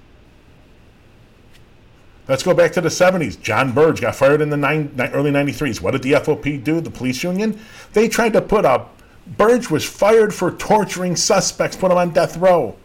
Let's 2.29 2.43
go 2.43 2.55
back 2.55 2.73
to 2.73 2.81
the 2.81 2.89
70s. 2.89 3.41
John 3.41 3.73
Burge 3.73 4.01
got 4.01 4.15
fired 4.15 4.41
in 4.41 4.51
the 4.51 4.57
nine, 4.57 4.95
early 5.13 5.31
93s. 5.31 5.81
What 5.81 5.91
did 5.91 6.03
the 6.03 6.13
FOP 6.13 6.63
do, 6.63 6.81
the 6.81 6.91
police 6.91 7.23
union? 7.23 7.61
They 7.93 8.09
tried 8.09 8.33
to 8.35 8.41
put 8.41 8.65
up, 8.65 8.97
Burge 9.27 9.71
was 9.71 9.85
fired 9.85 10.35
for 10.35 10.53
torturing 10.53 11.17
suspects, 11.17 11.77
put 11.77 11.91
him 11.91 11.99
on 11.99 12.11
death 12.11 12.37
row. 12.37 12.77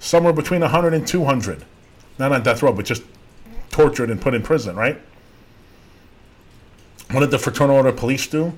Somewhere 0.00 0.32
between 0.32 0.60
100 0.60 0.94
and 0.94 1.06
200. 1.06 1.64
Not 2.18 2.32
on 2.32 2.42
death 2.42 2.62
row, 2.62 2.72
but 2.72 2.84
just 2.84 3.02
tortured 3.70 4.10
and 4.10 4.20
put 4.20 4.34
in 4.34 4.42
prison, 4.42 4.76
right? 4.76 5.00
What 7.10 7.20
did 7.20 7.30
the 7.30 7.38
Fraternal 7.38 7.76
Order 7.76 7.90
of 7.90 7.96
Police 7.96 8.26
do? 8.26 8.52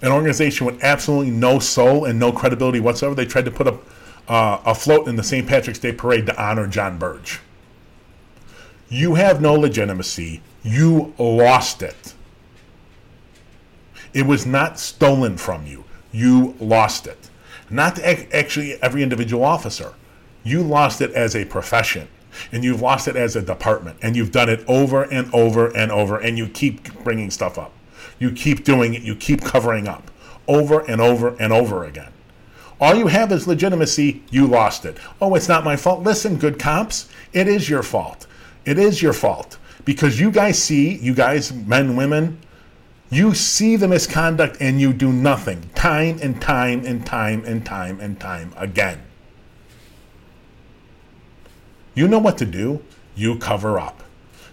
An 0.00 0.12
organization 0.12 0.66
with 0.66 0.82
absolutely 0.82 1.30
no 1.30 1.58
soul 1.58 2.04
and 2.04 2.18
no 2.18 2.32
credibility 2.32 2.80
whatsoever. 2.80 3.14
They 3.14 3.26
tried 3.26 3.44
to 3.46 3.50
put 3.50 3.66
up 3.66 3.82
uh, 4.28 4.60
a 4.64 4.74
float 4.74 5.08
in 5.08 5.16
the 5.16 5.22
St. 5.22 5.46
Patrick's 5.46 5.78
Day 5.78 5.92
parade 5.92 6.26
to 6.26 6.42
honor 6.42 6.66
John 6.66 6.98
Burge. 6.98 7.40
You 8.88 9.14
have 9.14 9.40
no 9.40 9.54
legitimacy. 9.54 10.42
You 10.62 11.14
lost 11.18 11.82
it. 11.82 12.14
It 14.14 14.26
was 14.26 14.46
not 14.46 14.78
stolen 14.78 15.36
from 15.36 15.66
you. 15.66 15.84
You 16.12 16.54
lost 16.58 17.06
it. 17.06 17.30
Not 17.70 17.98
actually 17.98 18.82
every 18.82 19.02
individual 19.02 19.44
officer. 19.44 19.94
You 20.42 20.62
lost 20.62 21.00
it 21.00 21.12
as 21.12 21.36
a 21.36 21.44
profession 21.44 22.08
and 22.52 22.64
you've 22.64 22.80
lost 22.80 23.08
it 23.08 23.16
as 23.16 23.36
a 23.36 23.42
department 23.42 23.98
and 24.00 24.16
you've 24.16 24.32
done 24.32 24.48
it 24.48 24.64
over 24.66 25.02
and 25.02 25.32
over 25.34 25.68
and 25.76 25.90
over 25.92 26.18
and 26.18 26.38
you 26.38 26.48
keep 26.48 27.02
bringing 27.04 27.30
stuff 27.30 27.58
up. 27.58 27.72
You 28.18 28.32
keep 28.32 28.64
doing 28.64 28.94
it, 28.94 29.02
you 29.02 29.14
keep 29.14 29.42
covering 29.42 29.86
up 29.86 30.10
over 30.46 30.80
and 30.80 31.00
over 31.00 31.36
and 31.38 31.52
over 31.52 31.84
again. 31.84 32.12
All 32.80 32.94
you 32.94 33.08
have 33.08 33.32
is 33.32 33.46
legitimacy, 33.46 34.22
you 34.30 34.46
lost 34.46 34.84
it. 34.84 34.96
Oh, 35.20 35.34
it's 35.34 35.48
not 35.48 35.64
my 35.64 35.76
fault. 35.76 36.02
Listen, 36.02 36.36
good 36.36 36.58
cops, 36.58 37.08
it 37.32 37.48
is 37.48 37.68
your 37.68 37.82
fault. 37.82 38.26
It 38.68 38.78
is 38.78 39.00
your 39.00 39.14
fault 39.14 39.56
because 39.86 40.20
you 40.20 40.30
guys 40.30 40.62
see, 40.62 40.98
you 40.98 41.14
guys, 41.14 41.54
men, 41.54 41.96
women, 41.96 42.38
you 43.08 43.32
see 43.32 43.76
the 43.76 43.88
misconduct 43.88 44.58
and 44.60 44.78
you 44.78 44.92
do 44.92 45.10
nothing 45.10 45.70
time 45.74 46.18
and 46.20 46.38
time 46.38 46.84
and 46.84 47.06
time 47.06 47.46
and 47.46 47.64
time 47.64 47.98
and 47.98 48.20
time 48.20 48.52
again. 48.58 49.00
You 51.94 52.08
know 52.08 52.18
what 52.18 52.36
to 52.38 52.44
do. 52.44 52.84
You 53.16 53.38
cover 53.38 53.78
up. 53.78 54.02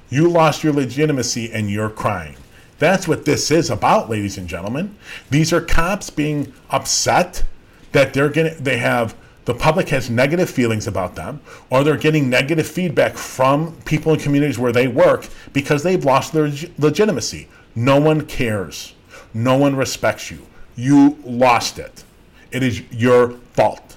You 0.09 0.29
lost 0.29 0.63
your 0.63 0.71
legitimacy 0.71 1.51
and 1.51 1.69
you're 1.69 1.89
crying. 1.89 2.37
That's 2.79 3.09
what 3.09 3.25
this 3.25 3.51
is 3.51 3.69
about, 3.69 4.09
ladies 4.09 4.37
and 4.37 4.47
gentlemen. 4.47 4.95
These 5.29 5.51
are 5.51 5.59
cops 5.59 6.09
being 6.09 6.53
upset 6.69 7.43
that 7.91 8.13
they're 8.13 8.29
getting 8.29 8.63
they 8.63 8.77
have 8.77 9.13
the 9.45 9.53
public 9.53 9.89
has 9.89 10.09
negative 10.09 10.49
feelings 10.49 10.87
about 10.87 11.15
them 11.15 11.39
or 11.69 11.83
they're 11.83 11.97
getting 11.97 12.29
negative 12.29 12.67
feedback 12.67 13.15
from 13.15 13.75
people 13.85 14.13
in 14.13 14.19
communities 14.19 14.59
where 14.59 14.71
they 14.71 14.87
work 14.87 15.27
because 15.53 15.83
they've 15.83 16.03
lost 16.03 16.33
their 16.33 16.51
legitimacy. 16.77 17.47
No 17.75 17.99
one 17.99 18.25
cares. 18.25 18.93
No 19.33 19.57
one 19.57 19.75
respects 19.75 20.31
you. 20.31 20.45
You 20.75 21.17
lost 21.23 21.79
it. 21.79 22.03
It 22.51 22.63
is 22.63 22.81
your 22.91 23.31
fault 23.53 23.95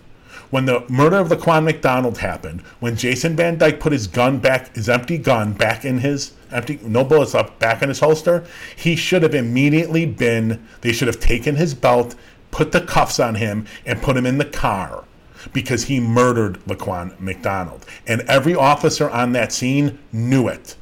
when 0.50 0.64
the 0.64 0.84
murder 0.88 1.16
of 1.16 1.28
Laquan 1.28 1.64
McDonald 1.64 2.18
happened, 2.18 2.62
when 2.80 2.96
Jason 2.96 3.36
Van 3.36 3.58
Dyke 3.58 3.80
put 3.80 3.92
his 3.92 4.06
gun 4.06 4.38
back, 4.38 4.74
his 4.74 4.88
empty 4.88 5.18
gun 5.18 5.52
back 5.52 5.84
in 5.84 5.98
his 5.98 6.32
empty, 6.50 6.80
no 6.82 7.04
bullets 7.04 7.34
left, 7.34 7.58
back 7.58 7.82
in 7.82 7.88
his 7.88 8.00
holster, 8.00 8.46
he 8.74 8.96
should 8.96 9.22
have 9.22 9.34
immediately 9.34 10.06
been, 10.06 10.66
they 10.80 10.92
should 10.92 11.08
have 11.08 11.20
taken 11.20 11.56
his 11.56 11.74
belt, 11.74 12.14
put 12.50 12.72
the 12.72 12.80
cuffs 12.80 13.20
on 13.20 13.34
him, 13.34 13.66
and 13.84 14.00
put 14.00 14.16
him 14.16 14.24
in 14.24 14.38
the 14.38 14.44
car 14.44 15.04
because 15.52 15.84
he 15.84 16.00
murdered 16.00 16.60
Laquan 16.66 17.18
McDonald. 17.20 17.86
And 18.06 18.22
every 18.22 18.54
officer 18.54 19.08
on 19.10 19.32
that 19.32 19.52
scene 19.52 19.98
knew 20.12 20.48
it. 20.48 20.76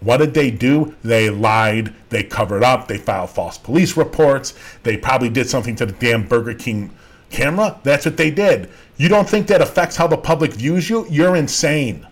What 0.00 0.18
did 0.18 0.34
they 0.34 0.50
do? 0.50 0.94
They 1.02 1.30
lied. 1.30 1.94
They 2.10 2.22
covered 2.22 2.62
up. 2.62 2.88
They 2.88 2.98
filed 2.98 3.30
false 3.30 3.56
police 3.56 3.96
reports. 3.96 4.52
They 4.82 4.96
probably 4.98 5.30
did 5.30 5.48
something 5.48 5.76
to 5.76 5.86
the 5.86 5.92
damn 5.92 6.28
Burger 6.28 6.54
King 6.54 6.90
camera. 7.30 7.80
That's 7.82 8.04
what 8.04 8.18
they 8.18 8.30
did. 8.30 8.68
You 8.96 9.08
don't 9.08 9.28
think 9.28 9.46
that 9.46 9.62
affects 9.62 9.96
how 9.96 10.06
the 10.06 10.16
public 10.16 10.52
views 10.52 10.90
you? 10.90 11.06
You're 11.08 11.36
insane. 11.36 12.06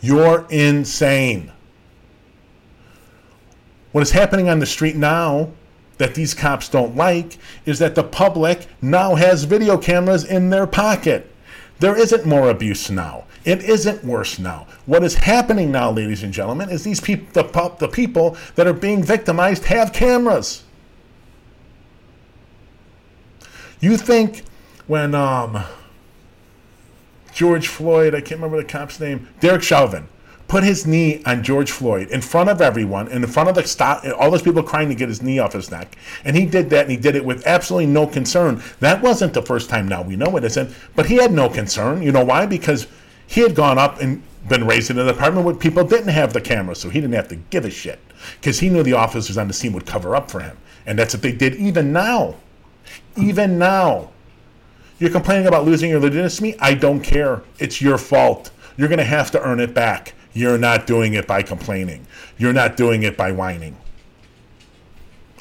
You're 0.00 0.46
insane. 0.50 1.52
What 3.92 4.02
is 4.02 4.12
happening 4.12 4.48
on 4.48 4.60
the 4.60 4.66
street 4.66 4.96
now 4.96 5.50
that 5.98 6.14
these 6.14 6.34
cops 6.34 6.68
don't 6.68 6.96
like 6.96 7.38
is 7.66 7.78
that 7.80 7.94
the 7.94 8.02
public 8.02 8.66
now 8.80 9.14
has 9.16 9.44
video 9.44 9.76
cameras 9.76 10.24
in 10.24 10.50
their 10.50 10.66
pocket. 10.66 11.32
There 11.80 11.96
isn't 11.96 12.26
more 12.26 12.48
abuse 12.48 12.90
now. 12.90 13.24
It 13.44 13.62
isn't 13.62 14.04
worse 14.04 14.38
now. 14.38 14.66
What 14.86 15.04
is 15.04 15.14
happening 15.14 15.70
now, 15.70 15.90
ladies 15.90 16.22
and 16.22 16.32
gentlemen, 16.32 16.70
is 16.70 16.84
these 16.84 17.00
people, 17.00 17.26
the, 17.32 17.74
the 17.78 17.88
people 17.88 18.36
that 18.56 18.66
are 18.66 18.72
being 18.72 19.02
victimized 19.02 19.64
have 19.64 19.92
cameras. 19.92 20.64
You 23.80 23.96
think 23.96 24.42
when 24.86 25.14
um, 25.14 25.64
George 27.32 27.68
Floyd, 27.68 28.14
I 28.14 28.20
can't 28.20 28.40
remember 28.40 28.56
the 28.56 28.68
cop's 28.68 28.98
name, 28.98 29.28
Derek 29.40 29.62
Chauvin, 29.62 30.08
put 30.48 30.64
his 30.64 30.86
knee 30.86 31.22
on 31.26 31.42
George 31.42 31.70
Floyd 31.70 32.08
in 32.08 32.22
front 32.22 32.48
of 32.48 32.60
everyone, 32.60 33.06
in 33.08 33.24
front 33.26 33.50
of 33.50 33.54
the 33.54 33.66
stop, 33.66 34.04
all 34.18 34.30
those 34.30 34.42
people 34.42 34.62
crying 34.62 34.88
to 34.88 34.94
get 34.94 35.08
his 35.08 35.22
knee 35.22 35.38
off 35.38 35.52
his 35.52 35.70
neck. 35.70 35.96
And 36.24 36.34
he 36.34 36.46
did 36.46 36.70
that, 36.70 36.82
and 36.82 36.90
he 36.90 36.96
did 36.96 37.14
it 37.14 37.24
with 37.24 37.46
absolutely 37.46 37.86
no 37.86 38.06
concern. 38.06 38.62
That 38.80 39.02
wasn't 39.02 39.34
the 39.34 39.42
first 39.42 39.68
time 39.68 39.86
now, 39.86 40.02
we 40.02 40.16
know 40.16 40.36
it 40.36 40.44
isn't, 40.44 40.74
but 40.96 41.06
he 41.06 41.16
had 41.16 41.32
no 41.32 41.50
concern. 41.50 42.02
You 42.02 42.12
know 42.12 42.24
why? 42.24 42.46
Because 42.46 42.86
he 43.26 43.42
had 43.42 43.54
gone 43.54 43.78
up 43.78 44.00
and 44.00 44.22
been 44.48 44.66
raised 44.66 44.90
in 44.90 44.98
an 44.98 45.08
apartment 45.08 45.44
where 45.44 45.54
people 45.54 45.84
didn't 45.84 46.08
have 46.08 46.32
the 46.32 46.40
camera, 46.40 46.74
so 46.74 46.88
he 46.88 47.00
didn't 47.00 47.14
have 47.14 47.28
to 47.28 47.36
give 47.36 47.66
a 47.66 47.70
shit. 47.70 48.00
Because 48.40 48.58
he 48.58 48.70
knew 48.70 48.82
the 48.82 48.94
officers 48.94 49.36
on 49.36 49.48
the 49.48 49.54
scene 49.54 49.74
would 49.74 49.86
cover 49.86 50.16
up 50.16 50.30
for 50.30 50.40
him. 50.40 50.56
And 50.86 50.98
that's 50.98 51.12
what 51.12 51.22
they 51.22 51.32
did 51.32 51.56
even 51.56 51.92
now. 51.92 52.36
Even 53.16 53.58
now. 53.58 54.10
You're 54.98 55.10
complaining 55.10 55.46
about 55.46 55.66
losing 55.66 55.90
your 55.90 56.00
legitimacy? 56.00 56.58
I 56.58 56.72
don't 56.72 57.00
care. 57.00 57.42
It's 57.58 57.82
your 57.82 57.98
fault. 57.98 58.50
You're 58.78 58.88
going 58.88 58.98
to 58.98 59.04
have 59.04 59.30
to 59.32 59.42
earn 59.42 59.60
it 59.60 59.74
back. 59.74 60.14
You're 60.38 60.58
not 60.58 60.86
doing 60.86 61.14
it 61.14 61.26
by 61.26 61.42
complaining. 61.42 62.06
You're 62.36 62.52
not 62.52 62.76
doing 62.76 63.02
it 63.02 63.16
by 63.16 63.32
whining. 63.32 63.76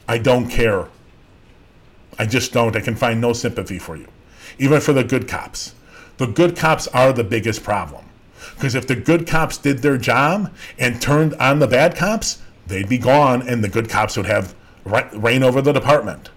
I 0.08 0.18
don't 0.18 0.50
care. 0.50 0.88
I 2.18 2.26
just 2.26 2.52
don't. 2.52 2.76
I 2.76 2.82
can 2.82 2.96
find 2.96 3.22
no 3.22 3.34
sympathy 3.34 3.78
for 3.78 3.96
you. 3.96 4.08
Even 4.58 4.82
for 4.82 4.94
the 4.94 5.04
good 5.04 5.28
cops. 5.28 5.76
The 6.18 6.28
good 6.28 6.56
cops 6.56 6.88
are 6.88 7.14
the 7.14 7.24
biggest 7.24 7.64
problem. 7.64 8.06
Because 8.56 8.74
if 8.74 8.88
the 8.88 8.96
good 8.96 9.28
cops 9.28 9.58
did 9.58 9.80
their 9.80 9.98
job 9.98 10.54
and 10.80 11.02
turned 11.02 11.36
on 11.36 11.60
the 11.60 11.68
bad 11.68 11.96
cops, 11.96 12.42
they'd 12.66 12.90
be 12.90 12.98
gone 12.98 13.48
and 13.48 13.64
the 13.64 13.70
good 13.70 13.90
cops 13.90 14.18
would 14.18 14.26
have 14.26 14.56
reign 15.14 15.44
over 15.44 15.62
the 15.62 15.74
department. 15.74 16.30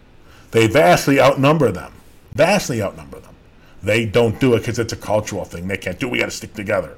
They 0.51 0.67
vastly 0.67 1.21
outnumber 1.21 1.73
them 1.73 1.93
vastly 2.35 2.83
outnumber 2.83 3.21
them. 3.21 3.35
They 3.83 4.05
don't 4.05 4.39
do 4.41 4.55
it 4.55 4.59
because 4.59 4.79
it's 4.79 4.93
a 4.93 4.97
cultural 4.97 5.45
thing. 5.45 5.69
They 5.69 5.77
can't 5.77 5.99
do 5.99 6.07
it. 6.09 6.11
We 6.13 6.19
got 6.19 6.27
to 6.27 6.31
stick 6.31 6.55
together. 6.55 6.97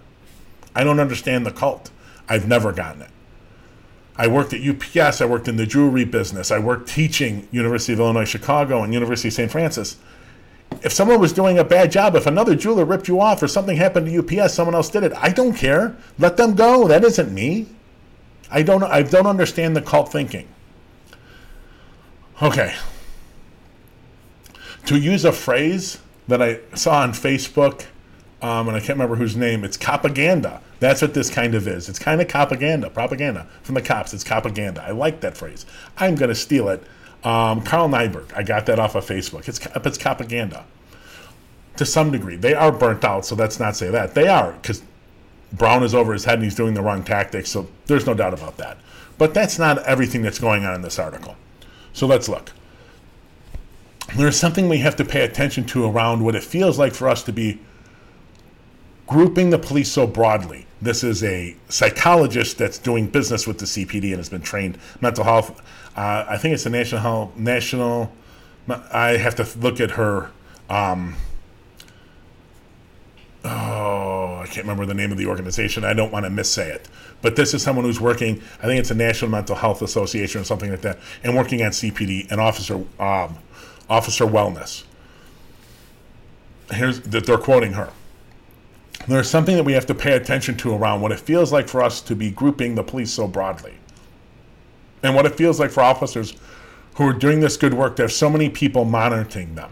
I 0.74 0.84
don't 0.84 1.00
understand 1.00 1.46
the 1.46 1.50
cult. 1.50 1.90
I've 2.28 2.48
never 2.48 2.72
gotten 2.72 3.02
it. 3.02 3.10
I 4.16 4.26
worked 4.26 4.52
at 4.52 4.60
UPS. 4.60 5.20
I 5.20 5.24
worked 5.24 5.48
in 5.48 5.56
the 5.56 5.66
jewelry 5.66 6.04
business. 6.04 6.50
I 6.50 6.58
worked 6.58 6.88
teaching 6.88 7.48
University 7.50 7.92
of 7.92 8.00
Illinois 8.00 8.24
Chicago 8.24 8.82
and 8.82 8.92
University 8.92 9.28
of 9.28 9.34
St. 9.34 9.50
Francis. 9.50 9.96
if 10.82 10.92
someone 10.92 11.20
was 11.20 11.32
doing 11.32 11.58
a 11.58 11.64
bad 11.64 11.90
job, 11.92 12.14
if 12.14 12.26
another 12.26 12.54
jeweler 12.54 12.84
ripped 12.84 13.08
you 13.08 13.20
off 13.20 13.42
or 13.42 13.48
something 13.48 13.76
happened 13.76 14.06
to 14.06 14.40
UPS, 14.40 14.54
someone 14.54 14.74
else 14.74 14.90
did 14.90 15.02
it. 15.02 15.12
I 15.16 15.30
don't 15.30 15.54
care. 15.54 15.96
Let 16.18 16.36
them 16.36 16.54
go. 16.54 16.88
That 16.88 17.04
isn't 17.04 17.32
me. 17.32 17.68
I 18.50 18.62
don't. 18.62 18.82
I 18.82 19.02
don't 19.02 19.26
understand 19.26 19.74
the 19.74 19.82
cult 19.82 20.12
thinking. 20.12 20.46
Okay. 22.40 22.74
To 24.86 24.98
use 24.98 25.24
a 25.24 25.32
phrase 25.32 25.98
that 26.28 26.42
I 26.42 26.60
saw 26.74 27.00
on 27.00 27.12
Facebook, 27.12 27.86
um, 28.42 28.66
and 28.66 28.76
I 28.76 28.80
can't 28.80 28.90
remember 28.90 29.14
whose 29.14 29.36
name. 29.36 29.62
It's 29.62 29.76
propaganda. 29.76 30.60
That's 30.80 31.00
what 31.00 31.14
this 31.14 31.30
kind 31.30 31.54
of 31.54 31.68
is. 31.68 31.88
It's 31.88 32.00
kind 32.00 32.20
of 32.20 32.28
propaganda, 32.28 32.90
propaganda 32.90 33.46
from 33.62 33.76
the 33.76 33.82
cops. 33.82 34.12
It's 34.12 34.24
propaganda. 34.24 34.82
I 34.82 34.90
like 34.90 35.20
that 35.20 35.36
phrase. 35.36 35.64
I'm 35.96 36.16
going 36.16 36.28
to 36.28 36.34
steal 36.34 36.68
it. 36.68 36.82
Um, 37.22 37.62
Carl 37.62 37.88
Nyberg. 37.88 38.34
I 38.34 38.42
got 38.42 38.66
that 38.66 38.80
off 38.80 38.96
of 38.96 39.06
Facebook. 39.06 39.48
It's 39.48 39.64
it's 39.64 39.98
propaganda 39.98 40.64
to 41.76 41.86
some 41.86 42.10
degree. 42.10 42.34
They 42.34 42.52
are 42.52 42.72
burnt 42.72 43.04
out, 43.04 43.24
so 43.24 43.36
let's 43.36 43.60
not 43.60 43.76
say 43.76 43.90
that. 43.90 44.14
They 44.14 44.26
are 44.26 44.52
because 44.52 44.82
Brown 45.52 45.84
is 45.84 45.94
over 45.94 46.12
his 46.12 46.24
head 46.24 46.34
and 46.34 46.44
he's 46.44 46.56
doing 46.56 46.74
the 46.74 46.82
wrong 46.82 47.04
tactics. 47.04 47.48
So 47.50 47.68
there's 47.86 48.06
no 48.06 48.14
doubt 48.14 48.34
about 48.34 48.56
that. 48.56 48.78
But 49.18 49.34
that's 49.34 49.56
not 49.58 49.78
everything 49.84 50.22
that's 50.22 50.40
going 50.40 50.64
on 50.64 50.74
in 50.74 50.82
this 50.82 50.98
article. 50.98 51.36
So 51.92 52.08
let's 52.08 52.28
look. 52.28 52.50
There's 54.16 54.36
something 54.36 54.68
we 54.68 54.78
have 54.78 54.96
to 54.96 55.04
pay 55.04 55.24
attention 55.24 55.64
to 55.66 55.84
around 55.84 56.24
what 56.24 56.34
it 56.34 56.42
feels 56.42 56.76
like 56.76 56.92
for 56.92 57.08
us 57.08 57.22
to 57.22 57.32
be 57.32 57.60
grouping 59.06 59.50
the 59.50 59.58
police 59.58 59.90
so 59.90 60.06
broadly. 60.06 60.66
This 60.80 61.04
is 61.04 61.22
a 61.22 61.56
psychologist 61.68 62.58
that's 62.58 62.78
doing 62.78 63.06
business 63.06 63.46
with 63.46 63.58
the 63.58 63.66
CPD 63.66 64.08
and 64.08 64.16
has 64.16 64.28
been 64.28 64.42
trained 64.42 64.78
mental 65.00 65.24
health. 65.24 65.60
Uh, 65.96 66.24
I 66.28 66.38
think 66.38 66.54
it's 66.54 66.64
the 66.64 66.70
national 66.70 67.00
health, 67.02 67.36
national. 67.36 68.12
I 68.68 69.16
have 69.18 69.34
to 69.36 69.58
look 69.58 69.80
at 69.80 69.92
her. 69.92 70.30
Um, 70.68 71.16
oh, 73.44 74.40
I 74.42 74.46
can't 74.46 74.64
remember 74.66 74.86
the 74.86 74.94
name 74.94 75.12
of 75.12 75.18
the 75.18 75.26
organization. 75.26 75.84
I 75.84 75.92
don't 75.92 76.10
want 76.10 76.24
to 76.24 76.30
missay 76.30 76.68
it. 76.68 76.88
But 77.20 77.36
this 77.36 77.54
is 77.54 77.62
someone 77.62 77.84
who's 77.84 78.00
working. 78.00 78.42
I 78.60 78.66
think 78.66 78.80
it's 78.80 78.90
a 78.90 78.94
National 78.94 79.30
Mental 79.30 79.54
Health 79.54 79.82
Association 79.82 80.40
or 80.40 80.44
something 80.44 80.70
like 80.70 80.80
that, 80.80 80.98
and 81.22 81.36
working 81.36 81.62
at 81.62 81.72
CPD 81.72 82.30
and 82.30 82.40
officer 82.40 82.84
um, 82.98 83.38
officer 83.88 84.26
wellness. 84.26 84.84
Here's 86.72 87.00
that 87.02 87.26
they're 87.26 87.38
quoting 87.38 87.74
her. 87.74 87.90
There's 89.08 89.28
something 89.28 89.56
that 89.56 89.64
we 89.64 89.72
have 89.72 89.86
to 89.86 89.94
pay 89.94 90.12
attention 90.12 90.56
to 90.58 90.74
around 90.74 91.00
what 91.00 91.12
it 91.12 91.18
feels 91.18 91.52
like 91.52 91.68
for 91.68 91.82
us 91.82 92.00
to 92.02 92.14
be 92.14 92.30
grouping 92.30 92.74
the 92.74 92.84
police 92.84 93.12
so 93.12 93.26
broadly. 93.26 93.74
And 95.02 95.14
what 95.14 95.26
it 95.26 95.34
feels 95.34 95.58
like 95.58 95.70
for 95.70 95.82
officers 95.82 96.34
who 96.94 97.08
are 97.08 97.12
doing 97.12 97.40
this 97.40 97.56
good 97.56 97.74
work, 97.74 97.96
there's 97.96 98.14
so 98.14 98.30
many 98.30 98.48
people 98.48 98.84
monitoring 98.84 99.54
them. 99.56 99.70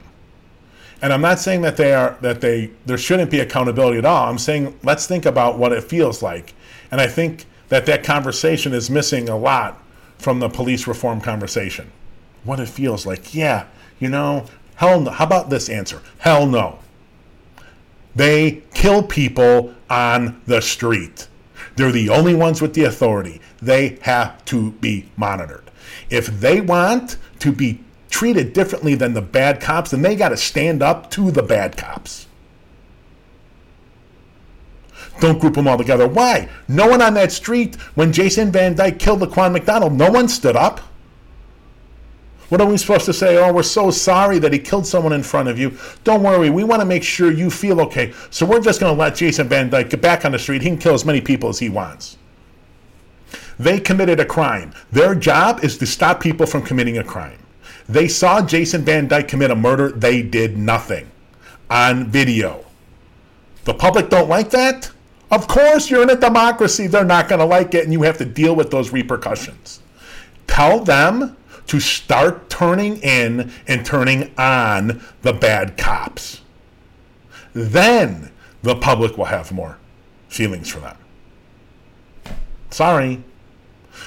And 1.02 1.12
I'm 1.12 1.20
not 1.20 1.38
saying 1.38 1.62
that 1.62 1.76
they 1.76 1.94
are 1.94 2.18
that 2.20 2.40
they 2.40 2.72
there 2.84 2.98
shouldn't 2.98 3.30
be 3.30 3.40
accountability 3.40 3.98
at 3.98 4.04
all. 4.04 4.28
I'm 4.28 4.38
saying 4.38 4.78
let's 4.82 5.06
think 5.06 5.24
about 5.24 5.58
what 5.58 5.72
it 5.72 5.84
feels 5.84 6.22
like. 6.22 6.54
And 6.90 7.00
I 7.00 7.06
think 7.06 7.46
that 7.68 7.86
that 7.86 8.04
conversation 8.04 8.74
is 8.74 8.90
missing 8.90 9.28
a 9.28 9.36
lot 9.36 9.80
from 10.18 10.40
the 10.40 10.48
police 10.50 10.86
reform 10.86 11.20
conversation. 11.20 11.90
What 12.44 12.60
it 12.60 12.68
feels 12.68 13.06
like. 13.06 13.34
Yeah, 13.34 13.66
you 13.98 14.10
know, 14.10 14.46
hell 14.74 15.00
no. 15.00 15.10
How 15.10 15.24
about 15.24 15.48
this 15.48 15.70
answer? 15.70 16.02
Hell 16.18 16.46
no. 16.46 16.79
They 18.14 18.62
kill 18.74 19.02
people 19.02 19.74
on 19.88 20.40
the 20.46 20.60
street. 20.60 21.28
They're 21.76 21.92
the 21.92 22.08
only 22.08 22.34
ones 22.34 22.60
with 22.60 22.74
the 22.74 22.84
authority. 22.84 23.40
They 23.62 23.98
have 24.02 24.44
to 24.46 24.72
be 24.72 25.10
monitored. 25.16 25.70
If 26.08 26.26
they 26.26 26.60
want 26.60 27.16
to 27.38 27.52
be 27.52 27.80
treated 28.10 28.52
differently 28.52 28.94
than 28.94 29.14
the 29.14 29.22
bad 29.22 29.60
cops, 29.60 29.92
then 29.92 30.02
they 30.02 30.16
got 30.16 30.30
to 30.30 30.36
stand 30.36 30.82
up 30.82 31.10
to 31.12 31.30
the 31.30 31.42
bad 31.42 31.76
cops. 31.76 32.26
Don't 35.20 35.38
group 35.38 35.54
them 35.54 35.68
all 35.68 35.78
together. 35.78 36.08
Why? 36.08 36.48
No 36.66 36.88
one 36.88 37.02
on 37.02 37.14
that 37.14 37.30
street, 37.30 37.76
when 37.94 38.12
Jason 38.12 38.50
Van 38.50 38.74
Dyke 38.74 38.98
killed 38.98 39.20
Laquan 39.20 39.52
McDonald, 39.52 39.92
no 39.92 40.10
one 40.10 40.28
stood 40.28 40.56
up. 40.56 40.80
What 42.50 42.60
are 42.60 42.66
we 42.66 42.76
supposed 42.76 43.06
to 43.06 43.12
say? 43.12 43.38
Oh, 43.38 43.52
we're 43.52 43.62
so 43.62 43.92
sorry 43.92 44.40
that 44.40 44.52
he 44.52 44.58
killed 44.58 44.84
someone 44.84 45.12
in 45.12 45.22
front 45.22 45.48
of 45.48 45.56
you. 45.56 45.78
Don't 46.02 46.22
worry, 46.22 46.50
we 46.50 46.64
want 46.64 46.80
to 46.80 46.86
make 46.86 47.04
sure 47.04 47.30
you 47.30 47.48
feel 47.48 47.80
okay. 47.82 48.12
So 48.30 48.44
we're 48.44 48.60
just 48.60 48.80
going 48.80 48.92
to 48.94 49.00
let 49.00 49.14
Jason 49.14 49.48
Van 49.48 49.70
Dyke 49.70 49.90
get 49.90 50.02
back 50.02 50.24
on 50.24 50.32
the 50.32 50.38
street. 50.38 50.60
He 50.60 50.68
can 50.68 50.76
kill 50.76 50.94
as 50.94 51.04
many 51.04 51.20
people 51.20 51.48
as 51.48 51.60
he 51.60 51.68
wants. 51.68 52.18
They 53.58 53.78
committed 53.78 54.18
a 54.18 54.24
crime. 54.24 54.72
Their 54.90 55.14
job 55.14 55.62
is 55.62 55.78
to 55.78 55.86
stop 55.86 56.20
people 56.20 56.44
from 56.44 56.62
committing 56.62 56.98
a 56.98 57.04
crime. 57.04 57.38
They 57.88 58.08
saw 58.08 58.44
Jason 58.44 58.84
Van 58.84 59.06
Dyke 59.06 59.28
commit 59.28 59.52
a 59.52 59.56
murder. 59.56 59.92
They 59.92 60.20
did 60.20 60.58
nothing 60.58 61.08
on 61.70 62.06
video. 62.06 62.64
The 63.64 63.74
public 63.74 64.08
don't 64.08 64.28
like 64.28 64.50
that? 64.50 64.90
Of 65.30 65.46
course, 65.46 65.88
you're 65.88 66.02
in 66.02 66.10
a 66.10 66.16
democracy. 66.16 66.88
They're 66.88 67.04
not 67.04 67.28
going 67.28 67.38
to 67.38 67.44
like 67.44 67.74
it, 67.74 67.84
and 67.84 67.92
you 67.92 68.02
have 68.02 68.18
to 68.18 68.24
deal 68.24 68.56
with 68.56 68.72
those 68.72 68.92
repercussions. 68.92 69.80
Tell 70.48 70.80
them 70.80 71.36
to 71.70 71.78
start 71.78 72.50
turning 72.50 72.96
in 72.96 73.52
and 73.68 73.86
turning 73.86 74.34
on 74.36 75.00
the 75.22 75.32
bad 75.32 75.76
cops. 75.76 76.40
Then 77.52 78.32
the 78.60 78.74
public 78.74 79.16
will 79.16 79.26
have 79.26 79.52
more 79.52 79.78
feelings 80.28 80.68
for 80.68 80.80
them. 80.80 80.96
Sorry. 82.70 83.22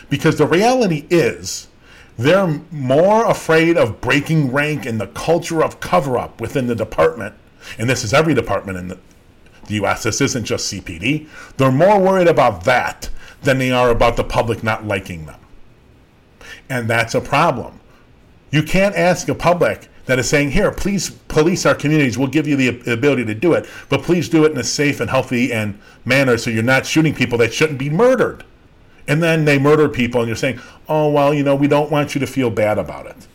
Because 0.10 0.38
the 0.38 0.46
reality 0.46 1.08
is, 1.10 1.70
they're 2.18 2.60
more 2.70 3.26
afraid 3.32 3.78
of 3.78 4.02
breaking 4.02 4.52
rank 4.52 4.86
in 4.86 4.98
the 4.98 5.08
culture 5.08 5.64
of 5.64 5.80
cover 5.80 6.18
up 6.18 6.42
within 6.42 6.68
the 6.68 6.76
department, 6.76 7.34
and 7.78 7.90
this 7.90 8.04
is 8.04 8.14
every 8.14 8.34
department 8.34 8.78
in 8.78 8.90
the, 8.90 9.00
the 9.68 9.76
US, 9.76 10.04
this 10.04 10.20
isn't 10.20 10.44
just 10.44 10.70
CPD. 10.70 11.30
They're 11.56 11.72
more 11.72 11.98
worried 11.98 12.28
about 12.28 12.66
that 12.66 13.10
than 13.44 13.58
they 13.58 13.72
are 13.72 13.90
about 13.90 14.18
the 14.18 14.26
public 14.26 14.64
not 14.64 14.86
liking 14.86 15.28
them. 15.28 15.40
And 16.74 16.90
that's 16.90 17.14
a 17.14 17.22
problem. 17.22 17.80
You 18.50 18.64
can't 18.64 18.96
ask 18.96 19.30
a 19.30 19.36
public 19.36 19.90
that 20.08 20.18
is 20.18 20.28
saying, 20.28 20.52
here, 20.52 20.72
please 20.72 21.12
police 21.12 21.68
our 21.68 21.76
communities. 21.76 22.18
We'll 22.18 22.30
give 22.30 22.48
you 22.48 22.56
the 22.56 22.92
ability 22.92 23.26
to 23.26 23.36
do 23.36 23.54
it, 23.54 23.68
but 23.90 24.02
please 24.02 24.28
do 24.28 24.44
it 24.44 24.54
in 24.54 24.58
a 24.58 24.64
safe 24.64 25.00
and 25.00 25.08
healthy 25.08 25.54
and 25.54 25.80
manner 26.04 26.36
so 26.36 26.50
you're 26.50 26.64
not 26.64 26.88
shooting 26.88 27.14
people 27.14 27.38
that 27.38 27.54
shouldn't 27.54 27.78
be 27.78 27.92
murdered. 27.92 28.44
And 29.08 29.22
then 29.22 29.46
they 29.46 29.60
murder 29.60 29.88
people, 29.88 30.22
and 30.22 30.28
you're 30.28 30.36
saying, 30.36 30.60
oh, 30.90 31.12
well, 31.12 31.32
you 31.32 31.44
know, 31.44 31.56
we 31.56 31.68
don't 31.68 31.92
want 31.92 32.16
you 32.16 32.20
to 32.20 32.28
feel 32.28 32.50
bad 32.50 32.80
about 32.80 33.06
it. 33.06 33.28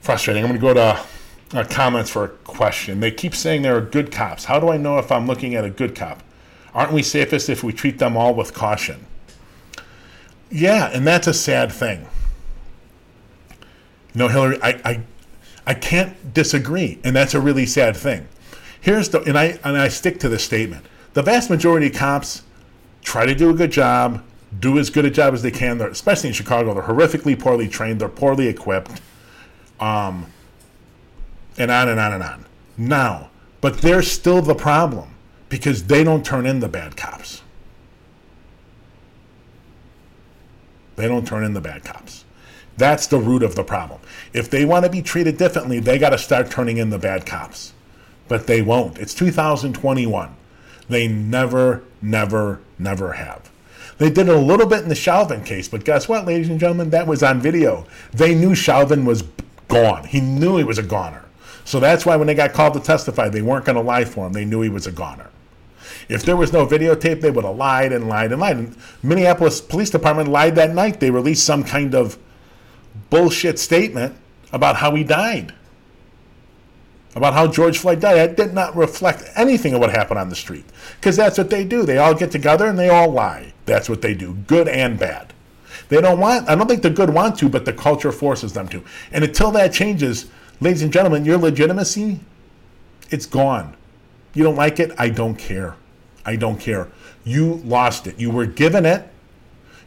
Frustrating. 0.00 0.42
I'm 0.42 0.50
going 0.50 0.60
to 0.60 0.66
go 0.66 0.74
to 0.74 1.56
uh, 1.56 1.64
comments 1.70 2.10
for 2.10 2.24
a 2.24 2.28
question. 2.28 2.98
They 2.98 3.12
keep 3.12 3.32
saying 3.32 3.62
there 3.62 3.76
are 3.76 3.80
good 3.80 4.10
cops. 4.10 4.46
How 4.46 4.58
do 4.58 4.70
I 4.70 4.76
know 4.76 4.98
if 4.98 5.12
I'm 5.12 5.28
looking 5.28 5.54
at 5.54 5.64
a 5.64 5.70
good 5.70 5.94
cop? 5.94 6.24
Aren't 6.74 6.92
we 6.92 7.04
safest 7.04 7.48
if 7.48 7.62
we 7.62 7.72
treat 7.72 8.00
them 8.00 8.16
all 8.16 8.34
with 8.34 8.52
caution? 8.52 9.06
Yeah, 10.50 10.90
and 10.92 11.06
that's 11.06 11.26
a 11.26 11.34
sad 11.34 11.72
thing. 11.72 12.06
No, 14.14 14.28
Hillary, 14.28 14.58
I, 14.62 14.68
I, 14.84 15.00
I 15.66 15.74
can't 15.74 16.32
disagree, 16.32 16.98
and 17.04 17.14
that's 17.14 17.34
a 17.34 17.40
really 17.40 17.66
sad 17.66 17.96
thing. 17.96 18.28
Here's 18.80 19.08
the, 19.08 19.20
and 19.22 19.36
I 19.36 19.58
and 19.64 19.76
I 19.76 19.88
stick 19.88 20.20
to 20.20 20.28
this 20.28 20.44
statement. 20.44 20.86
The 21.14 21.22
vast 21.22 21.50
majority 21.50 21.88
of 21.88 21.94
cops 21.94 22.42
try 23.02 23.26
to 23.26 23.34
do 23.34 23.50
a 23.50 23.54
good 23.54 23.72
job, 23.72 24.22
do 24.60 24.78
as 24.78 24.90
good 24.90 25.04
a 25.04 25.10
job 25.10 25.34
as 25.34 25.42
they 25.42 25.50
can. 25.50 25.78
They're, 25.78 25.88
especially 25.88 26.28
in 26.28 26.34
Chicago, 26.34 26.72
they're 26.72 26.82
horrifically 26.82 27.38
poorly 27.38 27.68
trained, 27.68 28.00
they're 28.00 28.08
poorly 28.08 28.46
equipped, 28.46 29.00
um, 29.80 30.26
and 31.58 31.70
on 31.70 31.88
and 31.88 31.98
on 31.98 32.12
and 32.12 32.22
on. 32.22 32.46
Now, 32.78 33.30
but 33.60 33.78
they're 33.78 34.02
still 34.02 34.40
the 34.40 34.54
problem 34.54 35.14
because 35.48 35.84
they 35.84 36.04
don't 36.04 36.24
turn 36.24 36.46
in 36.46 36.60
the 36.60 36.68
bad 36.68 36.96
cops. 36.96 37.42
They 40.96 41.08
don't 41.08 41.26
turn 41.26 41.44
in 41.44 41.54
the 41.54 41.60
bad 41.60 41.84
cops. 41.84 42.24
That's 42.76 43.06
the 43.06 43.18
root 43.18 43.42
of 43.42 43.54
the 43.54 43.64
problem. 43.64 44.00
If 44.32 44.50
they 44.50 44.64
want 44.64 44.84
to 44.84 44.90
be 44.90 45.02
treated 45.02 45.38
differently, 45.38 45.78
they 45.80 45.98
got 45.98 46.10
to 46.10 46.18
start 46.18 46.50
turning 46.50 46.76
in 46.76 46.90
the 46.90 46.98
bad 46.98 47.24
cops. 47.24 47.72
But 48.28 48.46
they 48.46 48.60
won't. 48.60 48.98
It's 48.98 49.14
2021. 49.14 50.34
They 50.88 51.08
never, 51.08 51.82
never, 52.02 52.60
never 52.78 53.12
have. 53.14 53.50
They 53.98 54.10
did 54.10 54.28
a 54.28 54.36
little 54.36 54.66
bit 54.66 54.82
in 54.82 54.90
the 54.90 54.94
Chauvin 54.94 55.42
case, 55.42 55.68
but 55.68 55.84
guess 55.84 56.08
what, 56.08 56.26
ladies 56.26 56.50
and 56.50 56.60
gentlemen? 56.60 56.90
That 56.90 57.06
was 57.06 57.22
on 57.22 57.40
video. 57.40 57.86
They 58.12 58.34
knew 58.34 58.54
Chauvin 58.54 59.06
was 59.06 59.24
gone. 59.68 60.04
He 60.04 60.20
knew 60.20 60.58
he 60.58 60.64
was 60.64 60.78
a 60.78 60.82
goner. 60.82 61.24
So 61.64 61.80
that's 61.80 62.04
why 62.04 62.16
when 62.16 62.26
they 62.26 62.34
got 62.34 62.52
called 62.52 62.74
to 62.74 62.80
testify, 62.80 63.28
they 63.28 63.42
weren't 63.42 63.64
going 63.64 63.76
to 63.76 63.82
lie 63.82 64.04
for 64.04 64.26
him. 64.26 64.32
They 64.32 64.44
knew 64.44 64.60
he 64.60 64.68
was 64.68 64.86
a 64.86 64.92
goner. 64.92 65.30
If 66.08 66.22
there 66.22 66.36
was 66.36 66.52
no 66.52 66.66
videotape, 66.66 67.20
they 67.20 67.30
would 67.30 67.44
have 67.44 67.56
lied 67.56 67.92
and 67.92 68.08
lied 68.08 68.32
and 68.32 68.40
lied. 68.40 68.56
And 68.56 68.76
Minneapolis 69.02 69.60
Police 69.60 69.90
Department 69.90 70.28
lied 70.28 70.54
that 70.54 70.74
night. 70.74 71.00
They 71.00 71.10
released 71.10 71.44
some 71.44 71.64
kind 71.64 71.94
of 71.94 72.18
bullshit 73.10 73.58
statement 73.58 74.16
about 74.52 74.76
how 74.76 74.94
he 74.94 75.02
died, 75.02 75.52
about 77.14 77.34
how 77.34 77.46
George 77.48 77.78
Floyd 77.78 78.00
died. 78.00 78.16
That 78.16 78.36
did 78.36 78.54
not 78.54 78.76
reflect 78.76 79.24
anything 79.34 79.74
of 79.74 79.80
what 79.80 79.90
happened 79.90 80.20
on 80.20 80.28
the 80.28 80.36
street 80.36 80.64
because 81.00 81.16
that's 81.16 81.38
what 81.38 81.50
they 81.50 81.64
do. 81.64 81.84
They 81.84 81.98
all 81.98 82.14
get 82.14 82.30
together 82.30 82.66
and 82.66 82.78
they 82.78 82.88
all 82.88 83.10
lie. 83.10 83.52
That's 83.64 83.88
what 83.88 84.02
they 84.02 84.14
do, 84.14 84.34
good 84.46 84.68
and 84.68 84.98
bad. 84.98 85.32
They 85.88 86.00
don't 86.00 86.18
want, 86.18 86.48
I 86.48 86.54
don't 86.54 86.66
think 86.66 86.82
the 86.82 86.90
good 86.90 87.10
want 87.10 87.38
to, 87.38 87.48
but 87.48 87.64
the 87.64 87.72
culture 87.72 88.12
forces 88.12 88.52
them 88.52 88.68
to. 88.68 88.82
And 89.12 89.24
until 89.24 89.50
that 89.52 89.72
changes, 89.72 90.30
ladies 90.60 90.82
and 90.82 90.92
gentlemen, 90.92 91.24
your 91.24 91.38
legitimacy, 91.38 92.20
it's 93.10 93.26
gone. 93.26 93.76
You 94.34 94.42
don't 94.42 94.56
like 94.56 94.80
it? 94.80 94.92
I 94.98 95.08
don't 95.08 95.36
care. 95.36 95.76
I 96.26 96.36
don't 96.36 96.60
care. 96.60 96.88
You 97.24 97.62
lost 97.64 98.06
it. 98.06 98.18
You 98.18 98.30
were 98.30 98.46
given 98.46 98.84
it. 98.84 99.08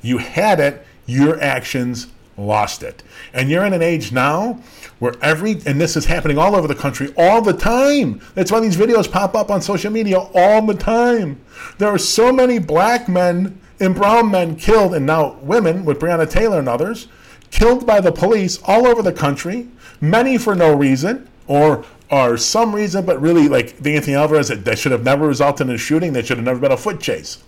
You 0.02 0.18
had 0.18 0.60
it. 0.60 0.86
Your 1.06 1.40
actions 1.42 2.08
lost 2.38 2.82
it. 2.82 3.04
And 3.34 3.50
you're 3.50 3.66
in 3.66 3.74
an 3.74 3.82
age 3.82 4.12
now 4.12 4.62
where 5.00 5.14
every, 5.22 5.62
and 5.66 5.80
this 5.80 5.96
is 5.96 6.06
happening 6.06 6.38
all 6.38 6.56
over 6.56 6.68
the 6.68 6.76
country 6.76 7.14
all 7.18 7.42
the 7.42 7.54
time. 7.54 8.22
That's 8.34 8.52
why 8.52 8.60
these 8.60 8.78
videos 8.78 9.12
pop 9.12 9.36
up 9.36 9.52
on 9.52 9.62
social 9.62 9.92
media 9.92 10.20
all 10.20 10.66
the 10.66 10.74
time. 10.74 11.40
There 11.78 11.90
are 11.90 11.98
so 11.98 12.32
many 12.32 12.60
black 12.60 13.08
men 13.08 13.60
and 13.80 13.96
brown 13.96 14.32
men 14.32 14.56
killed, 14.56 14.94
and 14.94 15.06
now 15.06 15.38
women 15.42 15.86
with 15.86 16.00
Breonna 16.00 16.30
Taylor 16.30 16.60
and 16.60 16.68
others, 16.68 17.08
killed 17.52 17.86
by 17.86 18.02
the 18.02 18.12
police 18.12 18.60
all 18.64 18.88
over 18.88 19.02
the 19.02 19.14
country, 19.14 19.68
many 20.02 20.38
for 20.38 20.56
no 20.56 20.74
reason 20.74 21.28
or 21.48 21.86
or 22.12 22.38
some 22.38 22.74
reason, 22.74 23.06
but 23.06 23.22
really 23.22 23.48
like 23.48 23.78
the 23.78 23.96
Anthony 23.96 24.16
Alvarez 24.16 24.48
that, 24.48 24.66
that 24.66 24.80
should 24.80 24.92
have 24.92 25.04
never 25.04 25.28
resulted 25.28 25.68
in 25.68 25.76
a 25.76 25.78
shooting, 25.78 26.14
that 26.14 26.26
should 26.26 26.38
have 26.38 26.46
never 26.46 26.60
been 26.60 26.72
a 26.72 26.78
foot 26.78 27.00
chase. 27.00 27.44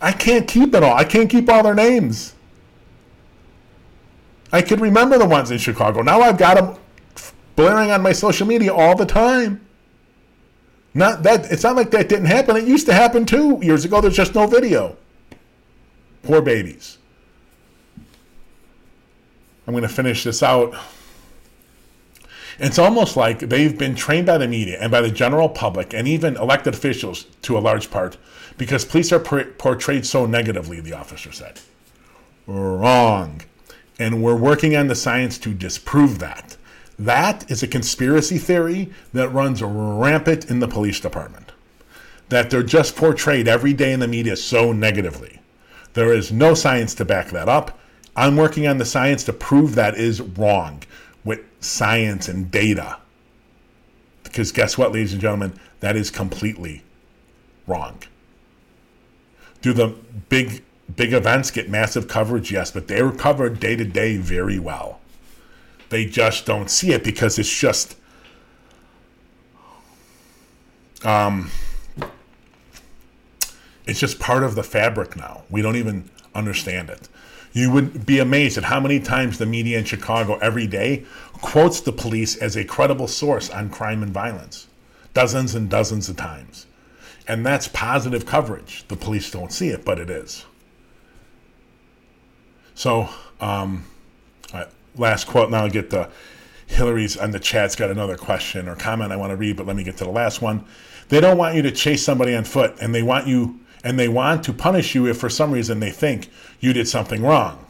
I 0.00 0.12
can't 0.12 0.46
keep 0.46 0.74
it 0.74 0.82
all. 0.82 0.94
I 0.94 1.04
can't 1.04 1.30
keep 1.30 1.48
all 1.48 1.62
their 1.62 1.74
names. 1.74 2.34
I 4.52 4.62
could 4.62 4.80
remember 4.80 5.18
the 5.18 5.26
ones 5.26 5.50
in 5.50 5.58
Chicago. 5.58 6.02
Now 6.02 6.20
I've 6.20 6.38
got 6.38 6.56
them 6.56 6.76
blaring 7.56 7.90
on 7.90 8.02
my 8.02 8.12
social 8.12 8.46
media 8.46 8.72
all 8.72 8.96
the 8.96 9.06
time. 9.06 9.60
Not 10.92 11.24
that 11.24 11.50
it's 11.50 11.64
not 11.64 11.74
like 11.74 11.90
that 11.90 12.08
didn't 12.08 12.26
happen. 12.26 12.56
It 12.56 12.64
used 12.64 12.86
to 12.86 12.92
happen 12.92 13.26
two 13.26 13.58
years 13.62 13.84
ago. 13.84 14.00
There's 14.00 14.16
just 14.16 14.34
no 14.34 14.46
video. 14.46 14.96
Poor 16.22 16.40
babies. 16.40 16.98
I'm 19.66 19.72
going 19.72 19.82
to 19.82 19.88
finish 19.88 20.22
this 20.24 20.42
out. 20.42 20.74
It's 22.58 22.78
almost 22.78 23.16
like 23.16 23.40
they've 23.40 23.76
been 23.76 23.94
trained 23.94 24.26
by 24.26 24.38
the 24.38 24.46
media 24.46 24.78
and 24.80 24.90
by 24.90 25.00
the 25.00 25.10
general 25.10 25.48
public 25.48 25.92
and 25.92 26.06
even 26.06 26.36
elected 26.36 26.74
officials 26.74 27.24
to 27.42 27.58
a 27.58 27.60
large 27.60 27.90
part 27.90 28.16
because 28.56 28.84
police 28.84 29.12
are 29.12 29.18
portrayed 29.18 30.06
so 30.06 30.26
negatively, 30.26 30.80
the 30.80 30.92
officer 30.92 31.32
said. 31.32 31.60
Wrong. 32.46 33.42
And 33.98 34.22
we're 34.22 34.36
working 34.36 34.76
on 34.76 34.86
the 34.86 34.94
science 34.94 35.38
to 35.38 35.54
disprove 35.54 36.18
that. 36.20 36.56
That 36.98 37.50
is 37.50 37.62
a 37.62 37.68
conspiracy 37.68 38.38
theory 38.38 38.92
that 39.12 39.30
runs 39.30 39.62
rampant 39.62 40.48
in 40.48 40.60
the 40.60 40.68
police 40.68 41.00
department. 41.00 41.50
That 42.28 42.50
they're 42.50 42.62
just 42.62 42.94
portrayed 42.94 43.48
every 43.48 43.72
day 43.72 43.92
in 43.92 44.00
the 44.00 44.08
media 44.08 44.36
so 44.36 44.72
negatively. 44.72 45.40
There 45.94 46.12
is 46.12 46.32
no 46.32 46.54
science 46.54 46.94
to 46.96 47.04
back 47.04 47.30
that 47.30 47.48
up. 47.48 47.78
I'm 48.16 48.36
working 48.36 48.66
on 48.66 48.78
the 48.78 48.84
science 48.84 49.24
to 49.24 49.32
prove 49.32 49.74
that 49.74 49.96
is 49.96 50.20
wrong 50.20 50.84
science 51.64 52.28
and 52.28 52.50
data. 52.50 52.98
Because 54.22 54.52
guess 54.52 54.76
what, 54.76 54.92
ladies 54.92 55.12
and 55.12 55.22
gentlemen? 55.22 55.58
That 55.80 55.96
is 55.96 56.10
completely 56.10 56.82
wrong. 57.66 58.02
Do 59.62 59.72
the 59.72 59.94
big 60.28 60.62
big 60.94 61.12
events 61.12 61.50
get 61.50 61.70
massive 61.70 62.08
coverage? 62.08 62.52
Yes, 62.52 62.70
but 62.70 62.88
they 62.88 63.00
are 63.00 63.10
covered 63.10 63.60
day 63.60 63.76
to 63.76 63.84
day 63.84 64.16
very 64.16 64.58
well. 64.58 65.00
They 65.88 66.04
just 66.04 66.46
don't 66.46 66.70
see 66.70 66.92
it 66.92 67.04
because 67.04 67.38
it's 67.38 67.58
just 67.58 67.96
um 71.04 71.50
it's 73.86 74.00
just 74.00 74.18
part 74.18 74.42
of 74.42 74.54
the 74.54 74.62
fabric 74.62 75.16
now. 75.16 75.44
We 75.50 75.62
don't 75.62 75.76
even 75.76 76.10
understand 76.34 76.90
it. 76.90 77.08
You 77.54 77.70
would 77.70 78.04
be 78.04 78.18
amazed 78.18 78.58
at 78.58 78.64
how 78.64 78.80
many 78.80 78.98
times 78.98 79.38
the 79.38 79.46
media 79.46 79.78
in 79.78 79.84
Chicago 79.84 80.36
every 80.38 80.66
day 80.66 81.04
quotes 81.34 81.80
the 81.80 81.92
police 81.92 82.36
as 82.36 82.56
a 82.56 82.64
credible 82.64 83.06
source 83.06 83.48
on 83.48 83.70
crime 83.70 84.02
and 84.02 84.12
violence. 84.12 84.66
Dozens 85.14 85.54
and 85.54 85.70
dozens 85.70 86.08
of 86.08 86.16
times. 86.16 86.66
And 87.28 87.46
that's 87.46 87.68
positive 87.68 88.26
coverage. 88.26 88.84
The 88.88 88.96
police 88.96 89.30
don't 89.30 89.52
see 89.52 89.68
it, 89.68 89.84
but 89.84 90.00
it 90.00 90.10
is. 90.10 90.44
So, 92.74 93.08
um, 93.40 93.84
right, 94.52 94.66
last 94.96 95.28
quote. 95.28 95.48
Now 95.48 95.62
I'll 95.62 95.70
get 95.70 95.90
the 95.90 96.10
Hillary's 96.66 97.16
on 97.16 97.30
the 97.30 97.38
chat's 97.38 97.76
got 97.76 97.88
another 97.88 98.16
question 98.16 98.68
or 98.68 98.74
comment 98.74 99.12
I 99.12 99.16
want 99.16 99.30
to 99.30 99.36
read, 99.36 99.56
but 99.56 99.64
let 99.64 99.76
me 99.76 99.84
get 99.84 99.96
to 99.98 100.04
the 100.04 100.10
last 100.10 100.42
one. 100.42 100.64
They 101.08 101.20
don't 101.20 101.38
want 101.38 101.54
you 101.54 101.62
to 101.62 101.70
chase 101.70 102.04
somebody 102.04 102.34
on 102.34 102.42
foot, 102.42 102.74
and 102.80 102.92
they 102.92 103.02
want 103.02 103.28
you 103.28 103.60
and 103.84 103.98
they 103.98 104.08
want 104.08 104.42
to 104.44 104.52
punish 104.52 104.96
you 104.96 105.06
if 105.06 105.18
for 105.18 105.28
some 105.28 105.52
reason 105.52 105.78
they 105.78 105.92
think 105.92 106.28
you 106.58 106.72
did 106.72 106.88
something 106.88 107.22
wrong. 107.22 107.64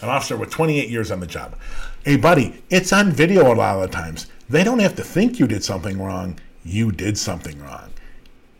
An 0.00 0.08
officer 0.08 0.36
with 0.36 0.50
28 0.50 0.88
years 0.88 1.10
on 1.10 1.18
the 1.18 1.26
job. 1.26 1.56
Hey, 2.04 2.16
buddy, 2.16 2.62
it's 2.70 2.92
on 2.92 3.10
video 3.10 3.52
a 3.52 3.54
lot 3.54 3.76
of 3.76 3.82
the 3.82 3.88
times. 3.88 4.26
They 4.48 4.62
don't 4.62 4.80
have 4.80 4.94
to 4.96 5.02
think 5.02 5.40
you 5.40 5.48
did 5.48 5.64
something 5.64 6.00
wrong. 6.00 6.38
You 6.64 6.92
did 6.92 7.18
something 7.18 7.60
wrong. 7.60 7.90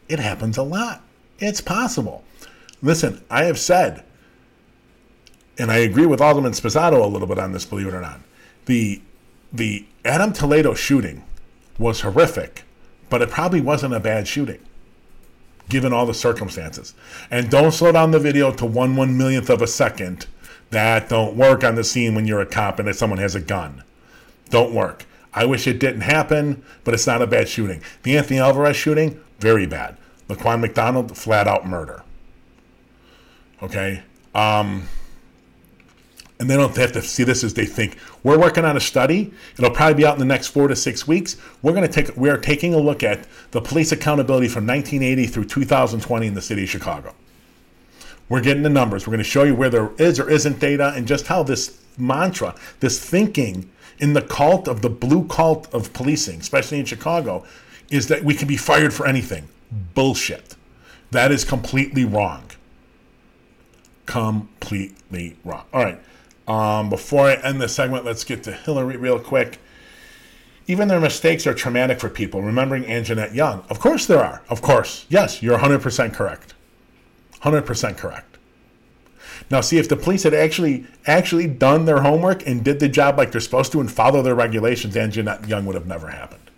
It 0.09 0.18
happens 0.18 0.57
a 0.57 0.62
lot. 0.62 1.03
It's 1.39 1.61
possible. 1.61 2.24
Listen, 2.80 3.22
I 3.30 3.45
have 3.45 3.59
said 3.59 4.05
and 5.59 5.70
I 5.70 5.78
agree 5.78 6.07
with 6.07 6.20
Alderman 6.20 6.53
Sposato 6.53 7.03
a 7.03 7.07
little 7.07 7.28
bit 7.28 7.39
on 7.39 7.53
this, 7.53 7.64
believe 7.64 7.87
it 7.87 7.95
or 7.95 8.01
not. 8.01 8.20
The 8.66 9.03
the 9.53 9.87
Adam 10.05 10.33
Toledo 10.33 10.74
shooting 10.74 11.24
was 11.78 12.01
horrific, 12.01 12.64
but 13.11 13.20
it 13.20 13.30
probably 13.30 13.61
wasn't 13.61 13.95
a 13.95 14.01
bad 14.01 14.26
shooting, 14.26 14.61
given 15.68 15.92
all 15.92 16.06
the 16.06 16.14
circumstances. 16.14 16.94
And 17.30 17.50
don't 17.50 17.72
slow 17.72 17.92
down 17.92 18.10
the 18.10 18.18
video 18.18 18.52
to 18.52 18.66
one 18.66 18.96
one 18.96 19.16
millionth 19.16 19.50
of 19.50 19.62
a 19.62 19.66
second. 19.66 20.26
That 20.70 21.08
don't 21.08 21.36
work 21.36 21.64
on 21.64 21.74
the 21.74 21.84
scene 21.84 22.14
when 22.14 22.26
you're 22.26 22.40
a 22.40 22.46
cop 22.46 22.78
and 22.78 22.88
if 22.88 22.96
someone 22.96 23.18
has 23.18 23.34
a 23.34 23.40
gun. 23.40 23.82
Don't 24.50 24.74
work. 24.74 25.04
I 25.34 25.44
wish 25.44 25.66
it 25.66 25.78
didn't 25.78 26.02
happen, 26.02 26.62
but 26.84 26.94
it's 26.94 27.06
not 27.06 27.22
a 27.22 27.26
bad 27.26 27.48
shooting. 27.48 27.82
The 28.02 28.16
Anthony 28.16 28.38
Alvarez 28.38 28.76
shooting, 28.76 29.20
very 29.38 29.66
bad. 29.66 29.96
Laquan 30.28 30.60
McDonald, 30.60 31.16
flat 31.16 31.48
out 31.48 31.66
murder. 31.66 32.02
Okay. 33.62 34.02
Um, 34.34 34.88
and 36.43 36.51
they 36.51 36.57
don't 36.57 36.76
have 36.76 36.90
to 36.90 37.03
see 37.03 37.22
this 37.22 37.45
as 37.45 37.55
they 37.55 37.64
think. 37.64 37.97
We're 38.24 38.36
working 38.36 38.64
on 38.64 38.76
a 38.76 38.80
study. 38.80 39.32
It'll 39.57 39.70
probably 39.70 39.95
be 39.95 40.05
out 40.05 40.14
in 40.14 40.18
the 40.18 40.24
next 40.24 40.49
four 40.49 40.66
to 40.66 40.74
six 40.74 41.07
weeks. 41.07 41.36
We're 41.62 41.72
going 41.72 41.88
to 41.88 42.03
take. 42.03 42.16
We 42.16 42.30
are 42.30 42.36
taking 42.36 42.74
a 42.74 42.78
look 42.78 43.05
at 43.05 43.28
the 43.53 43.61
police 43.61 43.93
accountability 43.93 44.49
from 44.49 44.66
1980 44.66 45.28
through 45.28 45.45
2020 45.45 46.26
in 46.26 46.34
the 46.34 46.43
city 46.43 46.64
of 46.64 46.68
Chicago. 46.68 47.14
We're 48.28 48.40
getting 48.40 48.64
the 48.64 48.70
numbers. 48.70 49.07
We're 49.07 49.12
going 49.12 49.22
to 49.22 49.30
show 49.30 49.45
you 49.45 49.55
where 49.55 49.70
there 49.70 49.93
is 49.99 50.18
or 50.18 50.28
isn't 50.28 50.59
data, 50.59 50.93
and 50.97 51.07
just 51.07 51.28
how 51.28 51.45
this 51.45 51.80
mantra, 51.97 52.57
this 52.80 52.99
thinking 52.99 53.70
in 54.01 54.14
the 54.14 54.22
cult 54.22 54.66
of 54.66 54.82
the 54.82 54.90
blue 54.90 55.28
cult 55.28 55.72
of 55.72 55.93
policing, 55.93 56.40
especially 56.40 56.80
in 56.80 56.86
Chicago, 56.86 57.45
is 57.88 58.09
that 58.09 58.24
we 58.24 58.34
can 58.34 58.49
be 58.49 58.57
fired 58.57 58.93
for 58.93 59.07
anything. 59.07 59.49
Bullshit. 59.95 60.57
That 61.12 61.30
is 61.30 61.45
completely 61.45 62.05
wrong. 62.05 62.51
Completely 64.07 65.36
wrong. 65.45 65.66
All 65.72 65.84
right. 65.84 66.01
Um, 66.49 66.90
before 66.90 67.28
I 67.28 67.34
end 67.34 67.61
the 67.61 67.68
segment, 67.68 68.05
let's 68.05 68.24
get 68.24 68.43
to 68.45 68.53
Hillary 68.53 68.97
real 68.97 69.18
quick. 69.18 69.59
Even 70.66 70.88
their 70.88 71.01
mistakes 71.01 71.47
are 71.47 71.55
traumatic 71.55 72.01
for 72.01 72.09
people. 72.09 72.43
Remembering 72.43 72.84
Anjanette 72.84 73.34
Young. 73.34 73.64
Of 73.68 73.80
course 73.80 74.07
there 74.07 74.22
are. 74.22 74.43
Of 74.49 74.62
course. 74.62 75.07
Yes, 75.09 75.43
you're 75.43 75.59
100% 75.59 76.14
correct. 76.14 76.55
100% 77.43 77.97
correct. 77.97 78.32
Now, 79.51 79.61
see, 79.61 79.78
if 79.78 79.88
the 79.88 79.97
police 79.97 80.22
had 80.22 80.34
actually 80.34 80.86
actually 81.07 81.47
done 81.49 81.84
their 81.84 82.03
homework 82.03 82.47
and 82.47 82.64
did 82.64 82.80
the 82.80 82.88
job 82.88 83.18
like 83.18 83.32
they're 83.32 83.40
supposed 83.40 83.72
to 83.72 83.80
and 83.80 83.90
follow 83.90 84.22
their 84.22 84.34
regulations, 84.34 84.95
Anjanette 84.95 85.49
Young 85.49 85.66
would 85.66 85.74
have 85.74 85.86
never 85.86 86.09
happened. 86.09 86.51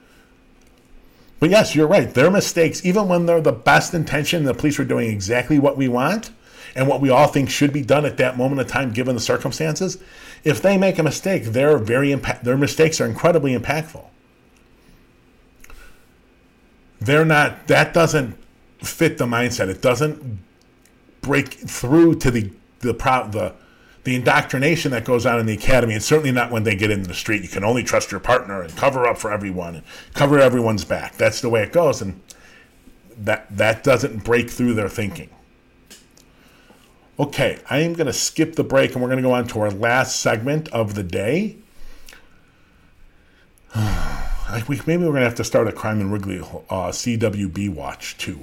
But 1.40 1.50
yes, 1.50 1.74
you're 1.74 1.86
right. 1.86 2.12
Their 2.12 2.30
mistakes, 2.30 2.84
even 2.84 3.08
when 3.08 3.26
they're 3.26 3.40
the 3.40 3.52
best 3.52 3.94
intention, 3.94 4.44
the 4.44 4.54
police 4.54 4.78
were 4.78 4.84
doing 4.84 5.10
exactly 5.10 5.58
what 5.58 5.76
we 5.76 5.88
want, 5.88 6.30
and 6.74 6.88
what 6.88 7.00
we 7.00 7.10
all 7.10 7.28
think 7.28 7.50
should 7.50 7.72
be 7.72 7.82
done 7.82 8.04
at 8.04 8.16
that 8.16 8.36
moment 8.36 8.60
of 8.60 8.66
time 8.66 8.92
given 8.92 9.14
the 9.14 9.20
circumstances, 9.20 9.98
if 10.42 10.60
they 10.60 10.76
make 10.76 10.98
a 10.98 11.02
mistake, 11.02 11.44
they're 11.44 11.78
very 11.78 12.12
impact, 12.12 12.44
their 12.44 12.56
mistakes 12.56 13.00
are 13.00 13.06
incredibly 13.06 13.56
impactful. 13.56 14.04
They're 17.00 17.24
not 17.24 17.66
that 17.68 17.92
doesn't 17.92 18.36
fit 18.78 19.18
the 19.18 19.26
mindset. 19.26 19.68
It 19.68 19.82
doesn't 19.82 20.40
break 21.20 21.52
through 21.54 22.16
to 22.16 22.30
the 22.30 22.50
the 22.80 22.94
pro, 22.94 23.28
the 23.28 23.54
the 24.04 24.14
indoctrination 24.14 24.90
that 24.92 25.04
goes 25.04 25.24
on 25.24 25.40
in 25.40 25.46
the 25.46 25.54
academy, 25.54 25.94
and 25.94 26.02
certainly 26.02 26.30
not 26.30 26.50
when 26.50 26.64
they 26.64 26.76
get 26.76 26.90
into 26.90 27.08
the 27.08 27.14
street. 27.14 27.42
You 27.42 27.48
can 27.48 27.64
only 27.64 27.82
trust 27.82 28.10
your 28.10 28.20
partner 28.20 28.62
and 28.62 28.74
cover 28.76 29.06
up 29.06 29.18
for 29.18 29.32
everyone 29.32 29.76
and 29.76 29.84
cover 30.12 30.38
everyone's 30.38 30.84
back. 30.84 31.16
That's 31.16 31.40
the 31.40 31.48
way 31.48 31.62
it 31.62 31.72
goes, 31.72 32.02
and 32.02 32.20
that 33.18 33.46
that 33.56 33.82
doesn't 33.82 34.24
break 34.24 34.50
through 34.50 34.74
their 34.74 34.88
thinking. 34.88 35.30
Okay, 37.18 37.60
I 37.70 37.78
am 37.78 37.92
going 37.92 38.08
to 38.08 38.12
skip 38.12 38.56
the 38.56 38.64
break 38.64 38.92
and 38.92 39.02
we're 39.02 39.08
going 39.08 39.22
to 39.22 39.28
go 39.28 39.32
on 39.32 39.46
to 39.48 39.60
our 39.60 39.70
last 39.70 40.20
segment 40.20 40.68
of 40.68 40.94
the 40.94 41.04
day. 41.04 41.56
Maybe 43.76 44.82
we're 44.86 44.96
going 44.96 45.14
to 45.14 45.20
have 45.20 45.36
to 45.36 45.44
start 45.44 45.68
a 45.68 45.72
Crime 45.72 46.00
in 46.00 46.10
Wrigley 46.10 46.40
uh, 46.40 46.90
CWB 46.90 47.72
watch 47.72 48.18
too. 48.18 48.40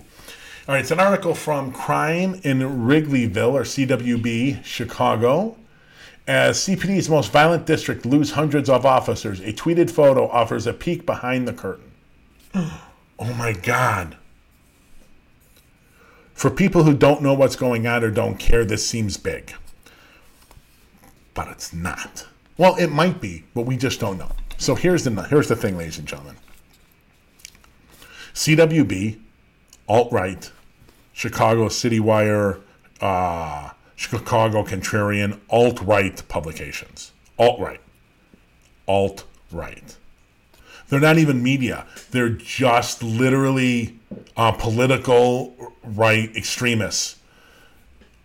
All 0.67 0.76
right, 0.76 0.82
it's 0.82 0.91
an 0.91 1.01
article 1.01 1.36
from 1.36 1.74
Crime 1.74 2.36
in 2.43 2.59
Wrigleyville 2.59 3.51
or 3.51 3.63
CWB 3.63 4.63
Chicago. 4.63 5.57
As 6.28 6.59
CPD's 6.59 7.09
most 7.09 7.32
violent 7.32 7.65
district 7.65 8.05
lose 8.05 8.32
hundreds 8.32 8.69
of 8.69 8.86
officers, 8.86 9.41
a 9.41 9.51
tweeted 9.51 9.89
photo 9.89 10.30
offers 10.30 10.65
a 10.65 10.72
peek 10.72 11.05
behind 11.05 11.47
the 11.47 11.53
curtain. 11.53 11.91
Oh 13.24 13.36
my 13.36 13.53
God. 13.53 14.17
For 16.42 16.50
people 16.50 16.82
who 16.86 16.96
don't 16.96 17.22
know 17.22 17.36
what's 17.36 17.56
going 17.56 17.86
on 17.86 18.04
or 18.04 18.10
don't 18.10 18.39
care, 18.39 18.66
this 18.66 18.84
seems 18.84 19.16
big. 19.16 19.54
But 21.36 21.50
it's 21.50 21.72
not. 21.72 22.26
Well, 22.58 22.76
it 22.78 22.88
might 22.88 23.22
be, 23.22 23.44
but 23.54 23.68
we 23.68 23.78
just 23.78 24.00
don't 24.00 24.18
know. 24.18 24.32
So 24.58 24.74
here's 24.74 25.04
the 25.04 25.12
here's 25.22 25.50
the 25.50 25.56
thing, 25.56 25.78
ladies 25.78 26.00
and 26.00 26.08
gentlemen. 26.08 26.38
CWB, 28.34 29.20
alt 29.88 30.12
right, 30.12 30.52
Chicago 31.14 31.70
City 31.70 32.00
Wire, 32.00 32.58
uh, 33.02 33.70
Chicago 33.96 34.64
Contrarian, 34.64 35.39
alt 35.48 35.80
right 35.82 36.28
publications. 36.28 37.12
Alt 37.38 37.60
right. 37.60 37.82
Alt 38.88 39.26
right. 39.52 39.96
They're 40.92 41.00
not 41.00 41.18
even 41.18 41.42
media. 41.42 41.86
They're 42.12 42.28
just 42.28 43.02
literally 43.02 43.98
uh, 44.36 44.52
political 44.52 45.56
right 45.86 46.30
extremists 46.36 47.16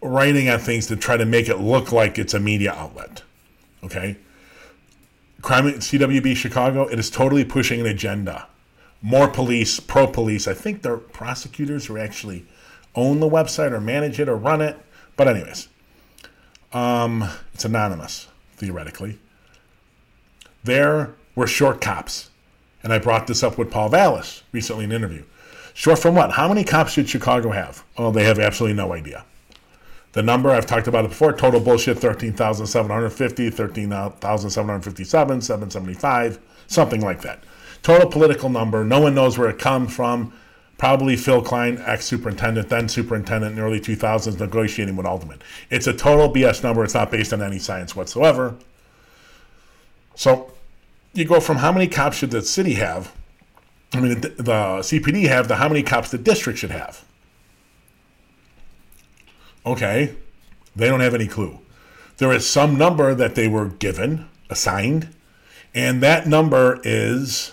writing 0.03 0.49
on 0.49 0.59
things 0.59 0.89
to 0.89 0.97
try 0.97 1.17
to 1.17 1.25
make 1.25 1.49
it 1.49 1.59
look 1.59 1.93
like 1.93 2.19
it's 2.19 2.35
a 2.35 2.41
media 2.41 2.73
outlet. 2.73 3.23
Okay? 3.85 4.17
Crime 5.43 5.67
CWB 5.67 6.35
Chicago, 6.35 6.89
it 6.89 6.99
is 6.99 7.09
totally 7.09 7.45
pushing 7.45 7.79
an 7.79 7.87
agenda. 7.87 8.49
More 9.01 9.29
police, 9.29 9.79
pro 9.79 10.09
police. 10.09 10.49
I 10.49 10.55
think 10.55 10.83
they're 10.83 10.97
prosecutors 10.97 11.87
who 11.87 11.97
actually 11.97 12.47
own 12.97 13.21
the 13.21 13.29
website 13.29 13.71
or 13.71 13.81
manage 13.81 14.19
it 14.19 14.29
or 14.29 14.35
run 14.35 14.61
it. 14.61 14.77
But, 15.17 15.29
anyways, 15.29 15.69
um, 16.73 17.31
it's 17.55 17.64
anonymous, 17.64 18.27
theoretically. 18.57 19.21
There 20.64 21.14
were 21.37 21.47
short 21.47 21.81
cops. 21.81 22.31
And 22.87 22.93
I 22.93 23.01
brought 23.01 23.26
this 23.26 23.43
up 23.43 23.59
with 23.59 23.68
Paul 23.68 23.89
Vallas 23.89 24.45
recently 24.53 24.84
in 24.84 24.93
an 24.93 24.97
interview. 24.99 25.24
Short 25.74 25.99
from 25.99 26.14
what? 26.14 26.30
How 26.30 26.47
many 26.47 26.62
cops 26.62 26.93
should 26.93 27.09
Chicago 27.09 27.51
have? 27.51 27.82
Oh, 27.99 28.12
they 28.12 28.22
have 28.22 28.39
absolutely 28.39 28.76
no 28.76 28.93
idea. 28.93 29.24
The 30.12 30.22
number, 30.22 30.51
I've 30.51 30.66
talked 30.66 30.87
about 30.87 31.05
it 31.05 31.09
before, 31.09 31.32
total 31.32 31.59
bullshit 31.59 31.99
13,750, 31.99 33.51
13,757, 33.51 35.41
775, 35.41 36.39
something 36.68 37.01
like 37.01 37.22
that. 37.22 37.43
Total 37.82 38.09
political 38.09 38.51
number. 38.51 38.84
No 38.84 39.01
one 39.01 39.16
knows 39.16 39.37
where 39.37 39.51
it 39.51 39.59
comes 39.59 39.93
from. 39.93 40.32
Probably 40.78 41.16
Phil 41.16 41.43
Cline, 41.43 41.82
ex 41.84 42.05
superintendent, 42.05 42.68
then 42.68 42.89
superintendent 42.89 43.51
in 43.51 43.57
the 43.57 43.62
early 43.62 43.80
2000s, 43.80 44.39
negotiating 44.39 44.95
with 44.95 45.07
Alderman. 45.07 45.43
It's 45.70 45.89
a 45.89 45.93
total 45.93 46.32
BS 46.32 46.62
number. 46.62 46.84
It's 46.84 46.95
not 46.95 47.11
based 47.11 47.32
on 47.32 47.43
any 47.43 47.59
science 47.59 47.97
whatsoever. 47.97 48.55
So 50.14 50.53
you 51.17 51.25
go 51.25 51.41
from 51.41 51.59
how 51.59 51.73
many 51.73 51.87
cops 51.87 52.19
should 52.19 52.31
the 52.31 52.43
city 52.43 52.75
have, 52.75 53.12
I 53.93 54.01
mean, 54.01 54.21
the, 54.21 54.29
the 54.29 54.53
CPD 54.81 55.29
have, 55.29 55.49
the 55.49 55.57
how 55.57 55.69
many 55.69 55.83
cops 55.83 56.11
the 56.11 56.19
district 56.19 56.59
should 56.59 56.71
have. 56.71 57.05
Okay, 59.64 60.14
they 60.75 60.89
don't 60.89 61.01
have 61.01 61.14
any 61.14 61.27
clue. 61.27 61.59
There 62.19 62.33
is 62.33 62.49
some 62.49 62.79
number 62.79 63.14
that 63.14 63.35
they 63.35 63.49
were 63.49 63.69
given, 63.69 64.29
assigned, 64.49 65.14
and 65.75 66.03
that 66.03 66.27
number 66.27 66.81
is. 66.85 67.53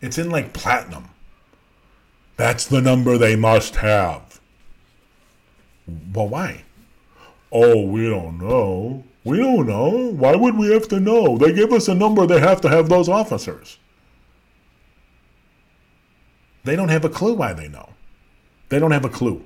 It's 0.00 0.16
in 0.16 0.30
like 0.30 0.52
platinum. 0.52 1.10
That's 2.36 2.64
the 2.64 2.80
number 2.80 3.18
they 3.18 3.36
must 3.36 3.76
have. 3.76 4.40
Well, 5.86 6.28
why? 6.28 6.64
Oh, 7.52 7.82
we 7.82 8.08
don't 8.08 8.38
know. 8.38 9.04
We 9.24 9.38
don't 9.38 9.66
know. 9.66 10.12
Why 10.12 10.34
would 10.34 10.56
we 10.56 10.72
have 10.72 10.88
to 10.88 11.00
know? 11.00 11.36
They 11.36 11.52
give 11.52 11.72
us 11.72 11.88
a 11.88 11.94
number, 11.94 12.26
they 12.26 12.40
have 12.40 12.60
to 12.62 12.68
have 12.68 12.88
those 12.88 13.08
officers. 13.08 13.78
They 16.64 16.76
don't 16.76 16.88
have 16.88 17.04
a 17.04 17.08
clue 17.08 17.34
why 17.34 17.52
they 17.52 17.68
know. 17.68 17.90
They 18.68 18.78
don't 18.78 18.92
have 18.92 19.04
a 19.04 19.08
clue. 19.08 19.44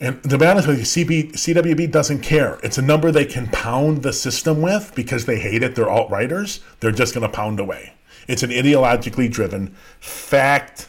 And 0.00 0.22
to 0.28 0.36
be 0.36 0.46
honest 0.46 0.66
with 0.66 0.78
you, 0.78 0.84
CB, 0.84 1.32
CWB 1.34 1.90
doesn't 1.90 2.22
care. 2.22 2.58
It's 2.64 2.76
a 2.76 2.82
number 2.82 3.12
they 3.12 3.24
can 3.24 3.46
pound 3.48 4.02
the 4.02 4.12
system 4.12 4.60
with 4.60 4.92
because 4.96 5.26
they 5.26 5.38
hate 5.38 5.62
it. 5.62 5.76
They're 5.76 5.88
alt 5.88 6.10
writers. 6.10 6.60
They're 6.80 6.90
just 6.90 7.14
going 7.14 7.22
to 7.22 7.32
pound 7.32 7.60
away. 7.60 7.94
It's 8.26 8.42
an 8.42 8.50
ideologically 8.50 9.30
driven, 9.30 9.76
fact, 10.00 10.88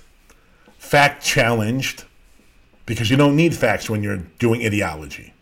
fact 0.77 1.23
challenged, 1.23 2.05
because 2.85 3.09
you 3.09 3.17
don't 3.17 3.35
need 3.35 3.55
facts 3.55 3.89
when 3.89 4.03
you're 4.03 4.23
doing 4.39 4.65
ideology. 4.65 5.33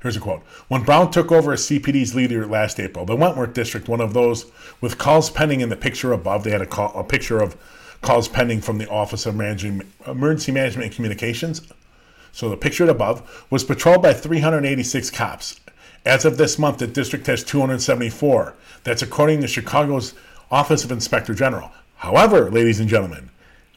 Here's 0.00 0.16
a 0.16 0.20
quote. 0.20 0.42
When 0.68 0.84
Brown 0.84 1.10
took 1.10 1.32
over 1.32 1.52
as 1.52 1.62
CPD's 1.62 2.14
leader 2.14 2.46
last 2.46 2.78
April, 2.78 3.04
the 3.04 3.16
Wentworth 3.16 3.52
District, 3.52 3.88
one 3.88 4.00
of 4.00 4.14
those 4.14 4.46
with 4.80 4.96
calls 4.96 5.28
pending 5.28 5.60
in 5.60 5.70
the 5.70 5.76
picture 5.76 6.12
above, 6.12 6.44
they 6.44 6.50
had 6.50 6.62
a, 6.62 6.66
call, 6.66 6.92
a 6.94 7.02
picture 7.02 7.40
of 7.40 7.56
calls 8.00 8.28
pending 8.28 8.60
from 8.60 8.78
the 8.78 8.88
Office 8.88 9.26
of 9.26 9.34
Managing, 9.34 9.82
Emergency 10.06 10.52
Management 10.52 10.86
and 10.86 10.94
Communications. 10.94 11.62
So 12.30 12.48
the 12.48 12.56
picture 12.56 12.88
above 12.88 13.46
was 13.50 13.64
patrolled 13.64 14.02
by 14.02 14.12
386 14.12 15.10
cops. 15.10 15.58
As 16.06 16.24
of 16.24 16.36
this 16.36 16.58
month, 16.60 16.78
the 16.78 16.86
district 16.86 17.26
has 17.26 17.42
274. 17.42 18.54
That's 18.84 19.02
according 19.02 19.40
to 19.40 19.48
Chicago's 19.48 20.14
Office 20.48 20.84
of 20.84 20.92
Inspector 20.92 21.34
General. 21.34 21.72
However, 21.96 22.48
ladies 22.50 22.78
and 22.78 22.88
gentlemen, 22.88 23.30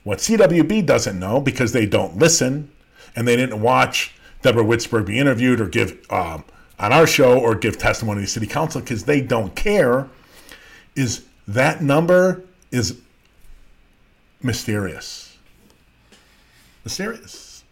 what 0.03 0.19
CWB 0.19 0.85
doesn't 0.85 1.19
know 1.19 1.41
because 1.41 1.71
they 1.71 1.87
don't 1.87 2.17
listen 2.17 2.71
and 3.15 3.27
they 3.27 3.35
didn't 3.35 3.59
watch 3.59 4.13
Deborah 4.41 4.63
Witzburg 4.63 5.05
be 5.05 5.19
interviewed 5.19 5.61
or 5.61 5.67
give 5.67 5.99
um, 6.11 6.43
on 6.79 6.91
our 6.91 7.05
show 7.05 7.39
or 7.39 7.55
give 7.55 7.77
testimony 7.77 8.21
to 8.21 8.27
city 8.27 8.47
council 8.47 8.81
because 8.81 9.03
they 9.05 9.21
don't 9.21 9.55
care 9.55 10.09
is 10.95 11.25
that 11.47 11.81
number 11.81 12.43
is 12.71 12.99
mysterious. 14.41 15.37
Mysterious. 16.83 17.63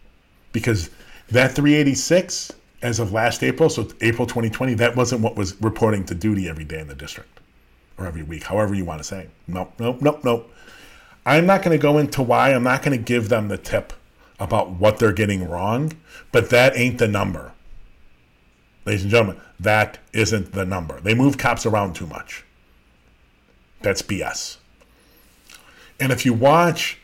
Because 0.52 0.90
that 1.30 1.52
386 1.52 2.52
as 2.82 2.98
of 2.98 3.12
last 3.12 3.42
April, 3.42 3.68
so 3.68 3.88
April 4.00 4.26
2020, 4.26 4.74
that 4.74 4.96
wasn't 4.96 5.20
what 5.20 5.36
was 5.36 5.60
reporting 5.60 6.04
to 6.04 6.14
duty 6.14 6.48
every 6.48 6.64
day 6.64 6.80
in 6.80 6.88
the 6.88 6.94
district 6.94 7.40
or 7.98 8.06
every 8.06 8.22
week, 8.22 8.44
however 8.44 8.74
you 8.74 8.84
want 8.84 9.00
to 9.00 9.04
say. 9.04 9.28
Nope, 9.46 9.72
nope, 9.78 10.00
nope, 10.00 10.24
nope. 10.24 10.50
I'm 11.26 11.46
not 11.46 11.62
going 11.62 11.76
to 11.76 11.82
go 11.82 11.98
into 11.98 12.22
why. 12.22 12.54
I'm 12.54 12.62
not 12.62 12.82
going 12.82 12.96
to 12.96 13.02
give 13.02 13.28
them 13.28 13.48
the 13.48 13.58
tip 13.58 13.92
about 14.40 14.70
what 14.70 14.98
they're 14.98 15.12
getting 15.12 15.48
wrong, 15.48 15.92
but 16.32 16.50
that 16.50 16.76
ain't 16.76 16.98
the 16.98 17.06
number. 17.06 17.52
Ladies 18.86 19.02
and 19.02 19.10
gentlemen, 19.10 19.40
that 19.60 19.98
isn't 20.12 20.52
the 20.52 20.64
number. 20.64 21.00
They 21.00 21.14
move 21.14 21.36
cops 21.36 21.66
around 21.66 21.94
too 21.94 22.06
much. 22.06 22.44
That's 23.82 24.02
BS. 24.02 24.56
And 26.00 26.10
if 26.10 26.24
you 26.24 26.32
watch 26.32 26.98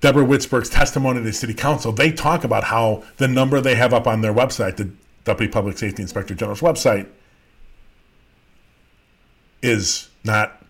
Deborah 0.00 0.24
Witzburg's 0.24 0.70
testimony 0.70 1.18
to 1.18 1.24
the 1.24 1.32
city 1.32 1.54
council, 1.54 1.90
they 1.90 2.12
talk 2.12 2.44
about 2.44 2.64
how 2.64 3.02
the 3.16 3.26
number 3.26 3.60
they 3.60 3.74
have 3.74 3.92
up 3.92 4.06
on 4.06 4.20
their 4.20 4.32
website, 4.32 4.76
the 4.76 4.90
Deputy 5.24 5.50
Public 5.50 5.76
Safety 5.76 6.02
Inspector 6.02 6.34
General's 6.34 6.60
website, 6.60 7.08
is 9.62 10.08
not 10.22 10.62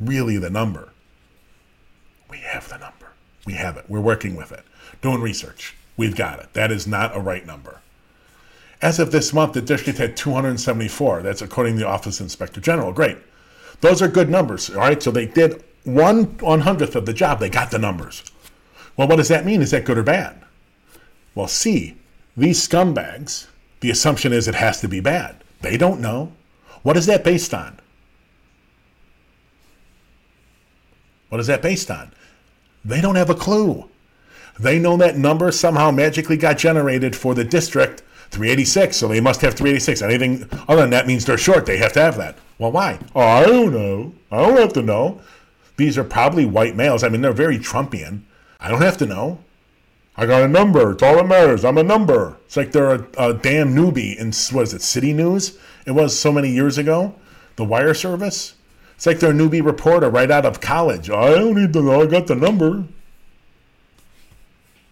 really 0.00 0.38
the 0.38 0.48
number. 0.48 0.92
We 2.30 2.38
have 2.38 2.68
the 2.70 2.78
number. 2.78 2.91
We 3.46 3.54
have 3.54 3.76
it. 3.76 3.84
We're 3.88 4.00
working 4.00 4.36
with 4.36 4.52
it. 4.52 4.64
Doing 5.00 5.20
research. 5.20 5.74
We've 5.96 6.16
got 6.16 6.40
it. 6.40 6.52
That 6.52 6.70
is 6.70 6.86
not 6.86 7.16
a 7.16 7.20
right 7.20 7.44
number. 7.44 7.80
As 8.80 8.98
of 8.98 9.12
this 9.12 9.32
month, 9.32 9.52
the 9.52 9.62
district 9.62 9.98
had 9.98 10.16
274. 10.16 11.22
That's 11.22 11.42
according 11.42 11.74
to 11.74 11.80
the 11.80 11.88
Office 11.88 12.18
of 12.20 12.24
Inspector 12.24 12.60
General. 12.60 12.92
Great. 12.92 13.18
Those 13.80 14.02
are 14.02 14.08
good 14.08 14.28
numbers. 14.28 14.70
All 14.70 14.76
right. 14.76 15.02
So 15.02 15.10
they 15.10 15.26
did 15.26 15.62
one 15.84 16.24
one 16.38 16.60
hundredth 16.60 16.96
of 16.96 17.06
the 17.06 17.12
job. 17.12 17.40
They 17.40 17.48
got 17.48 17.70
the 17.70 17.78
numbers. 17.78 18.22
Well, 18.96 19.08
what 19.08 19.16
does 19.16 19.28
that 19.28 19.44
mean? 19.44 19.62
Is 19.62 19.72
that 19.72 19.84
good 19.84 19.98
or 19.98 20.02
bad? 20.02 20.42
Well, 21.34 21.48
see, 21.48 21.96
these 22.36 22.66
scumbags, 22.66 23.46
the 23.80 23.90
assumption 23.90 24.32
is 24.32 24.48
it 24.48 24.54
has 24.54 24.80
to 24.80 24.88
be 24.88 25.00
bad. 25.00 25.42
They 25.60 25.76
don't 25.76 26.00
know. 26.00 26.32
What 26.82 26.96
is 26.96 27.06
that 27.06 27.24
based 27.24 27.54
on? 27.54 27.78
What 31.28 31.40
is 31.40 31.46
that 31.46 31.62
based 31.62 31.90
on? 31.90 32.12
They 32.84 33.00
don't 33.00 33.16
have 33.16 33.30
a 33.30 33.34
clue. 33.34 33.88
They 34.58 34.78
know 34.78 34.96
that 34.96 35.16
number 35.16 35.50
somehow 35.50 35.90
magically 35.90 36.36
got 36.36 36.58
generated 36.58 37.16
for 37.16 37.34
the 37.34 37.44
district 37.44 38.02
386, 38.30 38.96
so 38.96 39.08
they 39.08 39.20
must 39.20 39.40
have 39.42 39.54
386. 39.54 40.02
Anything 40.02 40.48
other 40.68 40.82
than 40.82 40.90
that 40.90 41.06
means 41.06 41.24
they're 41.24 41.38
short. 41.38 41.66
They 41.66 41.78
have 41.78 41.92
to 41.94 42.00
have 42.00 42.16
that. 42.16 42.38
Well, 42.58 42.72
why? 42.72 42.98
Oh, 43.14 43.20
I 43.20 43.44
don't 43.44 43.72
know. 43.72 44.14
I 44.30 44.42
don't 44.42 44.56
have 44.58 44.72
to 44.74 44.82
know. 44.82 45.20
These 45.76 45.98
are 45.98 46.04
probably 46.04 46.44
white 46.44 46.76
males. 46.76 47.02
I 47.02 47.08
mean, 47.08 47.22
they're 47.22 47.32
very 47.32 47.58
Trumpian. 47.58 48.22
I 48.60 48.68
don't 48.68 48.82
have 48.82 48.98
to 48.98 49.06
know. 49.06 49.38
I 50.16 50.26
got 50.26 50.42
a 50.42 50.48
number. 50.48 50.92
It's 50.92 51.02
all 51.02 51.16
that 51.16 51.26
matters. 51.26 51.64
I'm 51.64 51.78
a 51.78 51.82
number. 51.82 52.36
It's 52.44 52.56
like 52.56 52.72
they're 52.72 52.94
a, 52.94 53.06
a 53.18 53.34
damn 53.34 53.74
newbie 53.74 54.16
in, 54.16 54.32
what 54.54 54.62
is 54.62 54.74
it, 54.74 54.82
City 54.82 55.12
News? 55.12 55.58
It 55.86 55.92
was 55.92 56.18
so 56.18 56.30
many 56.30 56.50
years 56.50 56.78
ago. 56.78 57.14
The 57.56 57.64
wire 57.64 57.94
service. 57.94 58.54
It's 59.02 59.06
like 59.08 59.18
they're 59.18 59.32
a 59.32 59.34
newbie 59.34 59.66
reporter 59.66 60.08
right 60.08 60.30
out 60.30 60.46
of 60.46 60.60
college. 60.60 61.10
I 61.10 61.30
don't 61.30 61.56
need 61.56 61.72
to 61.72 61.82
know. 61.82 62.02
I 62.02 62.06
got 62.06 62.28
the 62.28 62.36
number. 62.36 62.84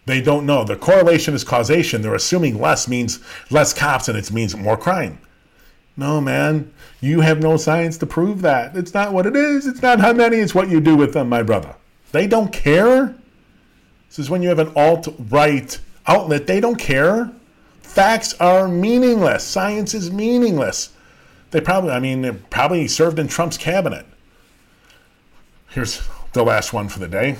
They 0.04 0.20
don't 0.20 0.44
know. 0.44 0.64
The 0.64 0.74
correlation 0.74 1.32
is 1.32 1.44
causation. 1.44 2.02
They're 2.02 2.16
assuming 2.16 2.61
less 2.61 2.88
means 2.88 3.20
less 3.52 3.72
cops 3.72 4.08
and 4.08 4.18
it 4.18 4.32
means 4.32 4.56
more 4.56 4.76
crime. 4.76 5.20
No, 5.96 6.20
man. 6.20 6.72
You 7.00 7.20
have 7.20 7.40
no 7.40 7.56
science 7.56 7.96
to 7.98 8.06
prove 8.06 8.42
that. 8.42 8.76
It's 8.76 8.92
not 8.92 9.12
what 9.12 9.26
it 9.26 9.36
is. 9.36 9.68
It's 9.68 9.80
not 9.80 10.00
how 10.00 10.12
many. 10.12 10.38
It's 10.38 10.56
what 10.56 10.68
you 10.68 10.80
do 10.80 10.96
with 10.96 11.12
them, 11.12 11.28
my 11.28 11.44
brother. 11.44 11.76
They 12.11 12.26
don't 12.26 12.52
care. 12.52 13.14
This 14.08 14.18
is 14.18 14.28
when 14.28 14.42
you 14.42 14.48
have 14.48 14.58
an 14.58 14.72
alt 14.74 15.06
right 15.30 15.78
outlet. 16.08 16.48
They 16.48 16.58
don't 16.58 16.80
care. 16.80 17.30
Facts 17.80 18.34
are 18.40 18.66
meaningless. 18.66 19.44
Science 19.44 19.94
is 19.94 20.11
meaningless. 20.11 20.94
They 21.51 21.61
probably, 21.61 21.90
I 21.90 22.01
mean, 22.01 22.22
they 22.22 22.32
probably 22.32 22.86
served 22.88 23.18
in 23.18 23.28
Trump's 23.28 23.59
cabinet. 23.59 24.07
Here's 25.70 26.03
the 26.32 26.44
last 26.44 26.72
one 26.72 26.88
for 26.88 26.98
the 26.98 27.09
day. 27.09 27.36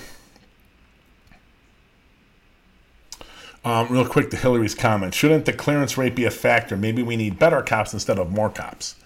Um, 3.65 3.89
real 3.91 4.07
quick 4.07 4.31
to 4.31 4.37
Hillary's 4.37 4.75
comment. 4.75 5.15
Shouldn't 5.15 5.45
the 5.45 5.53
clearance 5.53 5.99
rate 5.99 6.15
be 6.15 6.25
a 6.25 6.31
factor? 6.31 6.77
Maybe 6.77 7.03
we 7.03 7.17
need 7.17 7.39
better 7.39 7.61
cops 7.63 7.93
instead 7.93 8.19
of 8.19 8.31
more 8.31 8.49
cops. 8.49 8.97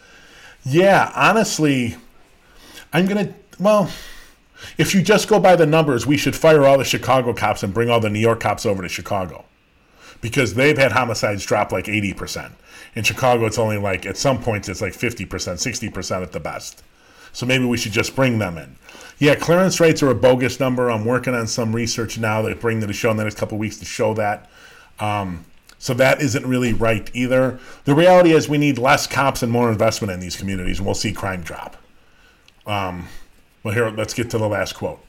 Yeah, 0.64 1.12
honestly, 1.14 1.96
I'm 2.92 3.06
going 3.06 3.26
to, 3.26 3.34
well, 3.58 3.90
if 4.78 4.94
you 4.94 5.02
just 5.02 5.28
go 5.28 5.40
by 5.40 5.56
the 5.56 5.66
numbers, 5.66 6.06
we 6.06 6.16
should 6.16 6.36
fire 6.36 6.64
all 6.64 6.78
the 6.78 6.84
Chicago 6.84 7.34
cops 7.34 7.62
and 7.62 7.74
bring 7.74 7.90
all 7.90 8.00
the 8.00 8.08
New 8.08 8.20
York 8.20 8.40
cops 8.40 8.64
over 8.64 8.82
to 8.82 8.88
Chicago 8.88 9.44
because 10.20 10.54
they've 10.54 10.78
had 10.78 10.92
homicides 10.92 11.44
drop 11.44 11.72
like 11.72 11.86
80%. 11.86 12.52
In 12.94 13.02
Chicago, 13.02 13.46
it's 13.46 13.58
only 13.58 13.78
like, 13.78 14.06
at 14.06 14.16
some 14.16 14.40
points, 14.40 14.68
it's 14.68 14.80
like 14.80 14.92
50%, 14.92 15.26
60% 15.26 16.22
at 16.22 16.32
the 16.32 16.40
best. 16.40 16.82
So 17.32 17.44
maybe 17.46 17.64
we 17.64 17.76
should 17.76 17.92
just 17.92 18.14
bring 18.14 18.38
them 18.38 18.56
in. 18.56 18.76
Yeah, 19.18 19.34
clearance 19.34 19.80
rates 19.80 20.02
are 20.02 20.10
a 20.10 20.14
bogus 20.14 20.60
number. 20.60 20.90
I'm 20.90 21.04
working 21.04 21.34
on 21.34 21.46
some 21.46 21.74
research 21.74 22.18
now 22.18 22.42
that 22.42 22.60
bring 22.60 22.80
to 22.80 22.86
the 22.86 22.92
show 22.92 23.10
in 23.10 23.16
the 23.16 23.24
next 23.24 23.36
couple 23.36 23.58
weeks 23.58 23.78
to 23.78 23.84
show 23.84 24.14
that. 24.14 24.48
Um, 25.00 25.44
so 25.78 25.94
that 25.94 26.22
isn't 26.22 26.46
really 26.46 26.72
right 26.72 27.10
either. 27.12 27.58
The 27.84 27.94
reality 27.94 28.32
is 28.32 28.48
we 28.48 28.58
need 28.58 28.78
less 28.78 29.06
cops 29.06 29.42
and 29.42 29.50
more 29.50 29.70
investment 29.70 30.12
in 30.12 30.20
these 30.20 30.36
communities, 30.36 30.78
and 30.78 30.86
we'll 30.86 30.94
see 30.94 31.12
crime 31.12 31.42
drop. 31.42 31.76
Um, 32.66 33.08
well, 33.62 33.74
here, 33.74 33.90
let's 33.90 34.14
get 34.14 34.30
to 34.30 34.38
the 34.38 34.48
last 34.48 34.74
quote. 34.74 35.04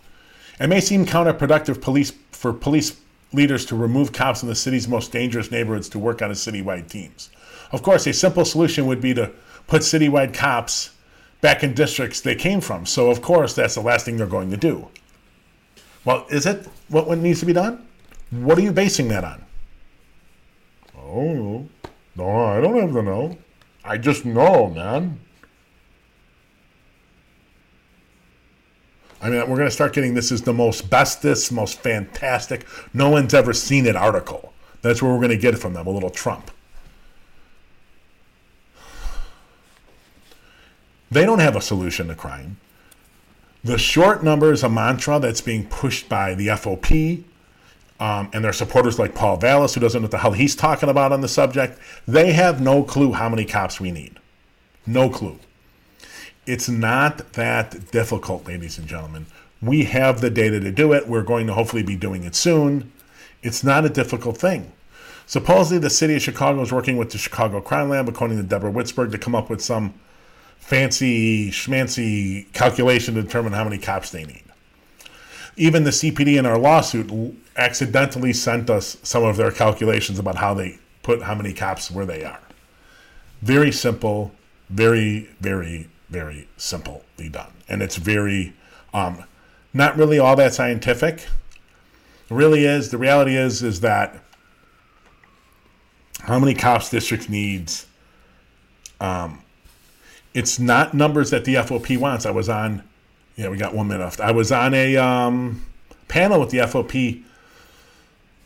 It 0.60 0.68
may 0.68 0.82
seem 0.82 1.06
counterproductive 1.06 1.82
police 1.82 2.12
for 2.32 2.54
police 2.54 3.00
leaders 3.34 3.66
to 3.68 3.76
remove 3.76 4.12
cops 4.12 4.42
in 4.42 4.50
the 4.50 4.56
city's 4.56 4.88
most 4.88 5.12
dangerous 5.12 5.52
neighborhoods 5.52 5.90
to 5.90 6.00
work 6.00 6.22
on 6.22 6.32
a 6.32 6.34
citywide 6.34 6.90
teams. 6.90 7.30
Of 7.76 7.84
course, 7.84 8.08
a 8.08 8.14
simple 8.14 8.46
solution 8.46 8.86
would 8.86 9.02
be 9.02 9.14
to 9.16 9.34
put 9.68 9.82
citywide 9.82 10.34
cops 10.34 10.92
back 11.42 11.62
in 11.62 11.74
districts 11.74 12.22
they 12.22 12.34
came 12.34 12.62
from. 12.62 12.86
So, 12.86 13.10
of 13.10 13.22
course, 13.22 13.54
that's 13.54 13.76
the 13.76 13.82
last 13.82 14.06
thing 14.06 14.16
they're 14.16 14.28
going 14.28 14.50
to 14.52 14.56
do. 14.56 14.88
Well, 16.06 16.26
is 16.30 16.46
it 16.46 16.70
what 16.88 17.18
needs 17.18 17.42
to 17.42 17.46
be 17.46 17.52
done? 17.52 17.86
What 18.32 18.58
are 18.58 18.62
you 18.62 18.72
basing 18.72 19.10
that 19.10 19.26
on? 19.26 19.46
Oh, 20.98 21.68
no, 22.16 22.46
I 22.46 22.62
don't 22.62 22.80
have 22.80 22.94
to 22.94 23.04
know. 23.04 23.38
I 23.84 23.98
just 23.98 24.24
know, 24.24 24.70
man. 24.70 25.20
I 29.22 29.30
mean, 29.30 29.42
we're 29.42 29.58
going 29.58 29.68
to 29.68 29.72
start 29.72 29.92
getting 29.92 30.14
this 30.14 30.32
is 30.32 30.44
the 30.44 30.54
most 30.54 30.90
bestest, 30.90 31.52
most 31.52 31.82
fantastic, 31.82 32.66
no 32.94 33.10
one's 33.10 33.34
ever 33.34 33.52
seen 33.52 33.86
it 33.86 33.98
article. 33.98 34.54
That's 34.82 35.02
where 35.02 35.12
we're 35.12 35.20
going 35.20 35.32
to 35.32 35.38
get 35.38 35.54
it 35.54 35.58
from 35.58 35.74
them, 35.74 35.88
a 35.88 35.92
little 35.92 36.10
Trump. 36.10 36.52
They 41.12 41.26
don't 41.26 41.40
have 41.40 41.56
a 41.56 41.62
solution 41.62 42.08
to 42.08 42.16
crime. 42.16 42.58
The 43.64 43.78
short 43.78 44.24
number 44.24 44.52
is 44.52 44.64
a 44.64 44.70
mantra 44.70 45.20
that's 45.20 45.42
being 45.42 45.66
pushed 45.68 46.08
by 46.08 46.36
the 46.36 46.48
FOP 46.48 47.24
um, 48.00 48.30
and 48.34 48.44
their 48.44 48.54
supporters 48.54 49.00
like 49.00 49.16
Paul 49.16 49.38
Vallas, 49.38 49.74
who 49.74 49.82
doesn't 49.82 50.02
know 50.02 50.06
what 50.06 50.12
the 50.12 50.18
hell 50.18 50.34
he's 50.34 50.56
talking 50.56 50.90
about 50.90 51.12
on 51.12 51.22
the 51.22 51.28
subject. 51.28 51.80
They 52.08 52.34
have 52.34 52.62
no 52.62 52.84
clue 52.84 53.14
how 53.14 53.30
many 53.30 53.46
cops 53.46 53.80
we 53.80 53.92
need. 53.92 54.20
No 54.86 55.10
clue. 55.10 55.40
It's 56.46 56.70
not 56.70 57.34
that 57.34 57.92
difficult, 57.92 58.46
ladies 58.46 58.78
and 58.78 58.88
gentlemen. 58.88 59.26
We 59.62 59.86
have 59.86 60.22
the 60.22 60.30
data 60.30 60.60
to 60.60 60.72
do 60.72 60.94
it. 60.94 61.08
We're 61.08 61.24
going 61.24 61.48
to 61.48 61.54
hopefully 61.54 61.82
be 61.82 61.96
doing 61.96 62.24
it 62.24 62.36
soon. 62.36 62.92
It's 63.42 63.64
not 63.64 63.86
a 63.86 63.90
difficult 63.90 64.38
thing. 64.38 64.72
Supposedly, 65.26 65.80
the 65.80 65.90
city 65.90 66.16
of 66.16 66.22
Chicago 66.22 66.62
is 66.62 66.72
working 66.72 66.98
with 66.98 67.12
the 67.12 67.18
Chicago 67.18 67.62
Crime 67.62 67.90
Lab, 67.90 68.08
according 68.08 68.38
to 68.38 68.44
Deborah 68.44 68.72
Witzburg, 68.72 69.12
to 69.12 69.18
come 69.18 69.34
up 69.34 69.50
with 69.50 69.62
some 69.62 69.96
fancy 70.60 71.52
schmancy 71.52 72.52
calculation 72.54 73.16
to 73.16 73.22
determine 73.22 73.54
how 73.54 73.64
many 73.64 73.78
cops 73.78 74.10
they 74.10 74.26
need. 74.26 74.44
Even 75.58 75.84
the 75.84 75.92
CPD 75.92 76.38
in 76.38 76.46
our 76.46 76.58
lawsuit 76.58 77.10
accidentally 77.56 78.34
sent 78.34 78.70
us 78.70 78.98
some 79.04 79.24
of 79.24 79.38
their 79.38 79.52
calculations 79.52 80.20
about 80.20 80.36
how 80.36 80.54
they 80.54 80.80
put 81.04 81.22
how 81.22 81.36
many 81.36 81.54
cops 81.54 81.90
where 81.92 82.06
they 82.06 82.24
are. 82.24 82.40
Very 83.42 83.72
simple, 83.72 84.32
very, 84.70 85.30
very, 85.40 85.88
very 86.10 86.48
simply 86.58 87.30
done. 87.30 87.52
And 87.70 87.82
it's 87.82 87.96
very, 87.96 88.54
um, 88.94 89.24
not 89.74 89.96
really 89.98 90.20
all 90.20 90.36
that 90.36 90.54
scientific. 90.54 91.20
It 91.20 92.34
really 92.34 92.66
is. 92.66 92.90
The 92.90 92.98
reality 92.98 93.38
is, 93.38 93.62
is 93.62 93.82
that 93.82 94.20
how 96.22 96.40
many 96.40 96.56
cops 96.56 96.90
districts 96.90 97.30
needs 97.30 97.86
um, 99.00 99.42
it's 100.36 100.60
not 100.60 100.94
numbers 100.94 101.32
that 101.32 101.46
the 101.46 101.56
FOP 101.56 101.98
wants. 101.98 102.26
I 102.26 102.32
was 102.32 102.50
on, 102.50 102.84
yeah, 103.38 103.48
we 103.48 103.58
got 103.58 103.74
one 103.74 103.88
minute 103.88 104.04
left. 104.04 104.20
I 104.20 104.32
was 104.32 104.52
on 104.52 104.74
a 104.74 104.98
um, 104.98 105.66
panel 106.10 106.42
with 106.42 106.50
the 106.50 106.58
FOP 106.60 107.24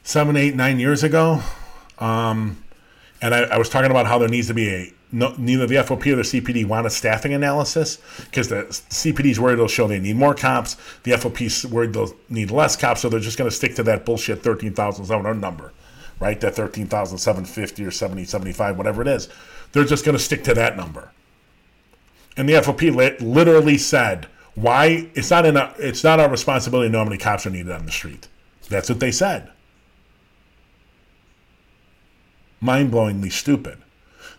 seven, 0.04 0.38
eight, 0.38 0.56
nine 0.56 0.80
years 0.80 1.04
ago. 1.04 1.42
Um, 1.98 2.64
and 3.24 3.34
I, 3.34 3.40
I, 3.40 3.58
was 3.58 3.70
talking 3.70 3.90
about 3.90 4.06
how 4.06 4.20
there 4.20 4.30
needs 4.30 4.48
to 4.48 4.54
be 4.54 4.70
a, 4.70 4.94
no, 5.12 5.34
neither 5.38 5.66
the 5.66 5.76
FOP 5.78 6.06
or 6.14 6.18
the 6.18 6.22
CPD 6.22 6.64
want 6.66 6.86
a 6.86 6.92
staffing 6.92 7.34
analysis 7.34 7.98
because 8.26 8.48
the 8.50 8.64
CPD 8.66 9.32
is 9.32 9.40
worried 9.40 9.54
it'll 9.54 9.68
show 9.68 9.88
they 9.88 10.00
need 10.00 10.16
more 10.16 10.36
cops. 10.36 10.78
The 11.04 11.12
FOP 11.14 11.42
is 11.42 11.66
worried 11.66 11.94
they'll 11.94 12.14
need 12.30 12.52
less 12.52 12.76
cops, 12.76 13.02
so 13.02 13.10
they're 13.10 13.20
just 13.20 13.38
going 13.38 13.50
to 13.50 13.56
stick 13.56 13.76
to 13.76 13.84
that 13.84 14.06
bullshit 14.06 14.44
13,700 14.44 15.34
number, 15.34 15.74
right? 16.20 16.40
That 16.40 16.56
13,750 16.56 17.84
or 17.84 17.92
70, 17.92 18.26
75, 18.26 18.78
whatever 18.78 19.02
it 19.02 19.08
is. 19.08 19.28
They're 19.72 19.84
just 19.86 20.06
going 20.06 20.18
to 20.18 20.24
stick 20.24 20.44
to 20.44 20.54
that 20.54 20.78
number 20.78 21.12
and 22.40 22.48
the 22.48 22.54
FOP 22.54 23.20
literally 23.20 23.78
said, 23.78 24.26
"Why? 24.56 25.10
It's 25.14 25.30
not 25.30 25.46
in 25.46 25.58
It's 25.78 26.06
not 26.06 26.22
our 26.22 26.30
responsibility 26.30 26.88
to 26.88 26.94
know 26.94 27.00
how 27.00 27.04
many 27.04 27.18
cops 27.18 27.46
are 27.46 27.50
needed 27.50 27.72
on 27.72 27.86
the 27.86 27.92
street." 27.92 28.30
That's 28.70 28.88
what 28.88 29.02
they 29.02 29.12
said. 29.12 29.50
Mind-blowingly 32.62 33.32
stupid. 33.32 33.80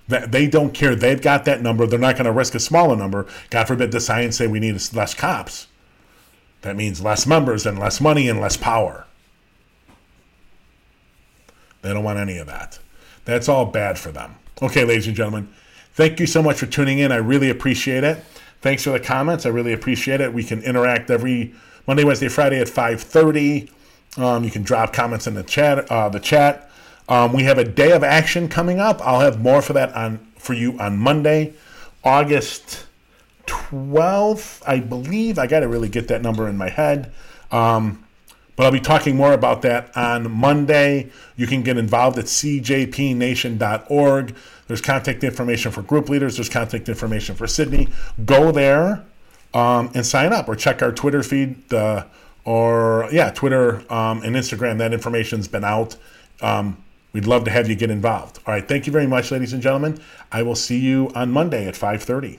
That 0.08 0.32
they 0.32 0.46
don't 0.46 0.72
care. 0.72 0.94
They've 0.94 1.20
got 1.20 1.44
that 1.44 1.60
number. 1.60 1.86
They're 1.86 1.98
not 1.98 2.14
going 2.14 2.24
to 2.24 2.32
risk 2.32 2.54
a 2.54 2.60
smaller 2.60 2.96
number. 2.96 3.26
God 3.50 3.68
forbid 3.68 3.92
the 3.92 4.00
science 4.00 4.36
say 4.36 4.46
we 4.46 4.60
need 4.60 4.80
less 4.94 5.12
cops. 5.12 5.66
That 6.62 6.76
means 6.76 7.02
less 7.02 7.26
members 7.26 7.66
and 7.66 7.78
less 7.78 8.00
money 8.00 8.28
and 8.30 8.40
less 8.40 8.56
power. 8.56 9.06
They 11.82 11.92
don't 11.92 12.04
want 12.04 12.18
any 12.18 12.38
of 12.38 12.46
that. 12.46 12.78
That's 13.26 13.48
all 13.48 13.66
bad 13.66 13.98
for 13.98 14.10
them. 14.10 14.36
Okay, 14.62 14.84
ladies 14.84 15.06
and 15.06 15.16
gentlemen, 15.16 15.48
Thank 16.00 16.18
you 16.18 16.26
so 16.26 16.42
much 16.42 16.56
for 16.56 16.64
tuning 16.64 17.00
in. 17.00 17.12
I 17.12 17.16
really 17.16 17.50
appreciate 17.50 18.04
it. 18.04 18.24
Thanks 18.62 18.84
for 18.84 18.88
the 18.88 19.00
comments. 19.00 19.44
I 19.44 19.50
really 19.50 19.74
appreciate 19.74 20.22
it. 20.22 20.32
We 20.32 20.42
can 20.42 20.62
interact 20.62 21.10
every 21.10 21.54
Monday, 21.86 22.04
Wednesday, 22.04 22.28
Friday 22.28 22.58
at 22.58 22.68
5:30. 22.68 23.68
Um, 24.16 24.42
you 24.42 24.50
can 24.50 24.62
drop 24.62 24.94
comments 24.94 25.26
in 25.26 25.34
the 25.34 25.42
chat. 25.42 25.90
Uh, 25.90 26.08
the 26.08 26.18
chat. 26.18 26.70
Um, 27.10 27.34
we 27.34 27.42
have 27.42 27.58
a 27.58 27.64
day 27.64 27.92
of 27.92 28.02
action 28.02 28.48
coming 28.48 28.80
up. 28.80 29.06
I'll 29.06 29.20
have 29.20 29.42
more 29.42 29.60
for 29.60 29.74
that 29.74 29.94
on 29.94 30.26
for 30.38 30.54
you 30.54 30.78
on 30.78 30.96
Monday, 30.96 31.52
August 32.02 32.86
12th, 33.46 34.62
I 34.66 34.80
believe. 34.80 35.38
I 35.38 35.46
got 35.46 35.60
to 35.60 35.68
really 35.68 35.90
get 35.90 36.08
that 36.08 36.22
number 36.22 36.48
in 36.48 36.56
my 36.56 36.70
head. 36.70 37.12
Um, 37.52 38.06
but 38.60 38.66
I'll 38.66 38.72
be 38.72 38.80
talking 38.80 39.16
more 39.16 39.32
about 39.32 39.62
that 39.62 39.96
on 39.96 40.30
Monday. 40.30 41.08
You 41.34 41.46
can 41.46 41.62
get 41.62 41.78
involved 41.78 42.18
at 42.18 42.26
cjpnation.org. 42.26 44.34
There's 44.66 44.82
contact 44.82 45.24
information 45.24 45.72
for 45.72 45.80
group 45.80 46.10
leaders, 46.10 46.36
there's 46.36 46.50
contact 46.50 46.90
information 46.90 47.36
for 47.36 47.46
Sydney. 47.46 47.88
Go 48.26 48.52
there 48.52 49.02
um, 49.54 49.90
and 49.94 50.04
sign 50.04 50.34
up 50.34 50.46
or 50.46 50.56
check 50.56 50.82
our 50.82 50.92
Twitter 50.92 51.22
feed 51.22 51.72
uh, 51.72 52.04
or, 52.44 53.08
yeah, 53.10 53.30
Twitter 53.30 53.76
um, 53.90 54.22
and 54.22 54.36
Instagram. 54.36 54.76
That 54.76 54.92
information's 54.92 55.48
been 55.48 55.64
out. 55.64 55.96
Um, 56.42 56.84
we'd 57.14 57.24
love 57.24 57.44
to 57.44 57.50
have 57.50 57.66
you 57.66 57.76
get 57.76 57.88
involved. 57.88 58.40
All 58.46 58.52
right, 58.52 58.68
thank 58.68 58.86
you 58.86 58.92
very 58.92 59.06
much, 59.06 59.30
ladies 59.30 59.54
and 59.54 59.62
gentlemen. 59.62 59.98
I 60.30 60.42
will 60.42 60.54
see 60.54 60.78
you 60.78 61.10
on 61.14 61.30
Monday 61.30 61.66
at 61.66 61.76
5:30. 61.76 62.38